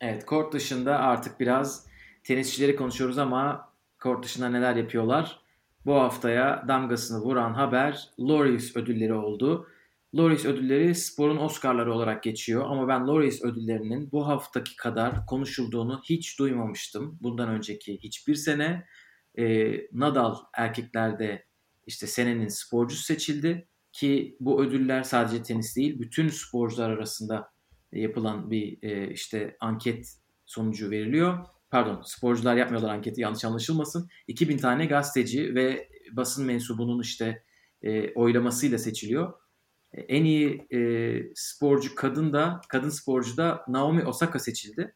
Evet, 0.00 0.26
kort 0.26 0.52
dışında 0.52 0.98
artık 0.98 1.40
biraz 1.40 1.86
tenisçileri 2.24 2.76
konuşuyoruz 2.76 3.18
ama 3.18 3.72
kort 3.98 4.24
dışında 4.24 4.48
neler 4.48 4.76
yapıyorlar? 4.76 5.40
Bu 5.86 5.94
haftaya 5.94 6.64
damgasını 6.68 7.20
vuran 7.20 7.54
haber 7.54 8.08
Laureus 8.18 8.76
ödülleri 8.76 9.14
oldu. 9.14 9.69
Laureus 10.14 10.44
ödülleri 10.44 10.94
sporun 10.94 11.36
Oscar'ları 11.36 11.94
olarak 11.94 12.22
geçiyor 12.22 12.64
ama 12.68 12.88
ben 12.88 13.06
Laureus 13.06 13.42
ödüllerinin 13.42 14.12
bu 14.12 14.28
haftaki 14.28 14.76
kadar 14.76 15.26
konuşulduğunu 15.26 16.00
hiç 16.04 16.38
duymamıştım. 16.38 17.18
Bundan 17.20 17.48
önceki 17.48 17.98
hiçbir 17.98 18.34
sene 18.34 18.86
e, 19.38 19.76
Nadal 19.92 20.36
erkeklerde 20.54 21.46
işte 21.86 22.06
senenin 22.06 22.48
sporcusu 22.48 23.02
seçildi 23.02 23.68
ki 23.92 24.36
bu 24.40 24.62
ödüller 24.62 25.02
sadece 25.02 25.42
tenis 25.42 25.76
değil 25.76 26.00
bütün 26.00 26.28
sporcular 26.28 26.90
arasında 26.90 27.50
yapılan 27.92 28.50
bir 28.50 28.78
e, 28.82 29.12
işte 29.12 29.56
anket 29.60 30.16
sonucu 30.46 30.90
veriliyor. 30.90 31.38
Pardon 31.70 32.02
sporcular 32.04 32.56
yapmıyorlar 32.56 32.94
anketi 32.94 33.20
yanlış 33.20 33.44
anlaşılmasın. 33.44 34.08
2000 34.28 34.58
tane 34.58 34.86
gazeteci 34.86 35.54
ve 35.54 35.88
basın 36.12 36.46
mensubunun 36.46 37.02
işte 37.02 37.42
e, 37.82 38.14
oylamasıyla 38.14 38.78
seçiliyor. 38.78 39.32
En 39.92 40.24
iyi 40.24 40.66
e, 40.72 40.80
sporcu 41.34 41.94
kadın 41.94 42.32
da 42.32 42.60
kadın 42.68 42.88
sporcu 42.88 43.36
da 43.36 43.64
Naomi 43.68 44.04
Osaka 44.04 44.38
seçildi. 44.38 44.94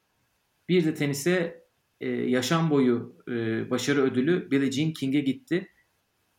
Bir 0.68 0.84
de 0.84 0.95
tenise 0.95 1.64
e, 2.01 2.09
yaşam 2.09 2.70
boyu 2.70 3.16
e, 3.28 3.70
başarı 3.70 4.03
ödülü 4.03 4.51
Billie 4.51 4.72
Jean 4.72 4.92
King'e 4.92 5.20
gitti. 5.20 5.68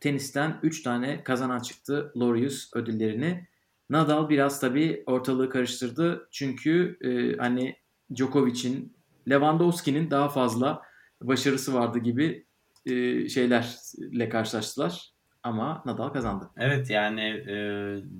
Tenisten 0.00 0.60
3 0.62 0.82
tane 0.82 1.24
kazanan 1.24 1.60
çıktı 1.60 2.12
Laureus 2.16 2.70
ödüllerini. 2.74 3.48
Nadal 3.90 4.28
biraz 4.28 4.60
tabii 4.60 5.02
ortalığı 5.06 5.50
karıştırdı. 5.50 6.28
Çünkü 6.30 6.98
e, 7.00 7.36
hani 7.36 7.76
Djokovic'in, 8.14 8.96
Lewandowski'nin 9.30 10.10
daha 10.10 10.28
fazla 10.28 10.82
başarısı 11.22 11.74
vardı 11.74 11.98
gibi 11.98 12.46
e, 12.86 13.28
şeylerle 13.28 14.28
karşılaştılar. 14.28 15.15
Ama 15.46 15.82
Nadal 15.86 16.08
kazandı. 16.08 16.50
Evet 16.56 16.90
yani 16.90 17.22
e, 17.22 17.54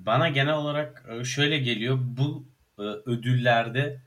bana 0.05 0.29
genel 0.29 0.53
olarak 0.53 1.05
e, 1.09 1.23
şöyle 1.23 1.57
geliyor. 1.57 1.97
Bu 2.01 2.47
e, 2.79 2.81
ödüllerde 2.81 4.01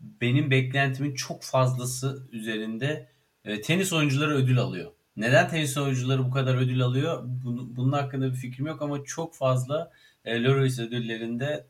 benim 0.00 0.50
beklentimin 0.50 1.14
çok 1.14 1.42
fazlası 1.42 2.28
üzerinde 2.32 3.08
e, 3.44 3.60
tenis 3.60 3.92
oyuncuları 3.92 4.34
ödül 4.34 4.58
alıyor. 4.58 4.92
Neden 5.16 5.48
tenis 5.48 5.78
oyuncuları 5.78 6.24
bu 6.24 6.30
kadar 6.30 6.54
ödül 6.54 6.82
alıyor? 6.82 7.22
Bunun, 7.24 7.76
bunun 7.76 7.92
hakkında 7.92 8.30
bir 8.30 8.36
fikrim 8.36 8.66
yok 8.66 8.82
ama 8.82 9.04
çok 9.04 9.34
fazla 9.34 9.92
e, 10.24 10.42
Laureus 10.42 10.78
ödüllerinde 10.78 11.66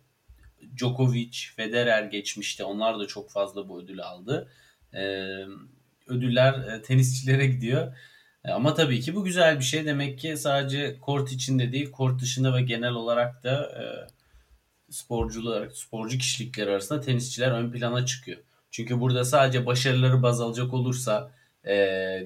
Djokovic, 0.76 1.38
Federer 1.56 2.02
geçmişti. 2.02 2.64
Onlar 2.64 2.98
da 2.98 3.06
çok 3.06 3.30
fazla 3.30 3.68
bu 3.68 3.80
ödülü 3.80 4.02
aldı. 4.02 4.50
E, 4.94 5.00
ödüller 6.06 6.54
e, 6.54 6.82
tenisçilere 6.82 7.46
gidiyor. 7.46 7.96
E, 8.48 8.50
ama 8.50 8.74
tabii 8.74 9.00
ki 9.00 9.14
bu 9.14 9.24
güzel 9.24 9.58
bir 9.58 9.64
şey. 9.64 9.84
Demek 9.86 10.18
ki 10.18 10.36
sadece 10.36 10.98
kort 11.00 11.32
içinde 11.32 11.72
değil, 11.72 11.90
kort 11.90 12.22
dışında 12.22 12.54
ve 12.56 12.62
genel 12.62 12.92
olarak 12.92 13.44
da 13.44 13.62
e, 13.62 13.82
sporcular, 14.92 15.70
sporcu 15.70 16.18
kişilikler 16.18 16.66
arasında 16.66 17.00
tenisçiler 17.00 17.50
ön 17.50 17.72
plana 17.72 18.06
çıkıyor. 18.06 18.38
Çünkü 18.70 19.00
burada 19.00 19.24
sadece 19.24 19.66
başarıları 19.66 20.22
baz 20.22 20.40
alacak 20.40 20.74
olursa 20.74 21.32
e, 21.64 21.74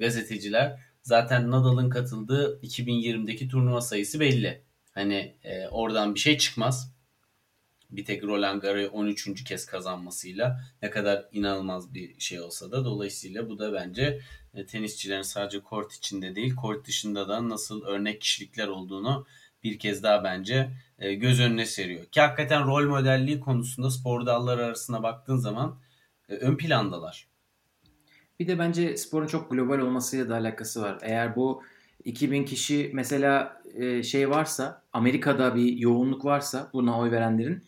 gazeteciler 0.00 0.80
zaten 1.02 1.50
Nadal'ın 1.50 1.90
katıldığı 1.90 2.60
2020'deki 2.62 3.48
turnuva 3.48 3.80
sayısı 3.80 4.20
belli. 4.20 4.62
Hani 4.94 5.34
e, 5.44 5.68
oradan 5.68 6.14
bir 6.14 6.20
şey 6.20 6.38
çıkmaz. 6.38 6.91
Bir 7.92 8.04
tek 8.04 8.24
Roland 8.24 8.62
Garros 8.62 8.88
13. 8.92 9.44
kez 9.44 9.66
kazanmasıyla 9.66 10.60
ne 10.82 10.90
kadar 10.90 11.28
inanılmaz 11.32 11.94
bir 11.94 12.20
şey 12.20 12.40
olsa 12.40 12.70
da 12.70 12.84
dolayısıyla 12.84 13.48
bu 13.48 13.58
da 13.58 13.72
bence 13.72 14.20
e, 14.54 14.66
tenisçilerin 14.66 15.22
sadece 15.22 15.60
kort 15.60 15.92
içinde 15.92 16.34
değil 16.34 16.54
kort 16.54 16.86
dışında 16.86 17.28
da 17.28 17.48
nasıl 17.48 17.82
örnek 17.82 18.20
kişilikler 18.20 18.68
olduğunu 18.68 19.26
bir 19.64 19.78
kez 19.78 20.02
daha 20.02 20.24
bence 20.24 20.70
e, 20.98 21.14
göz 21.14 21.40
önüne 21.40 21.66
seriyor. 21.66 22.04
Ki 22.04 22.20
hakikaten 22.20 22.66
rol 22.66 22.88
modelliği 22.88 23.40
konusunda 23.40 23.90
spor 23.90 24.26
dalları 24.26 24.64
arasına 24.64 25.02
baktığın 25.02 25.36
zaman 25.36 25.78
e, 26.28 26.34
ön 26.34 26.56
plandalar. 26.56 27.28
Bir 28.40 28.46
de 28.46 28.58
bence 28.58 28.96
sporun 28.96 29.26
çok 29.26 29.50
global 29.50 29.78
olmasıyla 29.78 30.28
da 30.28 30.34
alakası 30.34 30.82
var. 30.82 30.98
Eğer 31.02 31.36
bu 31.36 31.62
2000 32.04 32.44
kişi 32.44 32.90
mesela 32.94 33.62
şey 34.02 34.30
varsa 34.30 34.82
Amerika'da 34.92 35.54
bir 35.54 35.76
yoğunluk 35.76 36.24
varsa 36.24 36.70
buna 36.72 36.98
oy 36.98 37.10
verenlerin 37.10 37.64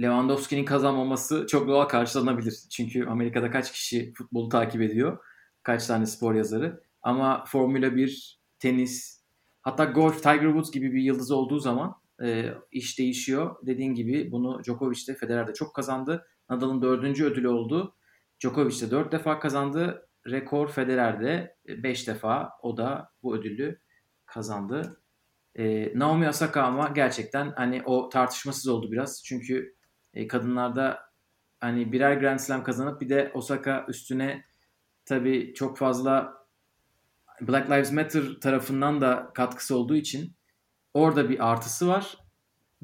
Lewandowski'nin 0.00 0.64
kazanmaması 0.64 1.46
çok 1.46 1.68
doğal 1.68 1.84
karşılanabilir. 1.84 2.54
Çünkü 2.70 3.06
Amerika'da 3.06 3.50
kaç 3.50 3.72
kişi 3.72 4.12
futbolu 4.12 4.48
takip 4.48 4.82
ediyor? 4.82 5.18
Kaç 5.62 5.86
tane 5.86 6.06
spor 6.06 6.34
yazarı? 6.34 6.82
Ama 7.02 7.44
Formula 7.46 7.96
1, 7.96 8.40
tenis, 8.58 9.24
hatta 9.62 9.84
golf, 9.84 10.22
Tiger 10.22 10.42
Woods 10.42 10.70
gibi 10.70 10.92
bir 10.92 11.02
yıldız 11.02 11.30
olduğu 11.30 11.58
zaman 11.58 11.94
e, 12.22 12.54
iş 12.72 12.98
değişiyor. 12.98 13.56
Dediğin 13.66 13.94
gibi 13.94 14.32
bunu 14.32 14.64
Djokovic 14.64 15.06
de 15.08 15.14
Federer 15.14 15.46
de 15.46 15.54
çok 15.54 15.74
kazandı. 15.74 16.26
Nadal'ın 16.50 16.82
dördüncü 16.82 17.24
ödülü 17.24 17.48
oldu. 17.48 17.96
Djokovic 18.40 18.80
de 18.80 18.90
dört 18.90 19.12
defa 19.12 19.38
kazandı 19.38 20.08
rekor 20.30 20.68
Federer'de 20.68 21.56
5 21.68 22.08
defa 22.08 22.50
o 22.62 22.76
da 22.76 23.10
bu 23.22 23.36
ödülü 23.36 23.80
kazandı. 24.26 25.00
E, 25.54 25.92
Naomi 25.98 26.28
Osaka 26.28 26.62
ama 26.62 26.88
gerçekten 26.88 27.52
hani 27.56 27.82
o 27.84 28.08
tartışmasız 28.08 28.68
oldu 28.68 28.92
biraz. 28.92 29.22
Çünkü 29.24 29.75
e, 30.16 30.28
kadınlarda 30.28 30.98
hani 31.60 31.92
birer 31.92 32.16
Grand 32.16 32.38
Slam 32.38 32.64
kazanıp 32.64 33.00
bir 33.00 33.08
de 33.08 33.30
Osaka 33.34 33.86
üstüne 33.88 34.44
tabii 35.04 35.54
çok 35.54 35.78
fazla 35.78 36.34
Black 37.40 37.70
Lives 37.70 37.92
Matter 37.92 38.22
tarafından 38.40 39.00
da 39.00 39.30
katkısı 39.34 39.76
olduğu 39.76 39.96
için 39.96 40.36
orada 40.94 41.28
bir 41.28 41.50
artısı 41.50 41.88
var. 41.88 42.18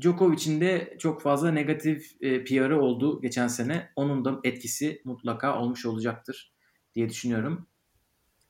Djokovic'in 0.01 0.61
de 0.61 0.97
çok 0.99 1.23
fazla 1.23 1.51
negatif 1.51 2.17
e, 2.21 2.45
PR'ı 2.45 2.81
oldu 2.81 3.21
geçen 3.21 3.49
sene. 3.49 3.93
Onun 3.97 4.25
da 4.25 4.41
etkisi 4.45 5.03
mutlaka 5.05 5.59
olmuş 5.59 5.87
olacaktır. 5.87 6.53
diye 6.95 7.09
düşünüyorum. 7.09 7.67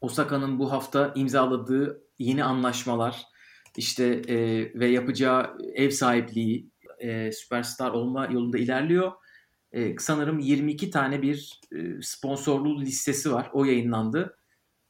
Osaka'nın 0.00 0.58
bu 0.58 0.72
hafta 0.72 1.12
imzaladığı 1.14 2.02
yeni 2.18 2.44
anlaşmalar 2.44 3.22
işte 3.76 4.04
e, 4.28 4.36
ve 4.74 4.86
yapacağı 4.86 5.58
ev 5.74 5.90
sahipliği 5.90 6.71
e, 7.02 7.32
süperstar 7.32 7.90
olma 7.90 8.26
yolunda 8.26 8.58
ilerliyor. 8.58 9.12
E, 9.72 9.98
sanırım 9.98 10.38
22 10.38 10.90
tane 10.90 11.22
bir 11.22 11.60
e, 11.72 12.02
sponsorlu 12.02 12.80
listesi 12.80 13.32
var. 13.32 13.50
O 13.52 13.64
yayınlandı. 13.64 14.36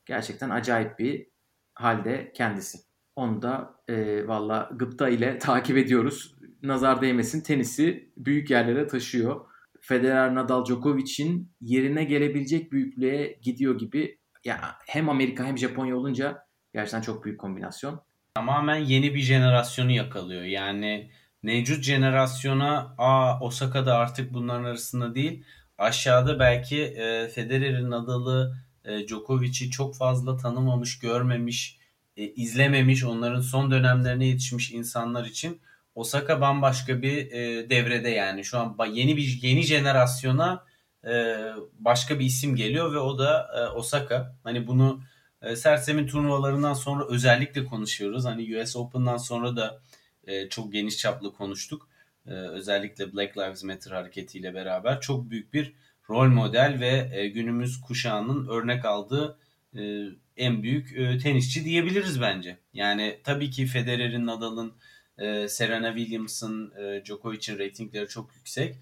Gerçekten 0.07 0.51
acayip 0.51 0.99
bir 0.99 1.27
halde 1.75 2.33
kendisi. 2.35 2.79
Onu 3.17 3.43
da 3.43 3.75
e, 3.89 4.29
valla 4.29 4.71
gıpta 4.73 5.09
ile 5.09 5.39
takip 5.39 5.77
ediyoruz. 5.77 6.35
Nazar 6.63 7.03
değmesin 7.03 7.41
tenisi 7.41 8.13
büyük 8.17 8.51
yerlere 8.51 8.87
taşıyor. 8.87 9.41
Federer, 9.81 10.35
Nadal, 10.35 10.65
Djokovic'in 10.65 11.53
yerine 11.61 12.05
gelebilecek 12.05 12.73
büyüklüğe 12.73 13.39
gidiyor 13.43 13.79
gibi. 13.79 14.19
Ya 14.45 14.77
hem 14.87 15.09
Amerika 15.09 15.45
hem 15.45 15.59
Japonya 15.59 15.97
olunca 15.97 16.47
gerçekten 16.75 17.01
çok 17.01 17.25
büyük 17.25 17.41
kombinasyon. 17.41 18.03
Tamamen 18.35 18.77
yeni 18.77 19.15
bir 19.15 19.21
jenerasyonu 19.21 19.91
yakalıyor. 19.91 20.43
Yani 20.43 21.11
mevcut 21.43 21.85
jenerasyona 21.85 22.95
a 22.99 23.41
Osaka'da 23.41 23.97
artık 23.97 24.33
bunların 24.35 24.65
arasında 24.65 25.15
değil. 25.15 25.45
Aşağıda 25.79 26.39
belki 26.39 26.83
e, 26.83 27.29
Federer'in 27.29 27.91
Nadal'ı, 27.91 28.57
e, 28.85 29.07
Djokovic'i 29.09 29.71
çok 29.71 29.97
fazla 29.97 30.37
tanımamış, 30.37 30.99
görmemiş, 30.99 31.79
e, 32.17 32.25
izlememiş, 32.25 33.05
onların 33.05 33.41
son 33.41 33.71
dönemlerine 33.71 34.27
yetişmiş 34.27 34.73
insanlar 34.73 35.25
için 35.25 35.61
Osaka 35.95 36.41
bambaşka 36.41 37.03
bir 37.03 37.33
e, 37.33 37.71
devrede 37.71 38.09
yani. 38.09 38.45
Şu 38.45 38.59
an 38.59 38.77
yeni 38.93 39.17
bir 39.17 39.39
yeni 39.43 39.63
jenerasyona 39.63 40.65
e, 41.07 41.37
başka 41.79 42.19
bir 42.19 42.25
isim 42.25 42.57
geliyor 42.57 42.93
ve 42.93 42.99
o 42.99 43.19
da 43.19 43.49
e, 43.57 43.77
Osaka. 43.77 44.37
Hani 44.45 44.67
bunu 44.67 45.03
e, 45.43 45.57
Sersem'in 45.57 46.07
turnuvalarından 46.07 46.75
sonra 46.75 47.05
özellikle 47.09 47.65
konuşuyoruz. 47.65 48.25
Hani 48.25 48.63
US 48.63 48.77
Open'dan 48.77 49.17
sonra 49.17 49.57
da 49.57 49.81
e, 50.27 50.49
çok 50.49 50.73
geniş 50.73 50.99
çaplı 50.99 51.33
konuştuk. 51.33 51.89
E, 52.27 52.31
özellikle 52.31 53.13
Black 53.13 53.39
Lives 53.39 53.65
Matter 53.65 53.91
hareketiyle 53.91 54.55
beraber 54.55 55.01
çok 55.01 55.31
büyük 55.31 55.55
bir 55.55 55.73
rol 56.11 56.29
model 56.29 56.77
ve 56.81 57.11
e, 57.13 57.29
günümüz 57.29 57.81
kuşağının 57.81 58.49
örnek 58.49 58.85
aldığı 58.85 59.39
e, 59.77 60.07
en 60.37 60.63
büyük 60.63 60.93
e, 60.97 61.19
tenisçi 61.19 61.65
diyebiliriz 61.65 62.21
bence. 62.21 62.57
Yani 62.75 63.19
tabii 63.25 63.51
ki 63.51 63.67
Federer'in, 63.67 64.27
Nadal'ın, 64.27 64.73
e, 65.19 65.49
Serena 65.49 65.97
Williams'ın, 65.97 66.73
e, 66.81 67.05
Djokovic'in 67.05 67.59
reytingleri 67.59 68.09
çok 68.09 68.35
yüksek. 68.37 68.77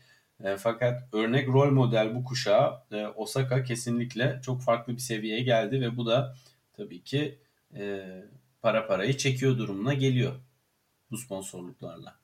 E, 0.45 0.57
fakat 0.57 1.15
örnek 1.15 1.49
rol 1.49 1.71
model 1.71 2.15
bu 2.15 2.25
kuşağa 2.25 2.87
e, 2.93 3.07
Osaka 3.07 3.65
kesinlikle 3.65 4.41
çok 4.45 4.63
farklı 4.63 4.93
bir 4.93 4.99
seviyeye 4.99 5.43
geldi 5.43 5.81
ve 5.81 5.97
bu 5.97 6.07
da 6.07 6.35
tabii 6.77 7.03
ki 7.03 7.39
e, 7.77 8.05
para 8.63 8.87
parayı 8.87 9.17
çekiyor 9.17 9.59
durumuna 9.59 9.95
geliyor 9.95 10.33
bu 11.11 11.17
sponsorluklarla. 11.17 12.21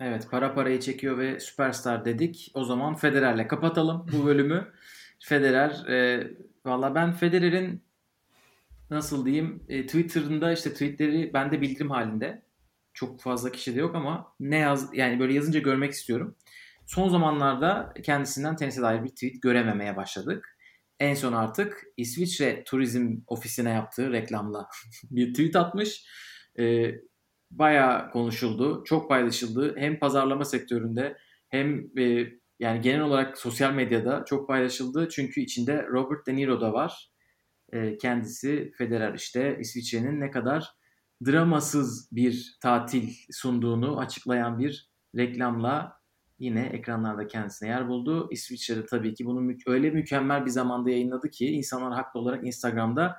Evet 0.00 0.28
para 0.30 0.54
parayı 0.54 0.80
çekiyor 0.80 1.18
ve 1.18 1.40
süperstar 1.40 2.04
dedik. 2.04 2.50
O 2.54 2.64
zaman 2.64 2.94
Federer'le 2.94 3.48
kapatalım 3.48 4.06
bu 4.12 4.26
bölümü. 4.26 4.72
Federer 5.18 5.86
e, 5.88 6.30
valla 6.64 6.94
ben 6.94 7.12
Federer'in 7.12 7.82
nasıl 8.90 9.26
diyeyim 9.26 9.64
e, 9.68 9.86
Twitter'ında 9.86 10.52
işte 10.52 10.72
tweetleri 10.72 11.30
bende 11.34 11.60
bildirim 11.60 11.90
halinde. 11.90 12.42
Çok 12.94 13.20
fazla 13.20 13.52
kişi 13.52 13.74
de 13.74 13.80
yok 13.80 13.94
ama 13.94 14.34
ne 14.40 14.58
yaz 14.58 14.90
yani 14.94 15.20
böyle 15.20 15.34
yazınca 15.34 15.60
görmek 15.60 15.92
istiyorum. 15.92 16.36
Son 16.86 17.08
zamanlarda 17.08 17.94
kendisinden 18.02 18.56
tenise 18.56 18.82
dair 18.82 19.04
bir 19.04 19.08
tweet 19.08 19.42
görememeye 19.42 19.96
başladık. 19.96 20.58
En 21.00 21.14
son 21.14 21.32
artık 21.32 21.84
İsviçre 21.96 22.64
Turizm 22.64 23.16
Ofisi'ne 23.26 23.70
yaptığı 23.70 24.12
reklamla 24.12 24.68
bir 25.10 25.34
tweet 25.34 25.56
atmış. 25.56 26.06
E, 26.58 26.92
bayağı 27.58 28.10
konuşuldu, 28.10 28.84
çok 28.84 29.08
paylaşıldı. 29.08 29.74
Hem 29.76 29.98
pazarlama 29.98 30.44
sektöründe 30.44 31.16
hem 31.48 31.98
e, 31.98 32.26
yani 32.60 32.80
genel 32.80 33.00
olarak 33.00 33.38
sosyal 33.38 33.72
medyada 33.74 34.24
çok 34.26 34.48
paylaşıldı. 34.48 35.08
Çünkü 35.08 35.40
içinde 35.40 35.86
Robert 35.86 36.26
De 36.26 36.36
Niro 36.36 36.60
da 36.60 36.72
var. 36.72 37.10
E, 37.72 37.98
kendisi 37.98 38.72
Federer 38.78 39.14
işte 39.14 39.56
İsviçre'nin 39.60 40.20
ne 40.20 40.30
kadar 40.30 40.72
dramasız 41.26 42.08
bir 42.12 42.58
tatil 42.62 43.08
sunduğunu 43.30 43.98
açıklayan 43.98 44.58
bir 44.58 44.90
reklamla 45.16 46.00
yine 46.38 46.66
ekranlarda 46.66 47.26
kendisine 47.26 47.68
yer 47.68 47.88
buldu. 47.88 48.28
İsviçre'de 48.30 48.86
tabii 48.86 49.14
ki 49.14 49.26
bunu 49.26 49.40
mü- 49.40 49.56
öyle 49.66 49.90
mükemmel 49.90 50.44
bir 50.44 50.50
zamanda 50.50 50.90
yayınladı 50.90 51.30
ki 51.30 51.46
insanlar 51.46 51.92
haklı 51.94 52.20
olarak 52.20 52.46
Instagram'da 52.46 53.16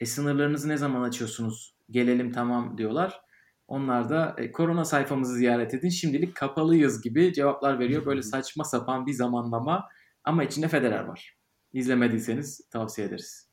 e, 0.00 0.06
sınırlarınızı 0.06 0.68
ne 0.68 0.76
zaman 0.76 1.02
açıyorsunuz? 1.02 1.74
Gelelim 1.90 2.32
tamam 2.32 2.78
diyorlar. 2.78 3.20
Onlar 3.68 4.08
da 4.10 4.36
e, 4.38 4.52
korona 4.52 4.84
sayfamızı 4.84 5.34
ziyaret 5.34 5.74
edin. 5.74 5.88
Şimdilik 5.88 6.34
kapalıyız 6.34 7.02
gibi 7.02 7.32
cevaplar 7.32 7.78
veriyor. 7.78 8.06
Böyle 8.06 8.22
saçma 8.22 8.64
sapan 8.64 9.06
bir 9.06 9.12
zamanlama 9.12 9.88
ama 10.24 10.44
içinde 10.44 10.68
Federer 10.68 11.04
var. 11.04 11.36
İzlemediyseniz 11.72 12.68
tavsiye 12.70 13.06
ederiz. 13.06 13.50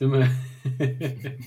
Değil 0.00 0.12
mi? 0.12 0.28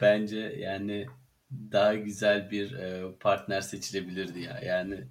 Bence 0.00 0.56
yani 0.58 1.06
daha 1.50 1.94
güzel 1.94 2.50
bir 2.50 2.72
e, 2.72 3.16
partner 3.20 3.60
seçilebilirdi 3.60 4.40
ya. 4.40 4.60
Yani 4.64 5.08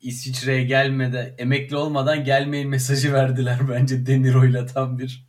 İsviçre'ye 0.00 0.64
gelmeden, 0.64 1.34
emekli 1.38 1.76
olmadan 1.76 2.24
gelmeyin 2.24 2.68
mesajı 2.68 3.12
verdiler 3.12 3.58
bence 3.70 4.06
Deniro'yla 4.06 4.66
tam 4.66 4.98
bir 4.98 5.28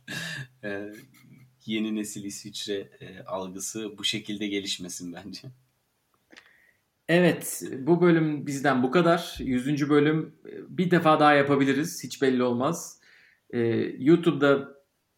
e, 0.64 0.92
yeni 1.68 1.96
nesil 1.96 2.24
İsviçre 2.24 2.88
e, 3.00 3.20
algısı 3.20 3.98
bu 3.98 4.04
şekilde 4.04 4.46
gelişmesin 4.46 5.12
bence. 5.12 5.48
Evet, 7.08 7.62
bu 7.78 8.00
bölüm 8.00 8.46
bizden 8.46 8.82
bu 8.82 8.90
kadar. 8.90 9.36
Yüzüncü 9.38 9.88
bölüm 9.88 10.34
e, 10.46 10.78
bir 10.78 10.90
defa 10.90 11.20
daha 11.20 11.34
yapabiliriz. 11.34 12.04
Hiç 12.04 12.22
belli 12.22 12.42
olmaz. 12.42 13.02
Ee, 13.52 13.58
YouTube'da 13.98 14.68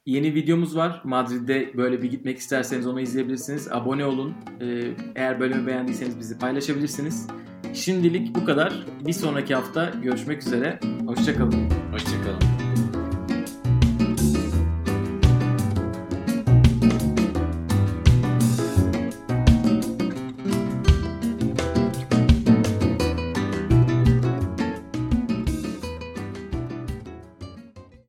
yeni 0.06 0.34
videomuz 0.34 0.76
var. 0.76 1.00
Madrid'de 1.04 1.72
böyle 1.76 2.02
bir 2.02 2.10
gitmek 2.10 2.38
isterseniz 2.38 2.86
onu 2.86 3.00
izleyebilirsiniz. 3.00 3.72
Abone 3.72 4.04
olun. 4.04 4.34
Ee, 4.60 4.94
eğer 5.14 5.40
bölümü 5.40 5.66
beğendiyseniz 5.66 6.18
bizi 6.18 6.38
paylaşabilirsiniz. 6.38 7.26
Şimdilik 7.74 8.34
bu 8.34 8.44
kadar. 8.44 8.86
Bir 9.06 9.12
sonraki 9.12 9.54
hafta 9.54 9.92
görüşmek 10.02 10.42
üzere. 10.42 10.80
Hoşçakalın. 11.06 11.70
Hoşçakalın. 11.92 12.53